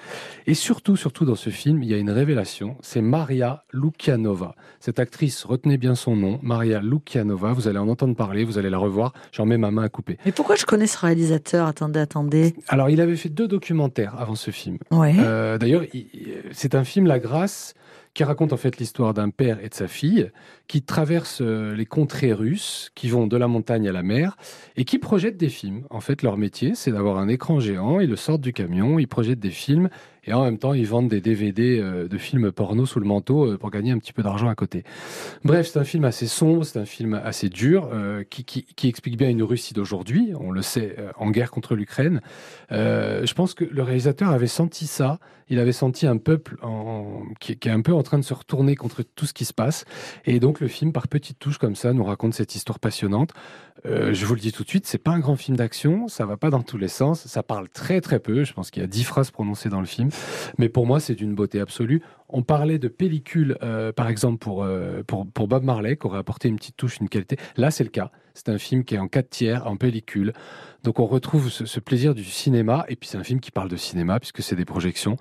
Et 0.48 0.54
surtout, 0.54 0.96
surtout 0.96 1.26
dans 1.26 1.36
ce 1.36 1.50
film, 1.50 1.84
il 1.84 1.90
y 1.90 1.94
a 1.94 1.98
une 1.98 2.10
révélation, 2.10 2.78
c'est 2.82 3.02
Maria 3.02 3.64
Lukianova. 3.74 4.56
Cette 4.80 5.00
actrice, 5.00 5.44
retenez 5.44 5.78
bien 5.78 5.96
son 5.96 6.16
nom, 6.16 6.40
Maria 6.42 6.80
Lukianova, 6.82 7.54
vous 7.54 7.68
allez 7.68 7.78
en 7.80 7.88
entendre 7.88 8.16
parler, 8.16 8.44
vous 8.44 8.58
allez 8.58 8.70
la 8.70 8.78
revoir, 8.78 9.14
j'en 9.32 9.46
mets 9.46 9.58
ma 9.58 9.72
main 9.72 9.84
à 9.84 9.90
couper. 9.90 10.18
Mais 10.26 10.32
pourquoi 10.32 10.56
je 10.56 10.66
connais 10.66 10.88
ce 10.88 10.98
réalisateur? 10.98 11.68
Attendez, 11.68 12.00
attendez. 12.00 12.56
Alors, 12.68 12.90
il 12.90 13.02
avait 13.02 13.16
fait 13.16 13.30
deux 13.30 13.48
documentaires 13.48 14.16
avant 14.20 14.36
ce 14.36 14.52
film. 14.52 14.78
Ouais. 14.92 15.16
Euh, 15.20 15.58
D'ailleurs, 15.58 15.84
il- 15.94 16.08
c'est 16.52 16.76
un 16.76 16.84
film, 16.84 17.06
La 17.08 17.20
Grâce, 17.20 17.74
qui 18.14 18.24
raconte 18.26 18.52
en 18.52 18.58
fait 18.58 18.78
l'histoire 18.78 19.14
d'un 19.14 19.30
père 19.30 19.60
et 19.64 19.70
de 19.70 19.74
sa 19.74 19.88
fille 19.88 20.30
qui 20.72 20.82
traversent 20.82 21.42
euh, 21.42 21.76
les 21.76 21.86
contrées 21.86 22.32
russes, 22.32 22.92
qui 22.96 23.10
vont 23.10 23.28
de 23.28 23.36
la 23.36 23.50
montagne 23.50 23.90
à 23.90 23.92
la 23.92 24.04
mer 24.04 24.38
et 24.78 24.86
qui 24.86 25.00
projettent 25.00 25.36
des 25.36 25.50
films. 25.50 25.84
En 25.90 26.00
fait, 26.00 26.24
leur 26.24 26.38
métier, 26.38 26.76
c'est 26.76 26.94
d'avoir 26.94 27.18
un 27.18 27.28
écran 27.28 27.60
géant, 27.60 28.00
ils 28.00 28.10
le 28.10 28.16
sortent 28.16 28.40
du 28.40 28.54
camion, 28.54 28.98
ils 28.98 29.08
projettent 29.08 29.42
des 29.42 29.50
films 29.50 29.90
et 30.24 30.34
en 30.34 30.46
même 30.46 30.60
temps, 30.60 30.74
ils 30.74 30.88
vendent 30.88 31.10
des 31.10 31.20
DVD 31.20 31.80
euh, 31.80 32.08
de 32.08 32.18
films 32.18 32.54
porno 32.54 32.86
sous 32.86 33.02
le 33.02 33.06
manteau 33.06 33.52
euh, 33.52 33.58
pour 33.58 33.70
gagner 33.70 33.92
un 33.92 33.98
petit 33.98 34.14
peu 34.14 34.24
d'argent 34.24 34.48
à 34.48 34.56
côté. 34.56 34.84
Bref, 35.44 35.68
c'est 35.68 35.80
un 35.80 35.84
film 35.84 36.06
assez 36.06 36.28
sombre, 36.28 36.64
c'est 36.64 36.80
un 36.80 36.86
film 36.86 37.16
assez 37.22 37.50
dur 37.50 37.90
qui, 38.30 38.88
explique 38.88 39.18
bien 39.18 39.30
une 39.30 39.44
Russie 39.44 39.74
d'aujourd'hui, 39.74 40.32
on 40.40 40.52
le 40.52 40.62
sait, 40.62 40.96
en 41.18 41.32
guerre 41.32 41.52
contre 41.52 41.76
l'Ukraine. 41.76 42.22
Je 42.70 43.34
pense 43.34 43.54
que 43.54 43.66
le 43.66 43.84
réalisateur 43.84 44.30
avait 44.30 44.48
senti 44.48 44.88
ça. 44.88 45.20
Il 45.50 45.60
avait 45.60 45.74
senti 45.74 46.08
un 46.08 46.18
peuple 46.18 46.58
qui, 47.40 47.58
qui 47.58 47.68
est 47.68 47.72
un 47.72 47.82
peu 47.82 47.94
en 47.94 48.04
train 48.04 48.20
de 48.20 48.24
se 48.24 48.34
retourner 48.34 48.76
contre 48.76 49.04
tout 49.04 49.26
ce 49.26 49.34
qui 49.34 49.44
se 49.44 49.54
passe. 49.54 49.86
Et 50.26 50.40
donc 50.40 50.61
le 50.62 50.68
film, 50.68 50.94
par 50.94 51.08
petites 51.08 51.40
touches 51.40 51.58
comme 51.58 51.76
ça, 51.76 51.92
nous 51.92 52.04
raconte 52.04 52.34
cette 52.34 52.56
histoire 52.56 52.80
passionnante. 52.80 53.32
Euh, 53.86 54.14
je 54.14 54.26
vous 54.26 54.36
le 54.36 54.40
dis 54.40 54.52
tout 54.52 54.64
de 54.64 54.70
suite, 54.70 54.86
c'est 54.86 55.00
pas 55.00 55.12
un 55.12 55.20
grand 55.20 55.36
film 55.36 55.58
d'action, 55.58 56.08
ça 56.08 56.26
va 56.26 56.38
pas 56.38 56.52
dans 56.52 56.62
tous 56.62 56.78
les 56.78 56.88
sens, 56.88 57.26
ça 57.26 57.42
parle 57.42 57.68
très 57.68 58.00
très 58.00 58.20
peu. 58.20 58.44
Je 58.44 58.54
pense 58.54 58.70
qu'il 58.70 58.82
y 58.82 58.84
a 58.84 58.88
dix 58.88 59.04
phrases 59.04 59.32
prononcées 59.32 59.70
dans 59.70 59.80
le 59.80 59.88
film, 59.88 60.10
mais 60.60 60.70
pour 60.70 60.86
moi 60.86 61.00
c'est 61.00 61.16
d'une 61.16 61.34
beauté 61.34 61.60
absolue. 61.60 62.02
On 62.34 62.44
parlait 62.44 62.80
de 62.80 62.88
pellicule, 62.88 63.58
euh, 63.64 63.92
par 63.92 64.10
exemple 64.10 64.38
pour, 64.38 64.64
euh, 64.64 65.04
pour 65.06 65.28
pour 65.28 65.48
Bob 65.48 65.64
Marley, 65.64 65.98
qui 65.98 66.08
aurait 66.08 66.20
apporté 66.20 66.48
une 66.50 66.56
petite 66.58 66.78
touche, 66.78 66.98
une 67.00 67.10
qualité. 67.10 67.38
Là 67.58 67.72
c'est 67.72 67.84
le 67.84 67.90
cas. 67.90 68.12
C'est 68.34 68.48
un 68.48 68.58
film 68.58 68.86
qui 68.86 68.96
est 68.96 68.98
en 68.98 69.10
4 69.10 69.30
tiers, 69.30 69.68
en 69.68 69.76
pellicule. 69.76 70.32
Donc 70.84 71.00
on 71.02 71.06
retrouve 71.06 71.50
ce, 71.50 71.66
ce 71.66 71.80
plaisir 71.82 72.16
du 72.16 72.24
cinéma, 72.24 72.86
et 72.88 72.96
puis 72.96 73.10
c'est 73.10 73.18
un 73.18 73.24
film 73.26 73.42
qui 73.42 73.52
parle 73.52 73.68
de 73.68 73.76
cinéma, 73.76 74.20
puisque 74.22 74.42
c'est 74.42 74.56
des 74.56 74.64
projections. 74.64 75.18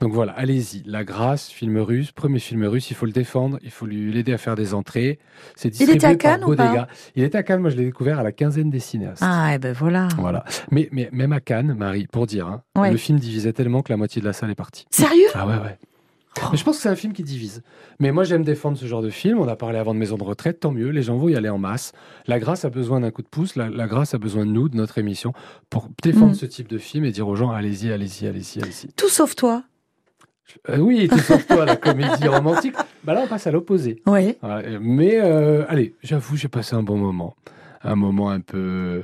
Donc 0.00 0.12
voilà, 0.14 0.32
allez-y. 0.32 0.82
La 0.86 1.04
Grâce, 1.04 1.50
film 1.50 1.76
russe, 1.76 2.10
premier 2.10 2.38
film 2.38 2.64
russe, 2.64 2.90
il 2.90 2.94
faut 2.96 3.04
le 3.04 3.12
défendre, 3.12 3.58
il 3.62 3.70
faut 3.70 3.84
lui 3.84 4.10
l'aider 4.10 4.32
à 4.32 4.38
faire 4.38 4.54
des 4.54 4.72
entrées. 4.72 5.18
C'est 5.56 5.68
Il 5.78 5.82
était 5.82 5.92
distribué 5.92 6.06
à 6.06 6.08
par 6.16 6.18
Cannes 6.40 6.44
ou 6.50 6.56
pas. 6.56 6.88
Il 7.14 7.22
était 7.22 7.36
à 7.36 7.42
Cannes, 7.42 7.60
moi 7.60 7.68
je 7.68 7.76
l'ai 7.76 7.84
découvert 7.84 8.18
à 8.18 8.22
la 8.22 8.32
quinzaine 8.32 8.70
des 8.70 8.80
cinéastes. 8.80 9.22
Ah, 9.22 9.54
et 9.54 9.58
ben 9.58 9.74
voilà. 9.74 10.08
Voilà. 10.16 10.44
Mais, 10.70 10.88
mais 10.90 11.10
même 11.12 11.34
à 11.34 11.40
Cannes, 11.40 11.74
Marie, 11.78 12.06
pour 12.06 12.26
dire, 12.26 12.46
hein, 12.48 12.62
Ouais. 12.76 12.90
le 12.90 12.96
film 12.96 13.18
divisait 13.18 13.52
tellement 13.52 13.82
que 13.82 13.92
la 13.92 13.98
moitié 13.98 14.22
de 14.22 14.26
la 14.26 14.32
salle 14.32 14.50
est 14.50 14.54
partie. 14.54 14.86
Sérieux? 14.90 15.28
Ah 15.34 15.46
ouais, 15.46 15.54
ouais. 15.58 15.78
Mais 16.50 16.56
je 16.58 16.64
pense 16.64 16.76
que 16.76 16.82
c'est 16.82 16.88
un 16.88 16.96
film 16.96 17.12
qui 17.12 17.22
divise. 17.22 17.62
Mais 18.00 18.10
moi, 18.12 18.24
j'aime 18.24 18.42
défendre 18.42 18.76
ce 18.76 18.86
genre 18.86 19.02
de 19.02 19.10
film. 19.10 19.38
On 19.38 19.46
a 19.48 19.56
parlé 19.56 19.78
avant 19.78 19.94
de 19.94 19.98
maison 19.98 20.16
de 20.16 20.24
retraite, 20.24 20.60
tant 20.60 20.72
mieux. 20.72 20.88
Les 20.90 21.02
gens 21.02 21.16
vont 21.16 21.28
y 21.28 21.36
aller 21.36 21.48
en 21.48 21.58
masse. 21.58 21.92
La 22.26 22.38
grâce 22.38 22.64
a 22.64 22.70
besoin 22.70 23.00
d'un 23.00 23.10
coup 23.10 23.22
de 23.22 23.28
pouce. 23.28 23.54
La, 23.56 23.68
la 23.70 23.86
grâce 23.86 24.14
a 24.14 24.18
besoin 24.18 24.44
de 24.44 24.50
nous, 24.50 24.68
de 24.68 24.76
notre 24.76 24.98
émission, 24.98 25.32
pour 25.70 25.88
défendre 26.02 26.32
Mm. 26.32 26.34
ce 26.34 26.46
type 26.46 26.68
de 26.68 26.78
film 26.78 27.04
et 27.04 27.12
dire 27.12 27.28
aux 27.28 27.36
gens 27.36 27.50
allez-y, 27.50 27.92
allez-y, 27.92 28.26
allez-y, 28.26 28.60
allez-y. 28.62 28.88
Tout 28.94 29.08
sauf 29.08 29.34
toi. 29.36 29.62
Euh, 30.68 30.76
oui, 30.78 31.08
tout 31.08 31.18
sauf 31.18 31.46
toi, 31.46 31.64
la 31.64 31.76
comédie 31.76 32.28
romantique. 32.28 32.74
Bah 33.04 33.14
là, 33.14 33.22
on 33.24 33.26
passe 33.26 33.46
à 33.46 33.50
l'opposé. 33.50 34.02
Oui. 34.06 34.36
Euh, 34.44 34.78
Mais 34.80 35.18
euh, 35.20 35.64
allez, 35.68 35.94
j'avoue, 36.02 36.36
j'ai 36.36 36.48
passé 36.48 36.74
un 36.74 36.82
bon 36.82 36.96
moment. 36.98 37.34
Un 37.82 37.96
moment 37.96 38.30
un 38.30 38.40
peu. 38.40 39.02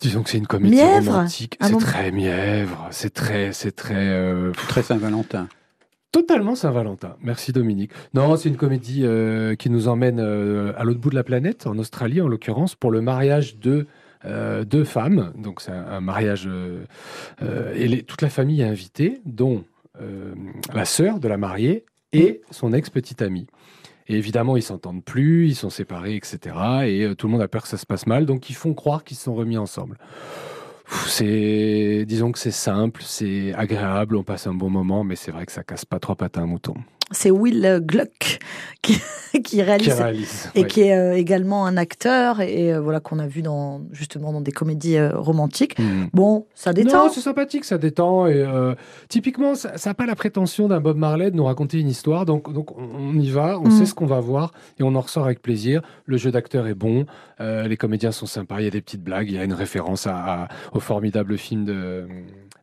Disons 0.00 0.22
que 0.22 0.30
c'est 0.30 0.38
une 0.38 0.46
comédie 0.46 0.74
Mièvre 0.76 1.12
romantique. 1.12 1.58
C'est 1.60 1.78
très 1.78 2.10
mièvre. 2.10 2.88
C'est 2.90 3.12
très. 3.12 3.52
C'est 3.52 3.72
très. 3.72 3.94
euh, 3.96 4.52
Très 4.68 4.82
Saint-Valentin. 4.82 5.48
Totalement 6.12 6.54
Saint-Valentin. 6.54 7.16
Merci 7.22 7.52
Dominique. 7.52 7.90
Non, 8.12 8.36
c'est 8.36 8.50
une 8.50 8.58
comédie 8.58 9.00
euh, 9.02 9.54
qui 9.54 9.70
nous 9.70 9.88
emmène 9.88 10.20
euh, 10.20 10.74
à 10.76 10.84
l'autre 10.84 11.00
bout 11.00 11.08
de 11.08 11.14
la 11.14 11.24
planète, 11.24 11.66
en 11.66 11.78
Australie 11.78 12.20
en 12.20 12.28
l'occurrence, 12.28 12.74
pour 12.74 12.90
le 12.90 13.00
mariage 13.00 13.56
de 13.56 13.86
euh, 14.26 14.62
deux 14.62 14.84
femmes. 14.84 15.32
Donc 15.38 15.62
c'est 15.62 15.72
un, 15.72 16.02
mariage 16.02 16.46
et 17.74 18.02
toute 18.02 18.20
la 18.20 18.28
famille 18.28 18.60
est 18.60 18.66
invitée, 18.66 19.22
dont 19.24 19.64
la 20.74 20.84
sœur 20.84 21.18
de 21.18 21.28
la 21.28 21.38
mariée 21.38 21.86
et 22.12 22.42
son 22.50 22.74
ex-petite 22.74 23.22
amie. 23.22 23.46
Et 24.06 24.16
évidemment, 24.16 24.58
ils 24.58 24.62
s'entendent 24.62 25.04
plus, 25.04 25.48
ils 25.48 25.54
sont 25.54 25.70
séparés, 25.70 26.16
etc. 26.16 26.54
Et 26.84 27.14
tout 27.16 27.26
le 27.26 27.32
monde 27.32 27.40
a 27.42 27.48
peur 27.48 27.62
que 27.62 27.68
ça 27.68 27.78
se 27.78 27.86
passe 27.86 28.06
mal, 28.06 28.26
donc 28.26 28.50
ils 28.50 28.56
font 28.56 28.74
croire 28.74 29.04
qu'ils 29.04 29.16
se 29.16 29.24
sont 29.24 29.34
remis 29.34 29.56
ensemble. 29.56 29.96
C'est, 31.06 32.04
disons 32.06 32.32
que 32.32 32.38
c'est 32.38 32.50
simple, 32.50 33.02
c'est 33.04 33.54
agréable, 33.54 34.16
on 34.16 34.22
passe 34.22 34.46
un 34.46 34.54
bon 34.54 34.70
moment, 34.70 35.04
mais 35.04 35.16
c'est 35.16 35.30
vrai 35.30 35.46
que 35.46 35.52
ça 35.52 35.62
casse 35.62 35.84
pas 35.84 35.98
trois 35.98 36.16
pattes 36.16 36.38
à 36.38 36.40
un 36.40 36.46
mouton. 36.46 36.74
C'est 37.10 37.30
Will 37.30 37.80
Gluck 37.84 38.38
qui, 38.80 38.98
qui 39.44 39.60
réalise. 39.62 39.88
Qui 39.88 39.92
réalise. 40.02 40.50
Et 40.54 40.66
qui 40.66 40.80
est 40.82 40.96
euh, 40.96 41.14
également 41.14 41.66
un 41.66 41.76
acteur 41.76 42.40
et 42.40 42.72
euh, 42.72 42.80
voilà 42.80 43.00
qu'on 43.00 43.18
a 43.18 43.26
vu 43.26 43.42
dans 43.42 43.82
justement 43.92 44.32
dans 44.32 44.40
des 44.40 44.52
comédies 44.52 44.96
euh, 44.96 45.10
romantiques. 45.18 45.78
Mhm. 45.78 46.08
Bon, 46.14 46.46
ça 46.54 46.72
détend. 46.72 47.04
Non, 47.06 47.10
c'est 47.12 47.20
sympathique, 47.20 47.64
ça 47.64 47.76
détend. 47.76 48.26
Et 48.26 48.44
typiquement, 49.08 49.54
ça 49.54 49.72
n'a 49.84 49.94
pas 49.94 50.06
la 50.06 50.14
prétention 50.14 50.68
d'un 50.68 50.80
Bob 50.80 50.96
Marley 50.96 51.30
de 51.30 51.36
nous 51.36 51.44
raconter 51.44 51.78
une 51.80 51.88
histoire. 51.88 52.24
Donc, 52.24 52.52
donc 52.52 52.76
on- 52.78 53.14
y 53.18 53.30
va, 53.30 53.58
on 53.58 53.68
Mm. 53.68 53.70
sait 53.72 53.86
ce 53.86 53.94
qu'on 53.94 54.06
va 54.06 54.20
voir 54.20 54.52
et 54.78 54.82
on 54.82 54.94
en 54.94 55.00
ressort 55.00 55.24
avec 55.24 55.42
plaisir. 55.42 55.82
Le 56.06 56.16
jeu 56.16 56.30
d'acteur 56.30 56.66
est 56.66 56.74
bon, 56.74 57.04
les 57.40 57.76
comédiens 57.76 58.12
sont 58.12 58.26
sympas, 58.26 58.60
il 58.60 58.64
y 58.64 58.68
a 58.68 58.70
des 58.70 58.80
petites 58.80 59.02
blagues, 59.02 59.28
il 59.28 59.34
y 59.34 59.38
a 59.38 59.44
une 59.44 59.52
référence 59.52 60.06
à, 60.06 60.16
à- 60.44 60.48
au 60.72 60.80
formidable 60.80 61.36
film 61.36 61.64
de 61.64 62.06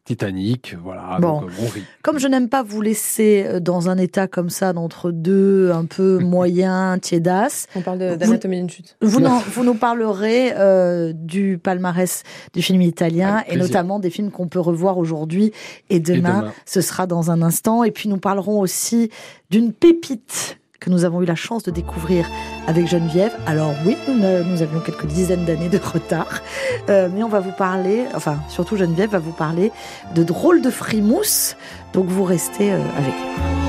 Titanic. 0.10 0.76
Voilà, 0.84 1.18
Bon. 1.22 1.42
donc 1.42 1.52
euh, 1.52 1.54
on 1.62 1.68
rit. 1.68 1.84
Comme 2.02 2.18
je 2.18 2.28
n'aime 2.28 2.50
pas 2.50 2.64
vous 2.64 2.82
laisser 2.82 3.46
euh, 3.48 3.60
dans 3.60 3.90
un 3.90 3.98
état 4.00 4.28
comme 4.28 4.50
ça 4.50 4.74
d'entre 4.74 5.12
deux, 5.12 5.70
un 5.72 5.86
peu 5.86 6.18
moyen, 6.24 6.98
tiédasse, 7.00 7.68
On 7.76 7.82
parle 7.82 8.00
d'anatomie 8.00 8.58
d'une 8.58 8.70
chute. 8.72 8.98
vous, 9.04 9.20
n'en- 9.20 9.38
vous 9.54 9.64
nous 9.64 9.76
parlerez 9.76 10.52
euh, 10.58 11.14
du 11.14 11.60
palmarès 11.62 12.24
du 12.56 12.64
film 12.64 12.82
italien 12.82 13.44
et 13.48 13.56
notamment 13.56 14.00
des 14.00 14.10
films 14.10 14.32
qu'on 14.32 14.48
peut 14.48 14.60
revoir 14.60 14.98
aujourd'hui 14.98 15.52
et 15.92 16.00
demain. 16.00 16.52
Ce 16.66 16.82
sera 16.82 17.06
dans 17.06 17.30
un 17.30 17.44
instant. 17.44 17.84
Et 17.84 17.92
puis 17.92 18.10
nous 18.10 18.18
parlerons 18.18 18.60
aussi 18.62 19.12
d'une 19.52 19.74
pépite 19.74 20.58
que 20.80 20.90
nous 20.90 21.04
avons 21.06 21.22
eu 21.22 21.26
la 21.26 21.36
chance 21.36 21.64
de 21.64 21.72
découvrir 21.72 22.26
avec 22.68 22.88
Geneviève. 22.88 23.34
Alors 23.46 23.74
oui, 23.86 23.98
nous, 24.08 24.62
avions 24.62 24.80
quelques 24.80 25.06
dizaines 25.06 25.46
d'années 25.46 25.70
de 25.70 25.78
retard, 25.78 26.42
Euh, 26.90 27.08
mais 27.14 27.24
on 27.24 27.30
va 27.30 27.40
vous 27.40 27.52
parler, 27.52 28.06
enfin 28.16 28.38
surtout 28.48 28.76
Geneviève 28.76 29.12
va 29.12 29.20
vous 29.20 29.32
parler 29.32 29.72
de 30.16 30.24
drôles 30.24 30.62
de 30.62 30.72
frimousse. 30.72 31.56
Donc 31.94 32.06
vous 32.08 32.24
restez 32.24 32.72
euh, 32.72 32.80
avec 32.98 33.14
nous. 33.14 33.60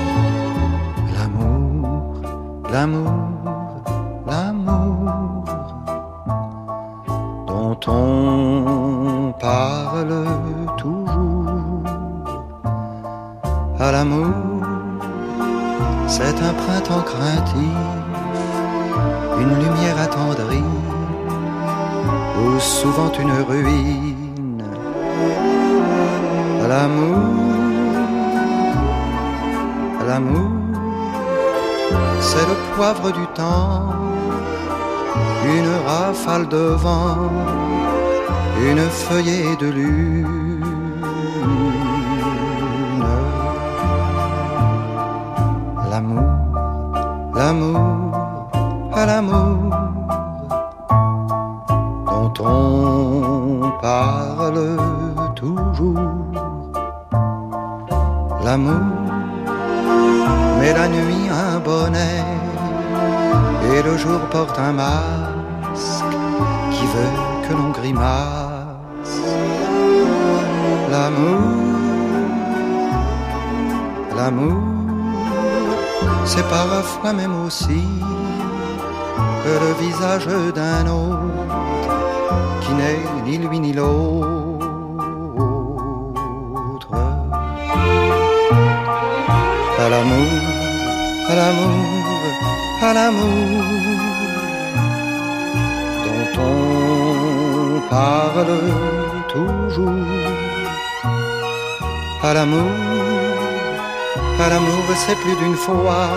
L'amour, 1.15 2.21
l'amour, 2.71 3.83
l'amour 4.25 5.45
dont 7.47 7.79
on 7.87 9.33
parle 9.39 10.25
toujours. 10.77 11.83
À 13.79 13.91
l'amour, 13.91 14.50
c'est 16.13 16.37
un 16.49 16.53
printemps 16.63 17.05
craintif, 17.11 17.79
une 19.41 19.53
lumière 19.63 19.97
attendrie, 20.07 20.71
ou 22.43 22.59
souvent 22.59 23.11
une 23.23 23.35
ruine. 23.49 24.63
L'amour, 26.69 27.17
l'amour 30.07 30.61
c'est 32.19 32.47
le 32.51 32.57
poivre 32.75 33.11
du 33.11 33.25
temps, 33.33 33.89
une 35.55 35.73
rafale 35.87 36.47
de 36.47 36.65
vent, 36.83 37.31
une 38.69 38.85
feuillée 39.05 39.55
de 39.59 39.67
lune. 39.67 40.60
L'amour, 47.41 48.11
à 48.93 49.03
l'amour 49.09 49.57
dont 52.11 52.33
on 52.39 53.71
parle 53.81 54.77
toujours. 55.41 56.11
L'amour 58.45 58.85
mais 60.59 60.73
la 60.73 60.87
nuit 60.95 61.25
un 61.45 61.59
bonnet 61.67 62.23
Et 63.71 63.81
le 63.87 63.93
jour 64.03 64.19
porte 64.35 64.57
un 64.59 64.73
masque 64.73 66.15
qui 66.73 66.85
veut 66.93 67.15
que 67.43 67.53
l'on 67.57 67.71
grimace. 67.79 69.17
L'amour, 70.91 71.41
l'amour, 74.17 74.70
c'est 76.25 76.47
parfois 76.47 77.13
même 77.13 77.35
aussi 77.45 77.83
le 79.45 79.73
visage 79.83 80.27
d'un 80.55 80.87
autre 80.87 81.19
qui 82.61 82.73
n'est 82.73 82.99
ni 83.25 83.37
lui 83.37 83.59
ni 83.59 83.73
l'autre. 83.73 84.51
À 89.83 89.89
l'amour, 89.89 90.41
à 91.31 91.35
l'amour, 91.39 91.79
à 92.81 92.93
l'amour 92.93 93.63
dont 96.05 96.41
on 96.51 97.89
parle 97.89 98.59
toujours. 99.27 100.07
À 102.23 102.33
l'amour, 102.35 102.71
à 104.41 104.49
l'amour, 104.49 104.85
c'est 104.95 105.15
plus 105.23 105.35
d'une 105.35 105.55
fois 105.55 106.07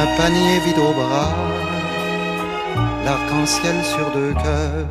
un 0.00 0.06
panier 0.16 0.58
vide 0.64 0.78
au 0.78 0.92
bras, 0.92 1.32
l'arc-en-ciel 3.04 3.76
sur 3.84 4.06
deux 4.10 4.34
cœurs. 4.44 4.90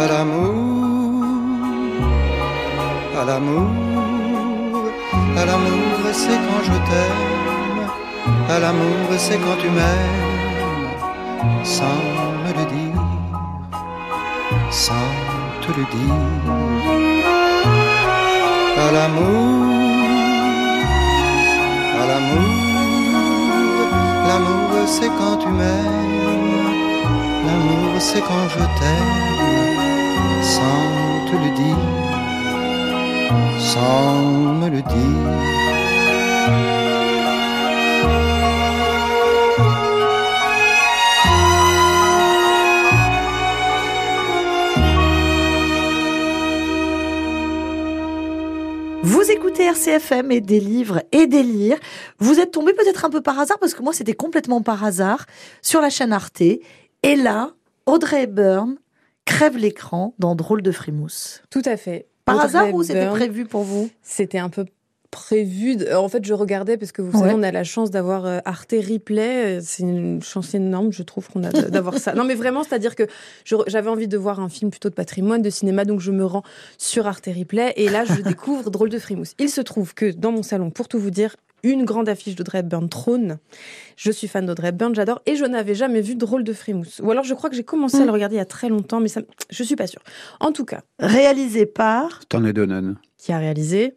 À 0.00 0.06
l'amour, 0.12 1.24
à 3.20 3.24
l'amour, 3.24 3.70
à 5.36 5.44
l'amour, 5.44 5.94
c'est 6.12 6.40
quand 6.46 6.62
je 6.68 6.76
t'aime, 6.88 7.22
à 8.48 8.58
l'amour, 8.60 9.06
c'est 9.18 9.38
quand 9.44 9.58
tu 9.62 9.68
m'aimes, 9.76 10.90
sans 11.64 12.00
me 12.44 12.50
le 12.58 12.64
dire, 12.76 13.02
sans 14.70 15.08
te 15.62 15.70
le 15.78 15.84
dire. 15.96 17.29
À 18.78 18.92
l'amour, 18.92 19.66
à 22.00 22.06
l'amour, 22.06 22.50
l'amour 24.28 24.70
c'est 24.86 25.12
quand 25.18 25.36
tu 25.36 25.48
m'aimes, 25.48 26.70
l'amour 27.46 28.00
c'est 28.00 28.20
quand 28.20 28.48
je 28.54 28.64
t'aime, 28.78 29.14
sans 30.42 30.90
te 31.28 31.36
le 31.44 31.50
dire, 31.62 31.86
sans 33.58 34.14
me 34.60 34.68
le 34.68 34.82
dire. 34.82 35.60
RCFM 49.70 50.32
et 50.32 50.40
des 50.40 50.60
livres 50.60 51.02
et 51.12 51.26
des 51.26 51.42
lire. 51.42 51.78
Vous 52.18 52.40
êtes 52.40 52.50
tombé 52.50 52.72
peut-être 52.72 53.04
un 53.04 53.10
peu 53.10 53.20
par 53.20 53.38
hasard, 53.38 53.58
parce 53.58 53.74
que 53.74 53.82
moi 53.82 53.92
c'était 53.92 54.14
complètement 54.14 54.62
par 54.62 54.84
hasard, 54.84 55.26
sur 55.62 55.80
la 55.80 55.90
chaîne 55.90 56.12
Arte. 56.12 56.40
Et 56.40 57.16
là, 57.16 57.52
Audrey 57.86 58.24
Hepburn 58.24 58.76
crève 59.24 59.56
l'écran 59.56 60.14
dans 60.18 60.34
Drôle 60.34 60.62
de 60.62 60.72
frimousse. 60.72 61.42
Tout 61.50 61.62
à 61.64 61.76
fait. 61.76 62.08
Par 62.24 62.36
Audrey 62.36 62.46
hasard 62.46 62.74
ou 62.74 62.82
c'était 62.82 63.08
prévu 63.08 63.44
pour 63.44 63.62
vous? 63.62 63.90
C'était 64.02 64.38
un 64.38 64.48
peu 64.48 64.64
prévu. 65.10 65.76
de- 65.76 65.92
En 65.94 66.08
fait, 66.08 66.24
je 66.24 66.32
regardais 66.34 66.76
parce 66.76 66.92
que 66.92 67.02
vous 67.02 67.18
savez, 67.18 67.32
on 67.34 67.42
a 67.42 67.50
la 67.50 67.64
chance 67.64 67.90
d'avoir 67.90 68.26
euh, 68.26 68.38
Arte 68.44 68.72
Replay. 68.72 69.58
Euh, 69.58 69.60
C'est 69.62 69.82
une 69.82 70.22
chance 70.22 70.54
énorme, 70.54 70.92
je 70.92 71.02
trouve, 71.02 71.28
qu'on 71.28 71.42
a 71.44 71.50
de- 71.50 71.68
d'avoir 71.68 71.98
ça. 71.98 72.14
Non, 72.14 72.24
mais 72.24 72.34
vraiment, 72.34 72.62
c'est-à-dire 72.62 72.94
que 72.96 73.04
j'avais 73.66 73.90
envie 73.90 74.08
de 74.08 74.16
voir 74.16 74.40
un 74.40 74.48
film 74.48 74.70
plutôt 74.70 74.88
de 74.88 74.94
patrimoine, 74.94 75.42
de 75.42 75.50
cinéma, 75.50 75.84
donc 75.84 76.00
je 76.00 76.10
me 76.12 76.24
rends 76.24 76.42
sur 76.78 77.06
Arte 77.06 77.26
Replay 77.26 77.72
et 77.76 77.88
là, 77.88 78.04
je 78.04 78.20
découvre 78.36 78.70
Drôle 78.70 78.88
de 78.90 78.98
frimousse. 78.98 79.34
Il 79.38 79.48
se 79.48 79.60
trouve 79.60 79.94
que 79.94 80.10
dans 80.12 80.32
mon 80.32 80.42
salon, 80.42 80.70
pour 80.70 80.86
tout 80.88 80.98
vous 80.98 81.10
dire, 81.10 81.36
une 81.62 81.84
grande 81.84 82.08
affiche 82.08 82.36
d'Audrey 82.36 82.60
Hepburn 82.60 82.88
trône. 82.88 83.36
Je 83.96 84.10
suis 84.10 84.28
fan 84.28 84.46
d'Audrey 84.46 84.68
Hepburn, 84.68 84.94
j'adore, 84.94 85.20
et 85.26 85.36
je 85.36 85.44
n'avais 85.44 85.74
jamais 85.74 86.00
vu 86.00 86.14
Drôle 86.14 86.42
de 86.42 86.54
frimousse. 86.54 87.00
Ou 87.04 87.10
alors, 87.10 87.22
je 87.24 87.34
crois 87.34 87.50
que 87.50 87.56
j'ai 87.56 87.64
commencé 87.64 87.98
à 87.98 88.00
Mm. 88.00 88.06
le 88.06 88.12
regarder 88.12 88.36
il 88.36 88.38
y 88.38 88.42
a 88.42 88.46
très 88.46 88.70
longtemps, 88.70 88.98
mais 89.00 89.08
ça, 89.08 89.20
je 89.50 89.62
suis 89.62 89.76
pas 89.76 89.86
sûre. 89.86 90.00
En 90.40 90.52
tout 90.52 90.64
cas, 90.64 90.80
Réalisé 91.00 91.66
par 91.66 92.22
Stanley 92.22 92.54
Donen. 92.54 92.96
qui 93.18 93.32
a 93.32 93.38
réalisé 93.38 93.94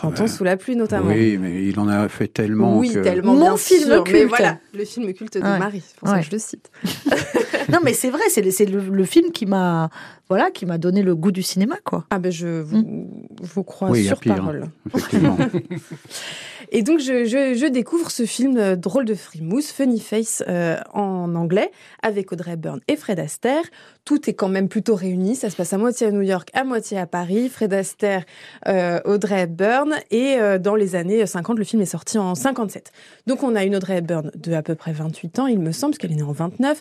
Chantons 0.00 0.22
Ouais. 0.24 0.28
sous 0.28 0.44
la 0.44 0.56
pluie 0.56 0.76
notamment. 0.76 1.08
Oui, 1.08 1.38
mais 1.40 1.64
il 1.64 1.78
en 1.80 1.88
a 1.88 2.08
fait 2.08 2.28
tellement 2.28 2.78
Oui, 2.78 2.92
que... 2.92 2.98
tellement 2.98 3.32
Mon 3.34 3.40
bien 3.40 3.56
film 3.56 3.84
sûr, 3.84 4.04
Mais 4.04 4.10
culte. 4.12 4.28
voilà, 4.28 4.58
le 4.74 4.84
film 4.84 5.12
culte 5.14 5.38
de 5.38 5.42
Ouais. 5.42 5.58
Marie, 5.58 5.82
c'est 5.86 5.96
pour 5.96 6.08
ça 6.08 6.18
que 6.18 6.26
je 6.26 6.30
le 6.32 6.38
cite. 6.38 6.70
Non, 7.68 7.78
mais 7.82 7.94
c'est 7.94 8.10
vrai, 8.10 8.22
c'est 8.28 8.42
le, 8.42 8.52
c'est 8.52 8.64
le- 8.64 8.78
le 8.78 9.04
film 9.04 9.32
qui 9.32 9.44
m'a, 9.44 9.90
voilà, 10.28 10.52
qui 10.52 10.66
m'a 10.66 10.78
donné 10.78 11.02
le 11.02 11.16
goût 11.16 11.32
du 11.32 11.42
cinéma, 11.42 11.74
quoi. 11.82 12.04
Ah 12.10 12.20
ben 12.20 12.30
je 12.30 12.60
vous, 12.60 13.10
vous 13.42 13.64
crois 13.64 13.90
Oui, 13.90 14.04
sur 14.04 14.20
pire. 14.20 14.36
parole. 14.36 14.66
Effectivement. 14.94 15.36
Et 16.70 16.82
donc 16.82 17.00
je, 17.00 17.24
je, 17.24 17.54
je 17.58 17.66
découvre 17.66 18.10
ce 18.12 18.24
film 18.24 18.56
euh, 18.56 18.76
drôle 18.76 19.04
de 19.04 19.14
frimousse, 19.14 19.72
Funny 19.72 19.98
Face 19.98 20.44
euh, 20.48 20.76
en 20.94 21.34
anglais, 21.34 21.70
avec 22.02 22.30
Audrey 22.30 22.52
Hepburn 22.52 22.80
et 22.86 22.96
Fred 22.96 23.18
Astaire. 23.18 23.62
Tout 24.06 24.30
est 24.30 24.34
quand 24.34 24.48
même 24.48 24.68
plutôt 24.68 24.94
réuni. 24.94 25.34
Ça 25.34 25.50
se 25.50 25.56
passe 25.56 25.72
à 25.72 25.78
moitié 25.78 26.06
à 26.06 26.12
New 26.12 26.22
York, 26.22 26.48
à 26.54 26.62
moitié 26.62 26.96
à 26.96 27.06
Paris. 27.06 27.48
Fred 27.48 27.74
Astaire, 27.74 28.24
euh, 28.68 29.00
Audrey 29.04 29.42
Hepburn. 29.42 29.94
Et 30.12 30.36
euh, 30.38 30.58
dans 30.58 30.76
les 30.76 30.94
années 30.94 31.26
50, 31.26 31.58
le 31.58 31.64
film 31.64 31.82
est 31.82 31.86
sorti 31.86 32.16
en 32.16 32.36
57. 32.36 32.92
Donc 33.26 33.42
on 33.42 33.56
a 33.56 33.64
une 33.64 33.74
Audrey 33.74 33.96
Hepburn 33.98 34.30
de 34.32 34.52
à 34.52 34.62
peu 34.62 34.76
près 34.76 34.92
28 34.92 35.40
ans, 35.40 35.46
il 35.48 35.58
me 35.58 35.72
semble, 35.72 35.90
parce 35.90 35.98
qu'elle 35.98 36.12
est 36.12 36.16
née 36.16 36.22
en 36.22 36.30
29. 36.30 36.80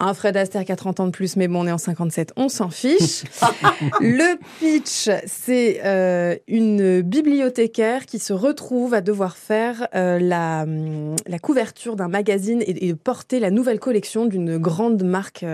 Un 0.00 0.12
Fred 0.12 0.36
Astaire 0.36 0.64
qui 0.64 0.72
a 0.72 0.76
30 0.76 1.00
ans 1.00 1.06
de 1.06 1.10
plus, 1.12 1.36
mais 1.36 1.46
bon, 1.48 1.60
on 1.62 1.66
est 1.66 1.72
en 1.72 1.78
57, 1.78 2.32
on 2.36 2.48
s'en 2.48 2.68
fiche. 2.70 3.24
Le 4.00 4.36
pitch, 4.58 5.08
c'est 5.26 5.80
euh, 5.84 6.34
une 6.48 7.00
bibliothécaire 7.02 8.04
qui 8.06 8.18
se 8.18 8.32
retrouve 8.32 8.92
à 8.94 9.00
devoir 9.00 9.36
faire 9.36 9.86
euh, 9.94 10.18
la, 10.18 10.62
hum, 10.64 11.14
la 11.26 11.38
couverture 11.38 11.94
d'un 11.96 12.08
magazine 12.08 12.60
et, 12.62 12.88
et 12.88 12.94
porter 12.94 13.38
la 13.40 13.50
nouvelle 13.50 13.78
collection 13.78 14.26
d'une 14.26 14.58
grande 14.58 15.02
marque 15.04 15.44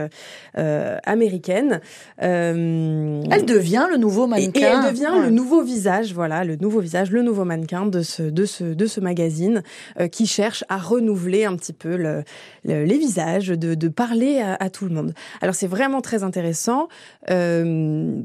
euh, 0.56 0.98
américaine. 1.04 1.80
Elle 2.18 3.44
devient 3.46 3.86
le 3.90 3.96
nouveau 3.98 4.26
mannequin. 4.26 4.60
et 4.60 4.62
elle 4.86 4.90
devient 4.92 5.08
Ouais. 5.10 5.24
le 5.24 5.30
nouveau 5.30 5.62
visage, 5.62 6.14
voilà, 6.14 6.44
le 6.44 6.56
nouveau 6.56 6.80
visage, 6.80 7.10
le 7.10 7.22
nouveau 7.22 7.44
mannequin 7.44 7.84
de 7.86 8.00
ce 8.02 8.22
de 8.22 8.44
ce 8.44 8.64
de 8.64 8.86
ce 8.86 9.00
magazine 9.00 9.62
qui 10.12 10.26
cherche 10.26 10.62
à 10.68 10.76
renouveler 10.78 11.44
un 11.44 11.56
petit 11.56 11.72
peu 11.72 11.96
le, 11.96 12.22
le- 12.64 12.84
les 12.84 12.98
visages, 12.98 13.48
de, 13.48 13.74
de 13.74 13.88
parler 13.88 14.29
à, 14.38 14.70
tout 14.70 14.84
le 14.84 14.94
monde. 14.94 15.12
Alors 15.40 15.54
c'est 15.54 15.66
vraiment 15.66 16.00
très 16.00 16.22
intéressant 16.22 16.88
euh, 17.30 18.20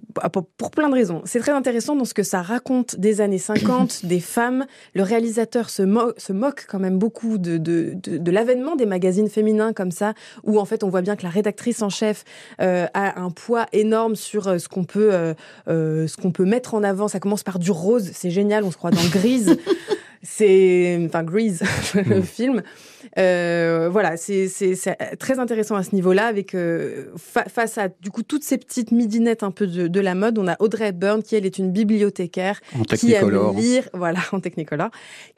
pour, 0.58 0.72
plein 0.72 0.89
de 0.89 0.93
raisons. 0.93 1.22
C'est 1.26 1.39
très 1.39 1.51
intéressant 1.51 1.95
dans 1.95 2.06
ce 2.06 2.14
que 2.14 2.24
ça 2.24 2.41
raconte 2.41 2.99
des 2.99 3.22
années 3.22 3.38
50, 3.39 4.06
des 4.06 4.20
femmes. 4.20 4.66
Le 4.93 5.03
réalisateur 5.03 5.70
se, 5.70 5.82
mo- 5.82 6.14
se 6.18 6.34
moque 6.34 6.66
quand 6.68 6.80
même 6.80 6.97
beaucoup 6.97 7.38
de 7.38 8.32
l'avènement 8.32 8.76
des 8.76 8.86
magazines 8.86 9.30
féminins 9.30 9.74
comme 9.74 9.91
ça, 9.91 10.14
où 10.43 10.60
en 10.60 10.66
fait 10.66 10.84
on 10.84 10.89
voit 10.89 11.01
bien 11.01 11.16
que 11.16 11.24
la 11.24 11.30
rédactrice 11.30 11.82
en 11.82 11.89
chef 11.89 12.24
euh, 12.62 12.86
a 12.93 13.20
un 13.20 13.32
poids 13.32 13.66
énorme 13.74 14.16
sur 14.16 14.47
euh, 14.47 14.58
ce 14.58 14.68
qu'on 14.68 14.84
peut 14.84 15.12
ce 15.68 16.18
qu'on 16.18 16.32
peut 16.32 16.45
mettre 16.45 16.74
en 16.74 16.84
avant. 16.84 17.08
Ça 17.08 17.20
commence 17.20 17.43
par 17.43 17.60
du 17.60 17.72
rose, 17.72 18.12
c'est 18.14 18.30
génial, 18.30 18.64
on 18.64 18.72
se 18.72 18.78
croit 18.78 18.91
dans 18.91 19.06
Grise. 19.12 19.58
c'est 20.28 20.99
enfin 21.05 21.23
Grease 21.23 21.61
le 21.93 22.21
film. 22.21 22.61
Euh, 23.17 23.88
voilà 23.89 24.17
c'est 24.17 24.49
très 25.19 25.39
intéressant 25.39 25.76
à 25.76 25.84
ce 25.84 25.93
niveau-là 25.95 26.26
avec 26.26 26.53
euh, 26.55 27.05
fa- 27.15 27.45
face 27.45 27.78
à 27.78 27.88
du 27.88 28.09
coup 28.09 28.23
toutes 28.23 28.43
ces 28.43 28.57
petites 28.57 28.91
midinettes 28.91 29.43
un 29.43 29.51
peu 29.51 29.67
de, 29.67 29.88
de 29.88 29.99
la 30.01 30.15
mode 30.15 30.38
on 30.39 30.47
a 30.47 30.55
Audrey 30.59 30.88
Hepburn 30.88 31.21
qui 31.23 31.36
elle 31.36 31.45
est 31.45 31.57
une 31.59 31.71
bibliothécaire 31.71 32.59
en 32.78 32.82
qui 32.82 33.13
aime 33.13 33.30
lire, 33.55 33.88
voilà, 33.93 34.19
en 34.32 34.39
technicolor, 34.39 34.89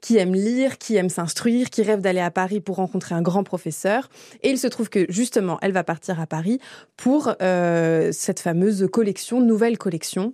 qui 0.01 0.17
aime 0.17 0.33
lire, 0.33 0.77
qui 0.77 0.95
aime 0.95 1.09
s'instruire, 1.09 1.69
qui 1.69 1.83
rêve 1.83 1.99
d'aller 2.01 2.21
à 2.21 2.31
Paris 2.31 2.61
pour 2.61 2.77
rencontrer 2.77 3.13
un 3.13 3.21
grand 3.21 3.43
professeur. 3.43 4.09
Et 4.41 4.49
il 4.49 4.57
se 4.57 4.67
trouve 4.67 4.89
que 4.89 5.05
justement, 5.09 5.59
elle 5.61 5.73
va 5.73 5.83
partir 5.83 6.19
à 6.19 6.25
Paris 6.25 6.59
pour 6.95 7.33
euh, 7.41 8.09
cette 8.13 8.39
fameuse 8.39 8.88
collection, 8.91 9.41
nouvelle 9.41 9.77
collection, 9.77 10.33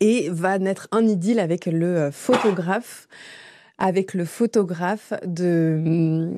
et 0.00 0.28
va 0.30 0.58
naître 0.58 0.88
un 0.92 1.06
idylle 1.06 1.40
avec 1.40 1.66
le 1.66 2.10
photographe, 2.12 3.06
avec 3.78 4.14
le 4.14 4.24
photographe 4.24 5.12
de 5.24 5.74
hum, 5.84 6.34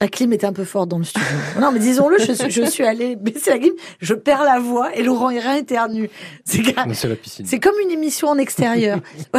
La 0.00 0.08
clim 0.08 0.32
était 0.32 0.46
un 0.46 0.52
peu 0.52 0.64
forte 0.64 0.88
dans 0.88 0.98
le 0.98 1.04
studio. 1.04 1.26
Non, 1.60 1.72
mais 1.72 1.78
disons-le, 1.78 2.18
je 2.18 2.32
suis, 2.32 2.50
je 2.50 2.62
suis 2.64 2.84
allée 2.84 3.16
baisser 3.16 3.50
la 3.50 3.58
clim, 3.58 3.72
je 4.00 4.14
perds 4.14 4.44
la 4.44 4.58
voix 4.60 4.94
et 4.94 5.02
Laurent 5.02 5.30
Hérin 5.30 5.56
éternue. 5.56 6.10
C'est 6.44 6.62
la 7.08 7.16
piscine. 7.16 7.46
c'est 7.46 7.60
comme 7.60 7.74
une 7.82 7.90
émission 7.90 8.28
en 8.28 8.38
extérieur. 8.38 9.00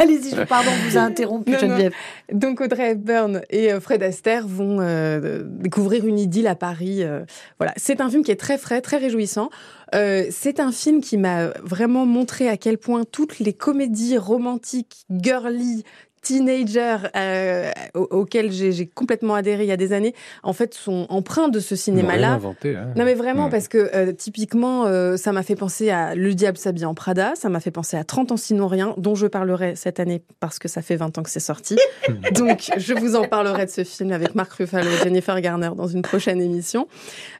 Allez-y, 0.00 0.30
je- 0.30 0.42
pardon, 0.44 0.70
on 0.72 0.88
vous 0.88 0.96
a 0.96 1.00
interrompu, 1.00 1.50
Non, 1.50 1.56
non. 1.56 1.60
Geneviève. 1.66 1.92
Donc 2.32 2.60
Audrey 2.60 2.92
Hepburn 2.92 3.42
et 3.50 3.72
euh, 3.72 3.80
Fred 3.80 4.00
Astaire 4.04 4.46
vont 4.46 4.78
euh, 4.80 5.42
découvrir 5.44 6.06
une 6.06 6.20
idylle 6.20 6.46
à 6.46 6.54
Paris. 6.54 7.02
euh, 7.02 7.24
voilà, 7.58 7.72
c'est 7.76 8.00
un 8.00 8.08
film 8.08 8.22
qui 8.22 8.30
est 8.30 8.36
très 8.36 8.58
frais, 8.58 8.80
très 8.80 8.98
réjouissant. 8.98 9.50
Euh, 9.96 10.26
c'est 10.30 10.60
un 10.60 10.70
film 10.70 11.00
qui 11.00 11.16
m'a 11.16 11.48
vraiment 11.64 12.06
montré 12.06 12.48
à 12.48 12.56
quel 12.56 12.78
point 12.78 13.02
toutes 13.10 13.40
les 13.40 13.52
comédies 13.52 14.18
romantiques, 14.18 15.04
girly, 15.10 15.82
teenager 16.20 16.96
euh, 17.16 17.70
auquel 17.94 18.52
j'ai 18.52 18.86
complètement 18.86 19.34
adhéré 19.34 19.64
il 19.64 19.68
y 19.68 19.72
a 19.72 19.76
des 19.76 19.92
années, 19.92 20.14
en 20.42 20.52
fait, 20.52 20.74
sont 20.74 21.06
empreints 21.08 21.48
de 21.48 21.60
ce 21.60 21.76
cinéma-là. 21.76 22.32
Inventé, 22.32 22.76
hein. 22.76 22.92
Non, 22.96 23.04
mais 23.04 23.14
vraiment, 23.14 23.48
parce 23.48 23.68
que 23.68 23.90
euh, 23.94 24.12
typiquement, 24.12 24.86
euh, 24.86 25.16
ça 25.16 25.32
m'a 25.32 25.42
fait 25.42 25.56
penser 25.56 25.90
à 25.90 26.14
Le 26.14 26.34
Diable 26.34 26.58
s'habille 26.58 26.84
en 26.84 26.94
Prada, 26.94 27.32
ça 27.34 27.48
m'a 27.48 27.60
fait 27.60 27.70
penser 27.70 27.96
à 27.96 28.04
30 28.04 28.32
ans 28.32 28.36
sinon 28.36 28.66
rien, 28.66 28.94
dont 28.96 29.14
je 29.14 29.26
parlerai 29.26 29.76
cette 29.76 30.00
année 30.00 30.22
parce 30.40 30.58
que 30.58 30.68
ça 30.68 30.82
fait 30.82 30.96
20 30.96 31.18
ans 31.18 31.22
que 31.22 31.30
c'est 31.30 31.40
sorti. 31.40 31.76
Donc, 32.32 32.70
je 32.76 32.94
vous 32.94 33.16
en 33.16 33.24
parlerai 33.24 33.66
de 33.66 33.70
ce 33.70 33.84
film 33.84 34.12
avec 34.12 34.34
Marc 34.34 34.52
Ruffalo 34.52 34.88
et 34.88 35.04
Jennifer 35.04 35.40
Garner 35.40 35.70
dans 35.76 35.86
une 35.86 36.02
prochaine 36.02 36.40
émission. 36.40 36.88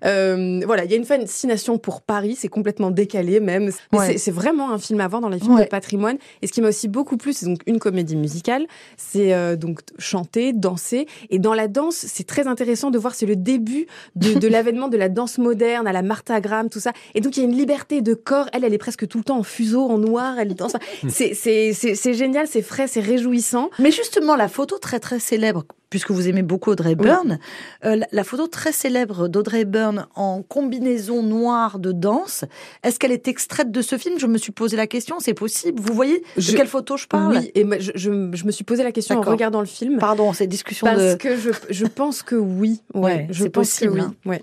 voilà, 0.03 0.85
il 0.85 0.91
y 0.91 0.95
a 0.95 0.97
une 0.97 1.05
fascination 1.05 1.79
pour 1.79 2.03
Paris, 2.03 2.37
c'est 2.39 2.49
complètement 2.49 2.91
décalé 2.91 3.41
même. 3.41 3.70
C'est 4.16 4.31
vraiment 4.31 4.72
un 4.72 4.79
film 4.79 5.01
à 5.01 5.09
voir 5.09 5.20
dans 5.20 5.29
les 5.29 5.39
films 5.39 5.59
de 5.59 5.64
patrimoine. 5.64 6.18
Et 6.43 6.47
ce 6.47 6.53
qui 6.53 6.61
m'a 6.61 6.68
aussi 6.68 6.89
beaucoup 6.89 7.16
plu, 7.16 7.33
c'est 7.33 7.47
donc 7.47 7.61
une 7.66 7.79
comédie 7.79 8.16
musicale 8.16 8.66
c'est 8.97 9.35
euh, 9.35 9.57
donc 9.57 9.81
chanter, 9.99 10.53
danser. 10.53 11.07
Et 11.31 11.39
dans 11.39 11.55
la 11.55 11.69
danse, 11.69 11.97
c'est 11.97 12.27
très 12.27 12.47
intéressant 12.47 12.91
de 12.91 12.99
voir, 12.99 13.14
c'est 13.14 13.27
le 13.27 13.37
début 13.37 13.87
de, 14.16 14.49
l'avènement 14.49 14.89
de 14.89 14.97
la 14.97 15.09
danse 15.09 15.39
moderne 15.39 15.87
à 15.87 15.93
la 15.93 16.03
Martha 16.03 16.41
Graham, 16.41 16.69
tout 16.69 16.81
ça. 16.81 16.93
Et 17.14 17.21
donc 17.21 17.37
il 17.37 17.41
y 17.41 17.47
a 17.47 17.49
une 17.49 17.57
liberté 17.57 18.03
de 18.03 18.14
corps. 18.14 18.49
Elle, 18.53 18.64
elle 18.64 18.75
est 18.75 18.79
presque 18.79 19.07
tout 19.07 19.19
le 19.19 19.25
temps 19.25 19.39
en 19.39 19.43
fuseau, 19.43 19.89
en 19.89 19.99
noir. 19.99 20.39
Elle 20.39 20.55
danse. 20.55 20.73
C'est 21.09 22.14
génial, 22.14 22.47
c'est 22.47 22.62
frais, 22.62 22.87
c'est 22.87 23.01
réjouissant. 23.01 23.71
Mais 23.79 23.91
justement, 23.91 24.37
la 24.37 24.49
photo 24.49 24.79
très 24.79 25.01
très 25.01 25.19
célèbre 25.19 25.64
puisque 25.91 26.11
vous 26.11 26.29
aimez 26.29 26.43
beaucoup 26.43 26.71
Audrey 26.71 26.95
Byrne, 26.95 27.39
euh, 27.85 28.01
la, 28.11 28.25
photo 28.25 28.47
très 28.47 28.73
célèbre 28.73 29.29
d'Audrey 29.29 29.64
Byrne 29.64 30.07
en 30.14 30.43
combinaison 30.43 31.23
noire 31.23 31.79
de 31.79 31.93
danse, 31.93 32.45
est-ce 32.83 32.99
qu'elle 32.99 33.12
est 33.12 33.29
extraite 33.29 33.71
de 33.71 33.83
ce 33.83 33.97
film? 33.97 34.19
Je 34.19 34.27
me 34.27 34.39
suis 34.39 34.53
posé 34.53 34.77
la 34.77 34.87
question, 34.87 35.16
c'est 35.19 35.35
possible? 35.35 35.81
Vous 35.81 35.95
voyez 35.95 36.23
de 36.37 36.53
quelle 36.53 36.66
photo 36.66 36.97
je 36.97 37.07
parle? 37.07 37.39
Oui, 37.39 37.51
et 37.55 37.66
je, 37.81 38.11
me 38.11 38.51
suis 38.59 38.64
posé 38.64 38.82
la 38.82 38.92
question 38.92 39.18
en 39.18 39.22
regardant 39.22 39.61
le 39.61 39.66
film. 39.66 39.98
Pardon, 39.98 40.32
cette 40.32 40.48
discussion 40.48 40.86
Parce 40.86 41.16
que 41.16 41.36
je, 41.36 41.86
pense 41.86 42.22
que 42.22 42.34
oui. 42.34 42.82
Ouais, 42.92 43.28
je 43.30 43.44
pense 43.44 43.52
possible, 43.52 43.92
que 43.92 43.98
oui. 43.98 44.02
Hein. 44.02 44.14
Ouais. 44.24 44.42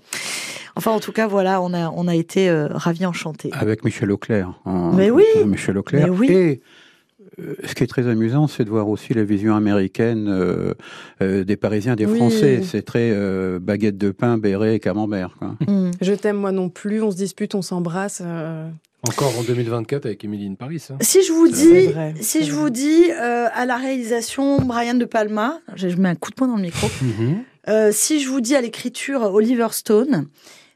Enfin, 0.74 0.90
en 0.90 1.00
tout 1.00 1.12
cas, 1.12 1.26
voilà, 1.26 1.60
on 1.60 1.72
a, 1.74 1.90
on 1.90 2.08
a 2.08 2.14
été 2.14 2.48
euh, 2.48 2.68
ravis, 2.70 3.06
enchantés. 3.06 3.50
Avec 3.52 3.84
Michel 3.84 4.10
Auclair. 4.10 4.52
Mais 4.64 5.10
oui 5.10 5.24
Michel 5.44 5.76
Auclair. 5.78 6.06
Mais 6.06 6.10
oui. 6.10 6.32
Et 6.32 6.62
ce 7.38 7.74
qui 7.74 7.84
est 7.84 7.86
très 7.86 8.06
amusant, 8.08 8.46
c'est 8.46 8.64
de 8.64 8.70
voir 8.70 8.88
aussi 8.88 9.12
la 9.12 9.24
vision 9.24 9.54
américaine 9.54 10.26
euh, 10.28 10.72
euh, 11.20 11.44
des 11.44 11.56
Parisiens, 11.56 11.94
des 11.94 12.06
Français. 12.06 12.62
C'est 12.62 12.82
très 12.82 13.14
baguette 13.60 13.98
de 13.98 14.10
pain, 14.10 14.38
béret 14.38 14.76
et 14.76 14.80
camembert. 14.80 15.36
Mm. 15.66 15.90
Je 16.00 16.12
t'aime 16.12 16.36
moi 16.36 16.52
non 16.52 16.68
plus, 16.68 17.02
on 17.02 17.10
se 17.10 17.16
dispute, 17.16 17.54
on 17.54 17.62
s'embrasse. 17.62 18.22
Encore 19.08 19.36
en 19.38 19.42
2024 19.42 20.06
avec 20.06 20.24
Emily 20.24 20.46
in 20.46 20.54
Paris. 20.54 20.82
Hein. 20.90 20.96
Si 21.00 21.24
je 21.24 21.32
vous 21.32 21.48
dis, 21.48 21.88
si 22.20 22.44
je 22.44 22.52
vous 22.52 22.70
dis 22.70 23.10
à 23.10 23.64
la 23.64 23.76
réalisation 23.76 24.58
Brian 24.60 24.94
de 24.94 25.04
Palma, 25.04 25.60
je 25.74 25.88
mets 25.88 26.10
un 26.10 26.14
coup 26.14 26.30
de 26.30 26.36
poing 26.36 26.48
dans 26.48 26.56
le 26.56 26.62
micro. 26.62 26.88
Mhm. 27.02 27.92
si 27.92 28.20
je 28.20 28.28
vous 28.28 28.40
dis 28.40 28.54
à 28.54 28.60
l'écriture 28.60 29.22
Oliver 29.22 29.68
Stone, 29.72 30.26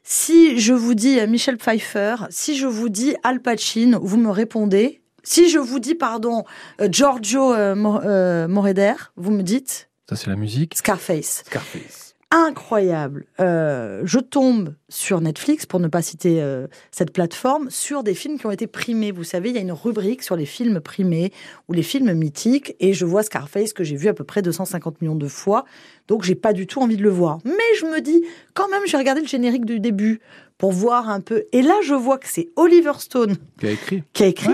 si 0.03 0.59
je 0.59 0.73
vous 0.73 0.93
dis 0.93 1.19
Michel 1.27 1.57
Pfeiffer, 1.57 2.15
si 2.29 2.57
je 2.57 2.65
vous 2.67 2.89
dis 2.89 3.15
Al 3.23 3.39
Pacino, 3.41 3.99
vous 4.01 4.17
me 4.17 4.29
répondez 4.29 5.00
si 5.23 5.49
je 5.49 5.59
vous 5.59 5.79
dis, 5.79 5.95
pardon, 5.95 6.43
euh, 6.79 6.87
Giorgio 6.91 7.53
euh, 7.53 7.75
euh, 7.75 8.47
Moreder, 8.47 8.93
vous 9.15 9.31
me 9.31 9.43
dites 9.43 9.89
Ça, 10.09 10.15
c'est 10.15 10.29
la 10.29 10.35
musique. 10.35 10.75
Scarface. 10.75 11.43
Scarface. 11.45 12.15
Incroyable. 12.33 13.25
je 13.39 14.19
tombe 14.19 14.73
sur 14.87 15.19
Netflix, 15.19 15.65
pour 15.65 15.81
ne 15.81 15.89
pas 15.89 16.01
citer 16.01 16.41
cette 16.89 17.11
plateforme, 17.11 17.69
sur 17.69 18.03
des 18.03 18.13
films 18.13 18.39
qui 18.39 18.45
ont 18.45 18.51
été 18.51 18.67
primés. 18.67 19.11
Vous 19.11 19.25
savez, 19.25 19.49
il 19.49 19.55
y 19.55 19.57
a 19.57 19.61
une 19.61 19.73
rubrique 19.73 20.23
sur 20.23 20.37
les 20.37 20.45
films 20.45 20.79
primés 20.79 21.33
ou 21.67 21.73
les 21.73 21.83
films 21.83 22.13
mythiques, 22.13 22.73
et 22.79 22.93
je 22.93 23.03
vois 23.03 23.23
Scarface 23.23 23.73
que 23.73 23.83
j'ai 23.83 23.97
vu 23.97 24.07
à 24.07 24.13
peu 24.13 24.23
près 24.23 24.41
250 24.41 25.01
millions 25.01 25.17
de 25.17 25.27
fois, 25.27 25.65
donc 26.07 26.23
j'ai 26.23 26.35
pas 26.35 26.53
du 26.53 26.67
tout 26.67 26.81
envie 26.81 26.95
de 26.95 27.03
le 27.03 27.09
voir. 27.09 27.39
Mais 27.43 27.77
je 27.77 27.85
me 27.85 27.99
dis, 27.99 28.23
quand 28.53 28.69
même, 28.69 28.83
j'ai 28.85 28.95
regardé 28.95 29.19
le 29.19 29.27
générique 29.27 29.65
du 29.65 29.81
début 29.81 30.21
pour 30.57 30.71
voir 30.71 31.09
un 31.09 31.19
peu. 31.19 31.43
Et 31.51 31.61
là, 31.61 31.75
je 31.83 31.95
vois 31.95 32.17
que 32.17 32.29
c'est 32.29 32.47
Oliver 32.55 32.93
Stone 32.99 33.35
qui 33.59 33.67
a 33.67 33.71
écrit. 33.71 34.03
Qui 34.13 34.23
a 34.23 34.27
écrit 34.27 34.53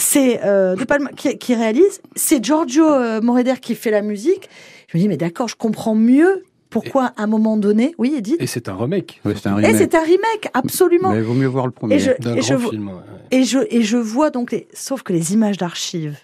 c'est 0.00 0.40
euh, 0.44 0.74
De 0.74 0.84
Palma 0.84 1.10
qui, 1.10 1.38
qui 1.38 1.54
réalise, 1.54 2.00
c'est 2.16 2.42
Giorgio 2.44 2.90
euh, 2.90 3.20
Moroder 3.20 3.54
qui 3.60 3.74
fait 3.74 3.90
la 3.90 4.02
musique. 4.02 4.48
Je 4.88 4.96
me 4.96 5.02
dis, 5.02 5.08
mais 5.08 5.16
d'accord, 5.16 5.48
je 5.48 5.56
comprends 5.56 5.94
mieux 5.94 6.44
pourquoi 6.70 7.12
à 7.16 7.22
un 7.24 7.26
moment 7.26 7.56
donné, 7.56 7.94
oui, 7.98 8.14
Edith. 8.16 8.36
Et 8.40 8.46
c'est 8.46 8.68
un 8.68 8.76
remake. 8.76 9.20
c'est 9.24 9.46
un 9.46 9.56
remake. 9.56 9.74
Et 9.74 9.76
c'est 9.76 9.94
un 9.94 10.02
remake, 10.02 10.48
absolument. 10.54 11.12
Mais 11.12 11.18
il 11.18 11.24
vaut 11.24 11.34
mieux 11.34 11.46
voir 11.46 11.66
le 11.66 11.72
premier. 11.72 11.96
Et 11.96 11.98
je, 11.98 12.10
et 12.10 12.42
je, 12.42 12.56
film, 12.56 12.90
et 13.30 13.44
je, 13.44 13.58
et 13.70 13.82
je 13.82 13.96
vois 13.96 14.30
donc, 14.30 14.52
les, 14.52 14.68
sauf 14.72 15.02
que 15.02 15.12
les 15.12 15.32
images 15.32 15.58
d'archives 15.58 16.16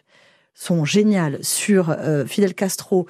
sont 0.55 0.85
géniales 0.85 1.39
sur 1.43 1.91
euh, 1.91 2.25
Fidel 2.25 2.55
Castro 2.55 3.07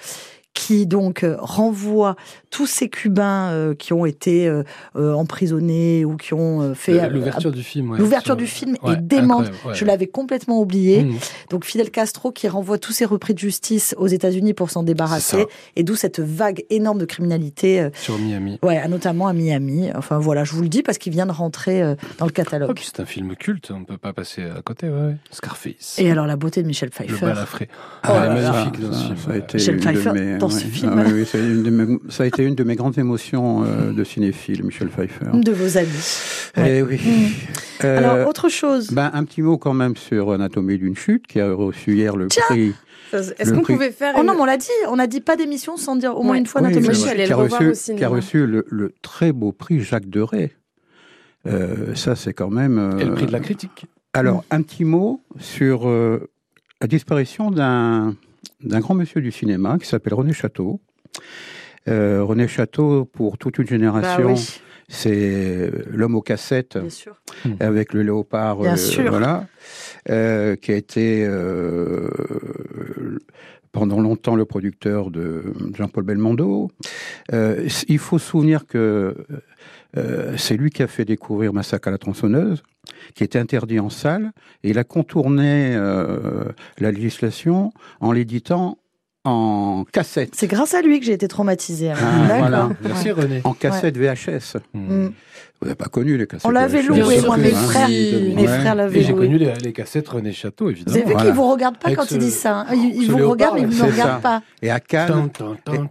qui 0.56 0.86
donc 0.86 1.22
euh, 1.22 1.36
renvoie 1.38 2.16
tous 2.50 2.66
ces 2.66 2.88
Cubains 2.88 3.50
euh, 3.50 3.74
qui 3.74 3.92
ont 3.92 4.06
été 4.06 4.48
euh, 4.48 4.64
emprisonnés 5.12 6.06
ou 6.06 6.16
qui 6.16 6.32
ont 6.32 6.74
fait 6.74 7.10
l'ouverture 7.10 7.52
du 7.52 7.62
film. 7.62 7.94
l'ouverture 7.94 8.36
du 8.36 8.46
film 8.46 8.76
est 8.88 8.96
démente. 8.96 9.50
Je 9.74 9.84
l'avais 9.84 10.06
complètement 10.06 10.58
oublié. 10.58 11.04
Mmh. 11.04 11.18
Donc 11.50 11.66
Fidel 11.66 11.90
Castro 11.90 12.32
qui 12.32 12.48
renvoie 12.48 12.78
tous 12.78 12.92
ces 12.92 13.04
repris 13.04 13.34
de 13.34 13.38
justice 13.38 13.94
aux 13.98 14.06
États-Unis 14.06 14.54
pour 14.54 14.70
s'en 14.70 14.82
débarrasser, 14.82 15.44
et 15.76 15.82
d'où 15.82 15.94
cette 15.94 16.20
vague 16.20 16.64
énorme 16.70 16.98
de 16.98 17.04
criminalité 17.04 17.90
sur 17.92 18.18
Miami. 18.18 18.58
Ouais, 18.62 18.88
notamment 18.88 19.28
à 19.28 19.34
Miami. 19.34 19.90
Enfin 19.94 20.18
voilà, 20.18 20.44
je 20.44 20.52
vous 20.52 20.62
le 20.62 20.68
dis 20.68 20.82
parce 20.82 20.96
qu'il 20.96 21.12
vient 21.12 21.26
de 21.26 21.32
rentrer 21.32 21.82
dans 22.16 22.24
le 22.24 22.32
catalogue. 22.32 22.70
Oh, 22.72 22.80
c'est 22.82 23.00
un 23.00 23.06
film 23.06 23.36
culte, 23.36 23.70
on 23.70 23.80
ne 23.80 23.84
peut 23.84 23.98
pas 23.98 24.14
passer 24.14 24.42
à 24.44 24.62
côté. 24.62 24.88
Ouais. 24.88 25.16
Scarface. 25.30 25.98
Et 25.98 26.10
alors 26.10 26.26
la 26.26 26.36
beauté 26.36 26.62
de 26.62 26.66
Michel 26.66 26.88
Pfeiffer. 26.88 27.12
Le 27.12 27.34
balafré. 27.34 27.68
Ah, 28.02 28.30
magnifique 28.30 28.80
dans 28.80 28.92
ce 28.92 29.04
film. 29.04 29.16
Ça 29.18 29.32
a 29.32 29.36
été 29.36 29.58
Michel 29.58 29.76
Pfeiffer 29.76 30.38
dans 30.48 30.54
ce 30.54 30.66
film. 30.66 30.92
Ah, 30.96 31.04
oui, 31.12 31.26
ça 32.08 32.22
a 32.22 32.26
été 32.26 32.44
une 32.44 32.54
de 32.54 32.64
mes 32.64 32.76
grandes 32.76 32.98
émotions 32.98 33.64
euh, 33.64 33.92
de 33.92 34.04
cinéphile, 34.04 34.64
Michel 34.64 34.88
Pfeiffer. 34.88 35.26
De 35.32 35.52
vos 35.52 35.78
amis. 35.78 36.18
Eh 36.56 36.82
oui. 36.82 36.96
Mm. 36.96 37.84
Euh, 37.84 37.98
Alors, 37.98 38.28
autre 38.28 38.48
chose. 38.48 38.90
Ben, 38.90 39.10
un 39.12 39.24
petit 39.24 39.42
mot 39.42 39.58
quand 39.58 39.74
même 39.74 39.96
sur 39.96 40.32
Anatomie 40.32 40.78
d'une 40.78 40.96
chute, 40.96 41.26
qui 41.26 41.40
a 41.40 41.52
reçu 41.52 41.94
hier 41.94 42.16
le 42.16 42.28
prix. 42.28 42.74
Est-ce 43.12 43.52
qu'on 43.52 43.62
pouvait 43.62 43.92
faire 43.92 44.14
Oh 44.18 44.22
non, 44.22 44.34
mais 44.34 44.40
on 44.40 44.44
l'a 44.44 44.56
dit, 44.56 44.68
on 44.88 44.96
n'a 44.96 45.06
dit 45.06 45.20
pas 45.20 45.36
d'émission 45.36 45.76
sans 45.76 45.96
dire 45.96 46.16
au 46.16 46.22
moins 46.22 46.36
une 46.36 46.46
fois 46.46 46.60
Anatomie 46.60 46.88
d'une 46.88 46.94
chute. 46.94 47.14
Qui 47.14 47.32
a 47.32 47.36
reçu, 47.36 47.94
qui 47.96 48.04
a 48.04 48.08
reçu 48.08 48.46
le, 48.46 48.64
le, 48.68 48.92
très 49.02 49.32
beau 49.32 49.52
prix 49.52 49.80
Jacques 49.80 50.08
Deray. 50.08 50.52
Euh, 51.46 51.94
ça, 51.94 52.16
c'est 52.16 52.32
quand 52.32 52.50
même. 52.50 52.78
Euh... 52.78 52.98
Et 52.98 53.04
le 53.04 53.14
prix 53.14 53.26
de 53.26 53.32
la 53.32 53.40
critique. 53.40 53.86
Alors, 54.12 54.44
un 54.50 54.62
petit 54.62 54.84
mot 54.84 55.20
sur 55.38 55.88
euh, 55.88 56.30
la 56.80 56.86
disparition 56.86 57.50
d'un 57.50 58.16
d'un 58.62 58.80
grand 58.80 58.94
monsieur 58.94 59.20
du 59.20 59.32
cinéma 59.32 59.78
qui 59.78 59.86
s'appelle 59.86 60.14
René 60.14 60.32
Château. 60.32 60.80
Euh, 61.88 62.22
René 62.24 62.48
Château, 62.48 63.04
pour 63.04 63.38
toute 63.38 63.58
une 63.58 63.66
génération, 63.66 64.34
bah 64.34 64.40
c'est 64.88 65.72
l'homme 65.90 66.14
aux 66.14 66.22
cassettes 66.22 66.78
avec 67.60 67.92
le 67.92 68.02
léopard, 68.02 68.60
euh, 68.60 68.76
voilà, 69.08 69.46
euh, 70.10 70.54
qui 70.56 70.72
a 70.72 70.76
été 70.76 71.28
pendant 73.72 74.00
longtemps 74.00 74.36
le 74.36 74.44
producteur 74.44 75.10
de 75.10 75.42
Jean-Paul 75.76 76.04
Belmondo. 76.04 76.70
il 77.32 77.98
faut 77.98 78.18
se 78.18 78.26
souvenir 78.26 78.66
que 78.66 79.14
c'est 79.94 80.56
lui 80.56 80.70
qui 80.70 80.82
a 80.82 80.86
fait 80.86 81.04
découvrir 81.04 81.52
Massacre 81.52 81.88
à 81.88 81.90
la 81.90 81.98
tronçonneuse 81.98 82.62
qui 83.14 83.24
était 83.24 83.38
interdit 83.38 83.80
en 83.80 83.90
salle, 83.90 84.32
et 84.62 84.70
il 84.70 84.78
a 84.78 84.84
contourné 84.84 85.74
euh, 85.74 86.44
la 86.78 86.92
législation 86.92 87.72
en 88.00 88.12
l'éditant 88.12 88.78
en 89.26 89.84
cassette. 89.92 90.34
C'est 90.34 90.46
grâce 90.46 90.74
à 90.74 90.82
lui 90.82 91.00
que 91.00 91.06
j'ai 91.06 91.12
été 91.12 91.28
traumatisé. 91.28 91.90
Ah, 91.90 91.96
voilà. 92.38 92.70
Merci 92.82 93.10
René. 93.10 93.40
En 93.44 93.54
cassette 93.54 93.96
VHS. 93.96 94.58
Hmm. 94.72 95.08
Vous 95.60 95.66
n'avez 95.68 95.74
pas 95.74 95.86
connu 95.86 96.18
les 96.18 96.26
cassettes 96.26 96.46
On 96.46 96.50
l'avait 96.50 96.82
loué, 96.82 97.20
moi, 97.22 97.36
mes 97.38 97.50
frères, 97.50 97.88
mes 97.88 98.46
frères 98.46 98.74
l'avaient 98.74 98.98
loué. 98.98 99.06
J'ai 99.06 99.14
connu 99.14 99.38
les, 99.38 99.72
cassettes 99.72 100.08
René 100.08 100.32
Château, 100.32 100.70
évidemment. 100.70 100.96
Vous 100.96 101.02
avez 101.02 101.14
vu 101.14 101.16
qu'ils 101.16 101.30
ne 101.30 101.34
vous 101.34 101.50
regardent 101.50 101.78
pas 101.78 101.94
quand 101.94 102.10
ils 102.10 102.18
disent 102.18 102.38
ça. 102.38 102.66
Hein. 102.68 102.74
Ils, 102.74 103.10
vous 103.10 103.30
regardent, 103.30 103.54
mais 103.54 103.62
ils 103.62 103.68
ne 103.68 103.74
me 103.74 103.90
regardent 103.90 104.22
pas. 104.22 104.42
Et 104.62 104.70
à 104.70 104.80
Cannes, 104.80 105.30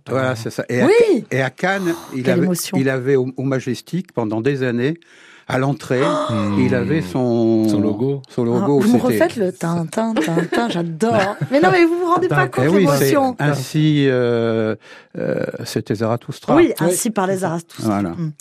voilà, 0.07 0.35
c'est 0.35 0.51
ça. 0.51 0.63
Et, 0.69 0.83
oui. 0.83 1.25
à, 1.31 1.35
et 1.35 1.41
à 1.41 1.49
Cannes, 1.49 1.93
il 2.15 2.29
avait, 2.29 2.47
il 2.75 2.89
avait 2.89 3.15
au, 3.15 3.31
au 3.35 3.43
Majestic 3.43 4.13
pendant 4.13 4.39
des 4.39 4.63
années 4.63 4.99
à 5.47 5.59
l'entrée, 5.59 6.01
oh 6.03 6.33
il 6.59 6.73
avait 6.73 7.01
son, 7.01 7.67
son 7.69 7.79
logo. 7.79 8.21
Son 8.29 8.43
logo. 8.43 8.79
Ah, 8.81 8.85
vous 8.85 8.97
me 8.97 9.01
refaites 9.01 9.35
le 9.35 9.51
tintin, 9.51 10.13
tintin, 10.13 10.69
j'adore. 10.69 11.35
Mais 11.51 11.59
non, 11.59 11.69
mais 11.71 11.85
vous 11.85 11.99
vous 11.99 12.05
rendez 12.05 12.27
pas 12.27 12.47
compte 12.47 12.65
de 12.65 12.69
eh 12.69 12.79
l'émotion. 12.79 13.35
ainsi, 13.39 14.05
euh, 14.07 14.75
euh, 15.17 15.43
c'était 15.63 15.95
Zarathustra. 15.95 16.55
Oui, 16.55 16.73
ainsi 16.79 17.11
parlait 17.11 17.37
Zarathustra. 17.37 17.85
Voilà. 17.85 18.09
Mm. 18.09 18.33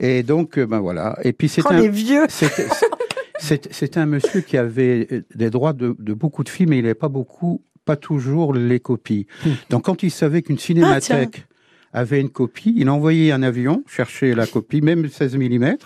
Et 0.00 0.22
donc, 0.22 0.58
euh, 0.58 0.66
ben 0.66 0.80
voilà. 0.80 1.16
Et 1.22 1.32
puis 1.32 1.48
c'est 1.48 1.62
oh, 1.64 1.70
un. 1.70 1.80
Les 1.80 1.88
vieux. 1.88 2.26
C'était 2.28 3.98
un 3.98 4.06
monsieur 4.06 4.40
qui 4.40 4.56
avait 4.56 5.24
des 5.34 5.50
droits 5.50 5.72
de, 5.72 5.94
de 5.98 6.14
beaucoup 6.14 6.42
de 6.42 6.48
films, 6.48 6.70
mais 6.70 6.78
il 6.78 6.82
n'avait 6.82 6.94
pas 6.94 7.08
beaucoup, 7.08 7.62
pas 7.84 7.96
toujours 7.96 8.54
les 8.54 8.80
copies. 8.80 9.26
Hmm. 9.44 9.50
Donc 9.70 9.84
quand 9.84 10.02
il 10.02 10.10
savait 10.10 10.42
qu'une 10.42 10.58
cinémathèque 10.58 11.46
ah, 11.92 12.00
avait 12.00 12.20
une 12.20 12.30
copie, 12.30 12.74
il 12.76 12.88
envoyait 12.88 13.32
un 13.32 13.42
avion 13.42 13.82
chercher 13.86 14.34
la 14.34 14.46
copie, 14.46 14.80
même 14.80 15.08
16 15.08 15.36
mm. 15.36 15.76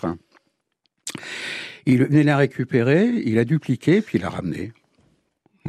Il 1.85 2.03
venait 2.03 2.23
la 2.23 2.37
récupérer, 2.37 3.07
il 3.25 3.37
a 3.37 3.45
dupliqué, 3.45 4.01
puis 4.01 4.17
il 4.17 4.25
a 4.25 4.29
ramené. 4.29 4.73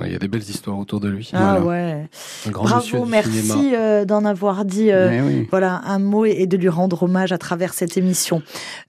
Il 0.05 0.13
y 0.13 0.15
a 0.15 0.19
des 0.19 0.29
belles 0.29 0.43
histoires 0.43 0.79
autour 0.79 1.01
de 1.01 1.09
lui. 1.09 1.31
Ah 1.33 1.59
Voilà. 1.59 1.65
ouais. 1.65 2.09
Un 2.47 2.51
grand 2.51 2.65
Bravo, 2.65 3.07
merci 3.07 3.73
euh, 3.75 4.05
d'en 4.05 4.27
avoir 4.27 4.67
dit 4.67 4.91
euh, 4.93 5.23
oui. 5.27 5.47
voilà 5.51 5.81
un 5.87 5.99
mot 5.99 6.27
et 6.27 6.33
et 6.33 6.47
de 6.47 6.59
lui 6.59 6.69
rendre 6.69 7.05
hommage 7.05 7.33
à 7.33 7.39
travers 7.39 7.73
cette 7.73 7.97
émission. 7.97 8.43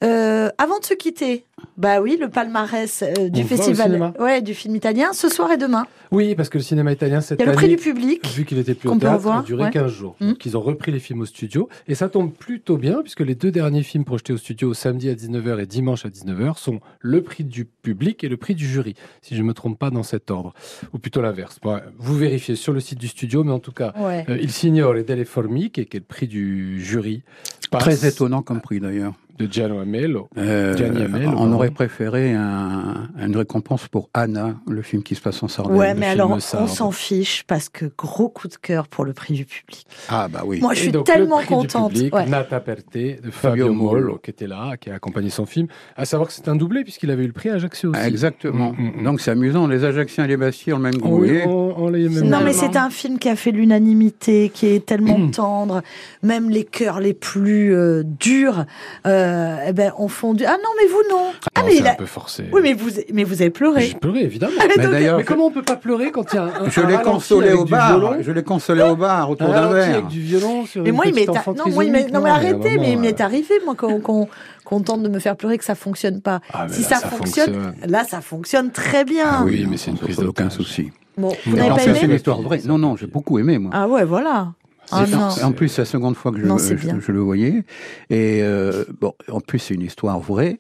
Euh, 0.04 0.50
avant 0.58 0.80
de 0.80 0.84
se 0.86 0.94
quitter, 0.94 1.46
bah 1.78 2.02
oui, 2.02 2.18
le 2.20 2.30
palmarès 2.30 3.04
euh, 3.04 3.30
du 3.30 3.42
On 3.42 3.46
festival, 3.46 4.14
ouais, 4.20 4.42
du 4.42 4.54
film 4.54 4.76
italien, 4.76 5.14
ce 5.14 5.30
soir 5.30 5.52
et 5.52 5.58
demain. 5.58 5.86
Oui, 6.12 6.34
parce 6.36 6.50
que 6.50 6.58
le 6.58 6.64
cinéma 6.64 6.92
italien 6.92 7.20
cette 7.22 7.40
Il 7.40 7.46
y 7.46 7.48
a 7.48 7.52
le 7.52 7.56
prix 7.56 7.66
année, 7.66 7.76
du 7.76 7.82
public. 7.82 8.26
vu 8.36 8.46
qu'il 8.46 8.58
était 8.60 8.74
plus 8.76 8.88
qu'on 8.90 8.96
au 8.96 9.00
peut 9.00 9.02
théâtre, 9.08 9.18
revoir, 9.18 9.40
a 9.40 9.44
duré 9.44 9.64
ouais. 9.66 9.70
15 9.72 9.92
jours. 9.92 10.16
Mm. 10.20 10.28
Donc 10.30 10.46
ils 10.46 10.56
ont 10.58 10.62
repris 10.62 10.92
les 10.92 11.00
films 11.00 11.22
au 11.22 11.26
studio 11.26 11.68
et 11.88 11.96
ça 11.96 12.10
tombe 12.10 12.32
plutôt 12.32 12.78
bien 12.78 13.02
puisque 13.02 13.20
les 13.22 13.36
deux 13.36 13.52
derniers 13.52 13.84
films 13.84 14.06
projetés 14.06 14.34
au 14.34 14.38
studio 14.38 14.74
samedi 14.74 15.10
à 15.10 15.14
19h 15.16 15.60
et 15.62 15.66
dimanche 15.66 16.06
à 16.06 16.10
19h 16.10 16.58
sont 16.58 16.80
le 17.00 17.22
prix 17.22 17.44
du 17.44 17.66
public 17.66 18.24
et 18.24 18.30
le 18.30 18.38
prix 18.38 18.56
du 18.56 18.68
jury, 18.68 18.96
si 19.22 19.36
je 19.36 19.42
ne 19.42 19.48
me 19.48 19.54
trompe 19.54 19.78
pas 19.78 19.90
dans 19.90 20.04
cet 20.04 20.32
ordre, 20.32 20.54
ou 20.94 21.00
plutôt 21.00 21.22
l'inverse. 21.22 21.60
Bon, 21.62 21.80
vous 21.98 22.16
vérifiez 22.18 22.56
sur 22.56 22.74
le 22.74 22.80
site 22.80 23.00
du 23.00 23.08
studio, 23.08 23.44
mais 23.44 23.52
en 23.52 23.60
tout 23.60 23.72
cas, 23.72 23.94
Ouais. 24.00 24.26
euh, 24.30 24.38
Il 24.42 24.52
Signore 24.52 24.94
delle 25.04 25.26
Formiche, 25.26 25.72
qui 25.72 25.82
est 25.82 25.94
le 25.94 26.00
prix 26.02 26.28
du 26.28 26.84
jury, 26.84 27.24
passe 27.72 27.84
Très 27.84 28.08
étonnant 28.08 28.42
comme 28.42 28.62
prix 28.62 28.80
d'ailleurs. 28.80 29.14
De 29.38 29.48
Gianni 29.52 29.78
Amello. 29.78 30.30
Euh, 30.38 30.76
Gianni 30.76 31.04
Amello, 31.04 31.30
on 31.30 31.36
pardon. 31.36 31.54
aurait 31.54 31.70
préféré 31.72 32.34
un- 32.34 33.08
une 33.20 33.36
récompense 33.38 33.88
pour 33.88 34.10
Anna, 34.14 34.56
le 34.68 34.82
film 34.82 35.04
qui 35.04 35.16
se 35.16 35.22
passe 35.22 35.42
en 35.44 35.48
Sardaigne. 35.48 35.78
Ouais, 35.78 35.94
mais 35.94 36.08
alors 36.08 36.32
on 36.32 36.40
s'en 36.68 36.92
fiche 36.92 37.44
parce 37.48 37.70
que 37.70 37.86
gros 37.98 38.30
coup 38.30 38.48
de 38.48 38.56
cœur 38.56 38.88
pour 38.88 39.06
le 39.06 39.14
prix 39.14 39.34
du 39.36 39.46
public. 39.46 39.86
Ah 40.10 40.28
bah 40.28 40.44
oui. 40.46 40.60
Moi, 40.60 40.74
je 40.74 40.80
Et 40.80 40.84
suis 40.84 40.92
donc, 40.92 41.06
tellement 41.06 41.40
le 41.40 41.46
prix 41.46 41.56
du 41.56 41.62
contente. 41.68 41.94
public, 41.94 42.16
Ouais. 42.16 42.26
Nata 42.26 42.60
Perte 42.60 42.94
de 42.98 43.16
Fabio 43.32 43.66
Fabio 43.68 43.74
Mollo, 43.74 44.18
qui 44.18 44.30
était 44.32 44.48
là, 44.48 44.76
qui 44.78 44.90
a 44.90 44.96
accompagné 44.96 45.30
son 45.30 45.46
film. 45.46 45.68
À 45.96 46.06
savoir 46.06 46.28
que 46.30 46.34
c'est 46.34 46.48
un 46.48 46.56
doublé, 46.56 46.84
puisqu'il 46.84 47.12
avait 47.12 47.24
eu 47.24 47.28
le 47.28 47.34
prix 47.34 47.50
à 47.50 47.56
Ajaccio 47.56 47.92
aussi. 47.92 48.00
Ah, 48.02 48.08
Exactement. 48.08 48.72
Mm, 48.78 48.82
mm, 48.98 49.02
mm. 49.02 49.04
Donc 49.04 49.22
c'est 49.22 49.32
amusant. 49.32 49.68
Les 49.68 49.84
Ajacciens 49.84 50.26
et 50.26 50.28
les 50.28 50.38
Bastiers 50.38 50.74
ont 50.74 50.78
le 50.78 50.84
même 50.84 50.96
goût. 50.98 51.22
Oui, 51.22 51.30
Et- 51.30 51.46
on, 51.46 51.84
on 51.84 51.90
les 51.90 52.10
même 52.10 52.28
Non, 52.30 52.40
mais 52.44 52.54
c'est 52.54 52.76
un 52.78 52.90
film 52.90 53.20
qui 53.20 53.30
a 53.30 53.36
fait 53.36 53.52
l'unanimité, 53.52 54.50
qui 54.54 54.68
est 54.68 54.86
tellement 54.86 55.28
tendre. 55.32 55.82
Même 56.24 56.50
les 56.50 56.64
cœurs 56.64 57.00
les 57.00 57.14
plus 57.14 57.74
euh, 57.76 58.04
durs, 58.04 58.66
euh, 59.06 59.27
eh 59.68 59.74
ben, 59.74 59.92
ont 59.98 60.08
fondu. 60.08 60.44
Ah 60.46 60.58
non, 60.64 60.70
mais 60.80 60.88
vous 60.88 61.02
non. 61.10 61.32
Ah, 61.56 61.62
Non, 61.62 61.66
mais 61.68 61.72
c'est 61.74 61.78
il 61.80 61.88
un 61.88 61.92
a- 61.92 61.96
peu 61.96 62.06
forcé. 62.06 62.46
Oui, 62.52 62.62
mais 62.64 62.74
vous, 62.74 62.90
mais 63.14 63.24
vous 63.24 63.42
avez 63.42 63.50
pleuré. 63.50 63.88
J'ai 63.88 63.96
pleuré, 63.96 64.22
évidemment. 64.22 64.54
Mais 64.78 64.88
Mais 64.88 65.14
Mais 65.18 65.24
comment 65.24 65.48
on 65.48 65.52
peut 65.52 65.62
pas 65.62 65.76
pleurer 65.76 66.12
quand 66.12 66.32
il 66.34 66.36
y 66.36 66.40
a 66.40 66.44
un, 66.44 66.66
un 66.66 66.70
je 66.70 66.82
l'ai 66.82 66.98
consolé 66.98 67.54
au 67.54 67.66
bar. 67.66 68.16
Je 68.22 68.32
l'ai 68.32 68.44
consolé 68.44 68.84
au 68.84 68.96
bar 68.96 69.30
autour 69.30 69.48
un 69.50 69.62
d'un 69.62 69.74
verre. 69.74 69.94
avec 69.96 70.08
du 70.08 70.22
violon 70.22 70.66
sur 70.66 70.84
Mais 70.84 70.90
une 70.90 70.96
moi, 70.96 71.06
il 71.08 71.16
m'est 71.16 71.26
non, 71.28 71.34
moi, 71.74 71.84
il 71.84 71.92
non, 72.12 72.22
mais 72.22 72.30
un 72.30 72.34
arrêtez, 72.34 72.78
mais 72.78 72.92
il 72.92 73.00
m'est 73.00 73.20
euh, 73.22 73.24
arrivé, 73.26 73.56
moi, 73.66 73.76
qu'on 73.76 74.00
qu'on 74.00 74.28
qu'on 74.64 74.82
tente 74.82 75.02
de 75.02 75.08
me 75.10 75.20
faire 75.20 75.36
pleurer, 75.38 75.58
que 75.58 75.64
ça 75.64 75.76
fonctionne 75.76 76.22
pas. 76.22 76.42
ah, 76.54 76.66
mais 76.68 76.74
si 76.74 76.82
là, 76.82 76.88
ça, 76.90 77.08
fonctionne, 77.08 77.74
là, 77.86 78.04
ça 78.04 78.20
fonctionne 78.22 78.72
très 78.72 79.06
bien. 79.06 79.26
Ah 79.30 79.44
oui, 79.46 79.66
mais 79.70 79.78
c'est 79.78 79.92
une 79.92 79.98
prise 79.98 80.18
d'otage. 80.18 80.52
souci. 80.52 80.92
Bon, 81.18 81.34
vous 81.46 81.56
n'avez 81.56 81.70
pas 81.70 81.84
aimé 82.04 82.16
histoire 82.16 82.42
vraie. 82.42 82.62
Non, 82.66 82.78
non, 82.78 82.96
j'ai 82.98 83.08
beaucoup 83.08 83.40
aimé, 83.40 83.58
moi. 83.58 83.72
Ah 83.74 83.88
ouais, 83.88 84.04
voilà. 84.04 84.50
Ah 84.92 85.06
non. 85.08 85.30
En 85.44 85.52
plus, 85.52 85.68
c'est 85.70 85.82
la 85.82 85.86
seconde 85.86 86.16
fois 86.16 86.32
que 86.32 86.40
je, 86.40 86.46
Non, 86.46 86.58
c'est 86.58 86.78
je- 86.78 86.86
bien. 86.86 87.00
je 87.00 87.12
le 87.12 87.20
voyais. 87.20 87.64
Et 88.10 88.42
euh, 88.44 88.86
bon, 89.02 89.14
en 89.30 89.40
plus, 89.42 89.60
c'est 89.60 89.74
une 89.74 89.82
histoire 89.82 90.20
vraie 90.20 90.60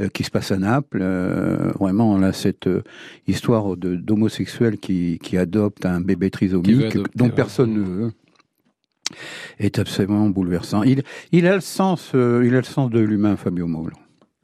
euh, 0.00 0.08
qui 0.08 0.22
se 0.24 0.30
passe 0.30 0.52
à 0.52 0.56
Naples. 0.58 0.98
Euh, 1.00 1.72
vraiment, 1.78 2.16
là, 2.18 2.32
cette 2.32 2.66
euh, 2.68 2.82
histoire 3.26 3.76
de 3.76 3.96
d'homosexuels 3.96 4.78
qui, 4.78 5.18
qui 5.22 5.36
adoptent 5.36 5.86
un 5.86 6.00
bébé 6.00 6.30
trisomique 6.30 6.82
adopter, 6.96 7.02
dont 7.16 7.26
ouais. 7.26 7.30
personne 7.32 7.74
ne 7.74 7.82
veut 7.82 8.12
est 9.58 9.78
absolument 9.78 10.28
bouleversant. 10.28 10.82
Il, 10.82 11.02
il 11.30 11.46
a 11.46 11.54
le 11.54 11.60
sens, 11.60 12.12
euh, 12.14 12.42
il 12.44 12.54
a 12.54 12.58
le 12.58 12.64
sens 12.64 12.90
de 12.90 13.00
l'humain, 13.00 13.36
Fabio 13.36 13.66
Molo. 13.66 13.92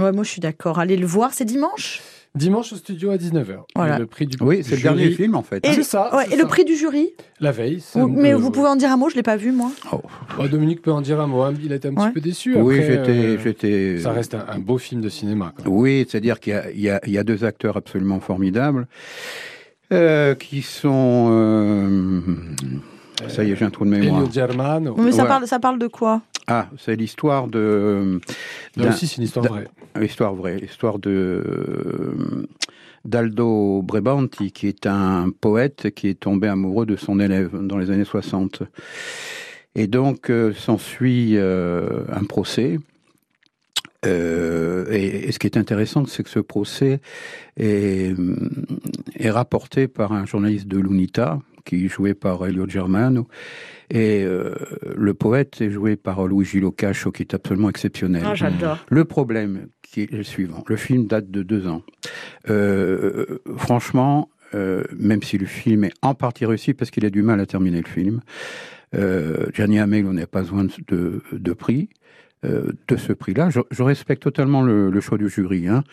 Ouais, 0.01 0.13
moi, 0.13 0.23
je 0.25 0.31
suis 0.31 0.41
d'accord. 0.41 0.79
Allez 0.79 0.97
le 0.97 1.07
voir, 1.07 1.33
c'est 1.35 1.45
dimanche? 1.45 2.01
Dimanche 2.37 2.73
au 2.73 2.77
studio 2.77 3.11
à 3.11 3.17
19h. 3.17 3.57
Voilà. 3.75 3.97
Et 3.97 3.99
Le 3.99 4.07
prix 4.07 4.27
du 4.27 4.37
Oui, 4.41 4.61
c'est 4.63 4.71
le 4.73 4.77
jury, 4.77 4.95
dernier 4.97 5.11
film 5.11 5.35
en 5.35 5.43
fait. 5.43 5.67
Et, 5.67 5.73
c'est 5.73 5.83
ça, 5.83 6.15
ouais, 6.17 6.27
et 6.33 6.37
le 6.37 6.47
prix 6.47 6.65
du 6.65 6.77
jury 6.77 7.11
La 7.41 7.51
veille. 7.51 7.81
Ça 7.81 8.07
Mais 8.07 8.33
vous 8.35 8.53
pouvez 8.53 8.69
en 8.69 8.77
dire 8.77 8.93
un 8.93 8.97
mot, 8.97 9.09
je 9.11 9.17
l'ai 9.17 9.25
pas 9.25 9.37
vu, 9.37 9.51
moi. 9.51 9.71
Oh. 9.93 10.01
Oh, 10.39 10.47
Dominique 10.47 10.81
peut 10.81 10.93
en 10.93 11.01
dire 11.01 11.21
un 11.21 11.27
mot. 11.27 11.43
hein. 11.43 11.53
Il 11.63 11.73
a 11.73 11.77
été 11.77 11.89
un 11.89 11.93
Ouais. 11.95 12.07
petit 12.07 12.15
peu 12.15 12.21
déçu. 12.21 12.57
Oui, 12.57 12.77
j'étais, 12.77 13.11
euh, 13.11 13.39
j'étais. 13.43 13.99
Ça 13.99 14.13
reste 14.13 14.35
un, 14.35 14.45
un 14.49 14.59
beau 14.61 14.79
film 14.79 15.01
de 15.01 15.09
cinéma. 15.09 15.53
quoi. 15.57 15.65
Oui, 15.69 16.07
c'est-à-dire 16.09 16.39
qu'il 16.39 16.53
y 16.77 16.89
a, 16.89 17.01
y, 17.05 17.17
y 17.17 17.25
deux 17.25 17.45
acteurs 17.45 17.77
absolument 17.77 18.21
formidables 18.21 18.87
euh, 19.93 20.37
qui 20.37 20.63
sont. 20.63 21.29
euh, 21.33 22.21
ça 23.29 23.43
y 23.45 23.51
est, 23.51 23.57
j'ai 23.57 23.65
un 23.65 23.71
trou 23.71 23.85
de 23.85 23.91
mémoire. 23.91 24.21
Elio 24.21 24.31
Germano. 24.33 24.95
Mais 24.99 25.11
ça, 25.13 25.23
Ouais. 25.23 25.29
parle, 25.29 25.47
ça 25.49 25.59
parle 25.59 25.79
de 25.79 25.89
quoi? 25.89 26.23
Ah, 26.51 26.69
c'est 26.79 26.97
l'histoire 26.97 27.47
de. 27.47 28.21
Là 28.77 28.89
aussi, 28.89 29.07
c'est 29.07 29.19
une 29.19 29.23
histoire 29.23 29.47
vraie. 29.47 29.69
Histoire 30.03 30.35
vraie, 30.35 30.59
histoire 30.59 30.99
de 30.99 31.11
euh, 31.11 32.49
d'Aldo 33.05 33.83
Brebanti, 33.83 34.53
qui 34.53 34.67
est 34.67 34.87
un 34.87 35.31
poète 35.31 35.91
qui 35.95 36.09
est 36.09 36.19
tombé 36.19 36.49
amoureux 36.49 36.87
de 36.87 36.97
son 36.97 37.21
élève 37.21 37.57
dans 37.57 37.79
les 37.79 37.91
années 37.91 38.05
60. 38.05 38.65
Et 39.77 39.87
donc 39.87 40.31
euh, 40.31 40.53
s'ensuit 40.53 41.37
euh, 41.37 42.05
un 42.13 42.25
procès. 42.25 42.79
Euh, 44.07 44.91
et, 44.91 45.29
et 45.29 45.33
ce 45.33 45.39
qui 45.39 45.47
est 45.47 45.57
intéressant, 45.57 46.07
c'est 46.07 46.23
que 46.23 46.31
ce 46.31 46.41
procès 46.41 47.01
est, 47.57 48.15
est 49.15 49.31
rapporté 49.31 49.89
par 49.89 50.13
un 50.13 50.25
journaliste 50.25 50.67
de 50.67 50.79
l'UNITA, 50.79 51.39
qui 51.71 51.85
est 51.85 51.89
joué 51.89 52.15
par 52.15 52.45
Elio 52.47 52.69
Germano, 52.69 53.29
et 53.91 54.25
euh, 54.25 54.55
le 54.97 55.15
poète 55.15 55.61
est 55.61 55.71
joué 55.71 55.95
par 55.95 56.27
Luigi 56.27 56.59
Locascio, 56.59 57.13
qui 57.13 57.23
est 57.23 57.33
absolument 57.33 57.71
exceptionnel. 57.71 58.23
Ah, 58.27 58.35
j'adore. 58.35 58.79
Le 58.89 59.05
problème 59.05 59.69
qui 59.83 60.03
est 60.03 60.13
le 60.13 60.25
suivant. 60.25 60.65
Le 60.67 60.77
film 60.77 61.07
date 61.07 61.31
de 61.31 61.45
deux 61.45 61.69
ans. 61.69 61.83
Euh, 62.49 63.39
franchement, 63.57 64.31
euh, 64.55 64.83
même 64.99 65.23
si 65.23 65.39
le 65.39 65.47
film 65.47 65.85
est 65.85 65.93
en 66.03 66.15
partie 66.15 66.45
réussi 66.45 66.75
parce 66.75 66.91
qu'il 66.91 67.07
a 67.07 67.11
du 67.11 67.23
mal 67.23 67.39
à 67.39 67.47
terminer 67.47 67.81
le 67.81 67.89
film, 67.89 68.21
euh, 68.97 69.47
Gianni 69.55 69.79
Amelio 69.79 70.13
n'a 70.13 70.27
pas 70.27 70.41
besoin 70.41 70.67
de, 70.89 71.23
de 71.31 71.53
prix. 71.53 71.89
Euh, 72.45 72.73
de 72.89 72.97
ce 72.97 73.13
prix-là. 73.13 73.51
Je, 73.51 73.61
je 73.71 73.83
respecte 73.83 74.23
totalement 74.23 74.63
le, 74.63 74.91
le 74.91 75.01
choix 75.01 75.19
du 75.19 75.29
jury, 75.29 75.69
hein, 75.69 75.85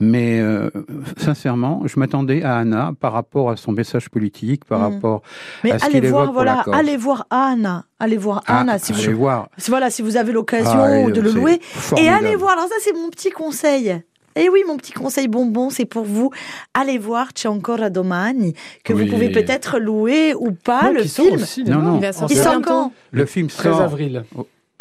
mais 0.00 0.40
euh, 0.40 0.70
sincèrement, 1.18 1.82
je 1.86 1.98
m'attendais 2.00 2.42
à 2.42 2.56
Anna 2.56 2.92
par 2.98 3.12
rapport 3.12 3.50
à 3.50 3.56
son 3.56 3.72
message 3.72 4.08
politique, 4.08 4.64
par 4.64 4.78
Mm. 4.80 4.94
rapport 4.94 5.22
Mais 5.64 5.72
à 5.72 5.78
ce 5.78 5.84
allez 5.86 6.00
qu'il 6.00 6.10
voir, 6.10 6.22
évoque 6.24 6.34
pour 6.36 6.44
la 6.44 6.62
voilà, 6.64 6.78
allez 6.78 6.96
voir 6.96 7.26
Anna. 7.30 7.84
Allez 7.98 8.16
voir 8.16 8.42
à 8.46 8.60
Anna 8.60 8.78
si 8.78 8.92
vous, 8.92 9.12
voir. 9.18 9.50
voilà, 9.68 9.90
si 9.90 10.00
vous 10.00 10.16
avez 10.16 10.32
l'occasion 10.32 10.80
Ah, 10.82 11.10
de 11.10 11.20
le 11.20 11.30
louer. 11.32 11.60
Et 11.98 12.08
allez 12.08 12.34
voir, 12.36 12.52
alors 12.52 12.66
ça 12.68 12.76
c'est 12.80 12.94
mon 12.94 13.10
petit 13.10 13.30
conseil. 13.30 14.00
Et 14.36 14.48
oui, 14.48 14.62
mon 14.66 14.76
petit 14.76 14.92
conseil 14.92 15.26
bonbon, 15.28 15.70
c'est 15.70 15.84
pour 15.84 16.04
vous. 16.04 16.30
Allez 16.72 16.98
voir 16.98 17.28
C'è 17.34 17.48
ancora 17.48 17.90
domani, 17.90 18.54
que 18.84 18.92
Oui. 18.92 19.04
vous 19.04 19.12
pouvez 19.12 19.28
peut-être 19.30 19.78
louer 19.80 20.34
ou 20.34 20.52
pas 20.52 20.84
Non, 20.84 20.92
le 20.92 21.02
film. 21.02 21.34
au 21.34 21.38
cinéma. 21.38 21.76
Non, 21.76 22.00
non. 22.00 22.10
Il 22.30 22.36
sort 22.36 22.62
quand? 22.62 22.92
Le 23.10 23.26
film 23.26 23.48
13 23.48 23.72
sort. 23.72 23.82
avril. 23.82 24.22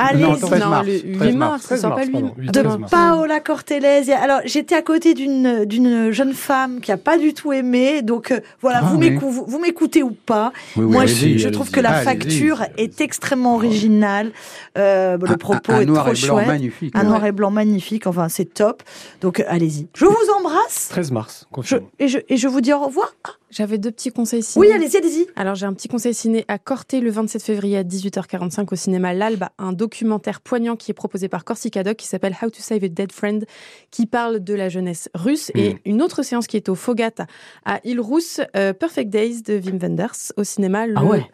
Allez, 0.01 0.23
Non, 0.23 0.35
y 0.35 0.39
13 0.39 0.59
non, 0.61 0.69
le 0.81 0.83
13 0.85 1.03
8 1.03 1.17
mars. 1.17 1.35
mars, 1.35 1.61
ça 1.63 1.67
13 1.67 1.81
sort 1.81 1.95
pas 1.95 2.05
de 2.05 2.51
13 2.61 2.77
mars. 2.79 2.91
Paola 2.91 3.39
Cortellesi. 3.41 4.13
Alors, 4.13 4.39
j'étais 4.45 4.75
à 4.75 4.81
côté 4.81 5.13
d'une 5.13 5.65
d'une 5.65 6.11
jeune 6.11 6.33
femme 6.33 6.79
qui 6.79 6.91
a 6.93 6.97
pas 6.97 7.17
du 7.17 7.33
tout 7.33 7.51
aimé. 7.51 8.01
Donc 8.01 8.31
euh, 8.31 8.39
voilà, 8.61 8.79
Ah, 8.81 8.85
vous 8.87 8.97
oui. 8.97 9.09
m'écou- 9.11 9.29
vous, 9.29 9.43
vous 9.45 9.59
m'écoutez 9.59 10.01
ou 10.01 10.11
pas 10.11 10.53
Oui, 10.77 10.85
oui, 10.85 10.91
Moi, 10.93 11.05
je, 11.05 11.49
trouve 11.49 11.69
que 11.69 11.81
la 11.81 11.93
facture 11.93 12.63
est 12.77 13.01
extrêmement 13.01 13.55
originale. 13.55 14.31
Euh, 14.77 15.17
le 15.17 15.31
Un- 15.31 15.37
propos 15.37 15.73
un, 15.73 15.81
est 15.81 15.85
noir 15.85 16.05
trop 16.05 16.13
et 16.15 16.21
blanc 16.25 16.45
magnifique. 16.47 16.95
Un 16.95 17.03
noir 17.03 17.25
et 17.25 17.31
blanc 17.33 17.51
magnifique. 17.51 18.07
Enfin, 18.07 18.29
c'est 18.29 18.45
top. 18.53 18.81
Donc, 19.21 19.39
euh, 19.41 19.43
allez-y. 19.47 19.87
Je 19.95 20.05
vous 20.05 20.15
embrasse. 20.39 20.87
13 20.89 21.11
mars, 21.11 21.45
Je, 21.49 21.53
confirme. 21.55 21.83
et, 21.99 22.07
je, 22.07 22.19
et 22.29 22.37
je 22.37 22.47
vous 22.47 22.61
dis 22.61 22.71
au 22.71 22.79
revoir. 22.79 23.13
Ah, 23.25 23.31
J'avais 23.51 23.77
deux 23.77 23.91
petits 23.91 24.11
conseils 24.11 24.43
ciné. 24.43 24.67
oui, 24.67 24.71
allez-y, 24.71 24.97
allez-y. 24.97 25.27
Alors 25.35 25.55
j'ai 25.55 25.65
un 25.65 25.73
petit 25.73 25.87
conseil 25.87 26.13
ciné 26.13 26.45
à 26.47 26.59
Corté 26.59 26.99
le 27.01 27.09
27 27.09 27.41
février 27.41 27.77
à 27.77 27.83
18h45 27.83 28.67
au 28.71 28.75
cinéma 28.75 29.13
L'Alba, 29.13 29.51
un 29.57 29.73
documentaire 29.73 30.41
poignant 30.41 30.75
qui 30.75 30.91
est 30.91 30.93
proposé 30.93 31.29
par 31.29 31.43
Corsica 31.43 31.83
Doc 31.83 31.97
qui 31.97 32.07
s'appelle 32.07 32.35
How 32.41 32.49
to 32.49 32.59
Save 32.59 32.83
a 32.83 32.87
Dead 32.89 33.11
Friend, 33.11 33.45
qui 33.91 34.05
parle 34.05 34.39
de 34.39 34.53
la 34.53 34.69
jeunesse 34.69 35.09
russe. 35.15 35.51
Et 35.55 35.77
une 35.85 36.01
autre 36.01 36.23
séance 36.23 36.47
qui 36.47 36.57
est 36.57 36.69
au 36.69 36.75
Fogat 36.75 37.25
à 37.65 37.79
Île 37.83 37.99
Rousse, 37.99 38.41
euh, 38.55 38.73
Perfect 38.73 39.09
Days 39.09 39.41
de 39.41 39.59
Wim 39.59 39.79
Wenders 39.79 40.31
au 40.37 40.43
cinéma 40.43 40.85
le 40.85 40.93
Ah 40.97 41.03
ouais. 41.03 41.25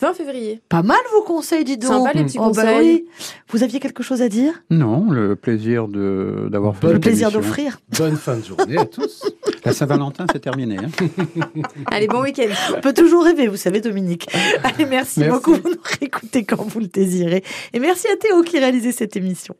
20 0.00 0.14
février. 0.14 0.60
Pas 0.68 0.82
mal 0.82 0.98
vos 1.12 1.22
conseils, 1.22 1.64
dis 1.64 1.76
donc. 1.78 1.90
Sympa 2.06 2.12
les 2.14 2.24
petits 2.24 2.38
Oh, 2.40 2.50
bah 2.50 2.62
conseils. 2.62 2.78
oui. 2.94 3.04
Vous 3.50 3.62
aviez 3.62 3.80
quelque 3.80 4.02
chose 4.02 4.22
à 4.22 4.28
dire? 4.28 4.52
Non, 4.70 5.10
le 5.10 5.36
plaisir 5.36 5.86
de 5.88 6.48
d'avoir 6.50 6.76
fait 6.76 6.92
Le 6.92 6.98
plaisir 7.00 7.30
d'offrir. 7.30 7.78
Bonne 7.98 8.16
fin 8.16 8.36
de 8.36 8.44
journée 8.44 8.76
à 8.78 8.86
tous. 8.86 9.22
La 9.64 9.72
Saint-Valentin, 9.72 10.26
c'est 10.32 10.40
terminé. 10.40 10.76
hein. 10.78 10.88
Allez, 11.90 12.08
bon 12.08 12.22
week-end. 12.22 12.48
On 12.76 12.80
peut 12.80 12.92
toujours 12.92 13.24
rêver, 13.24 13.46
vous 13.48 13.56
savez, 13.56 13.80
Dominique. 13.80 14.26
Allez, 14.64 14.84
merci, 14.86 15.20
Merci. 15.20 15.30
beaucoup. 15.32 15.54
Vous 15.54 15.70
nous 15.70 15.80
réécoutez 16.00 16.44
quand 16.44 16.62
vous 16.62 16.80
le 16.80 16.88
désirez. 16.88 17.42
Et 17.72 17.78
merci 17.78 18.06
à 18.08 18.16
Théo 18.16 18.42
qui 18.42 18.58
réalisait 18.58 18.92
cette 18.92 19.16
émission. 19.16 19.54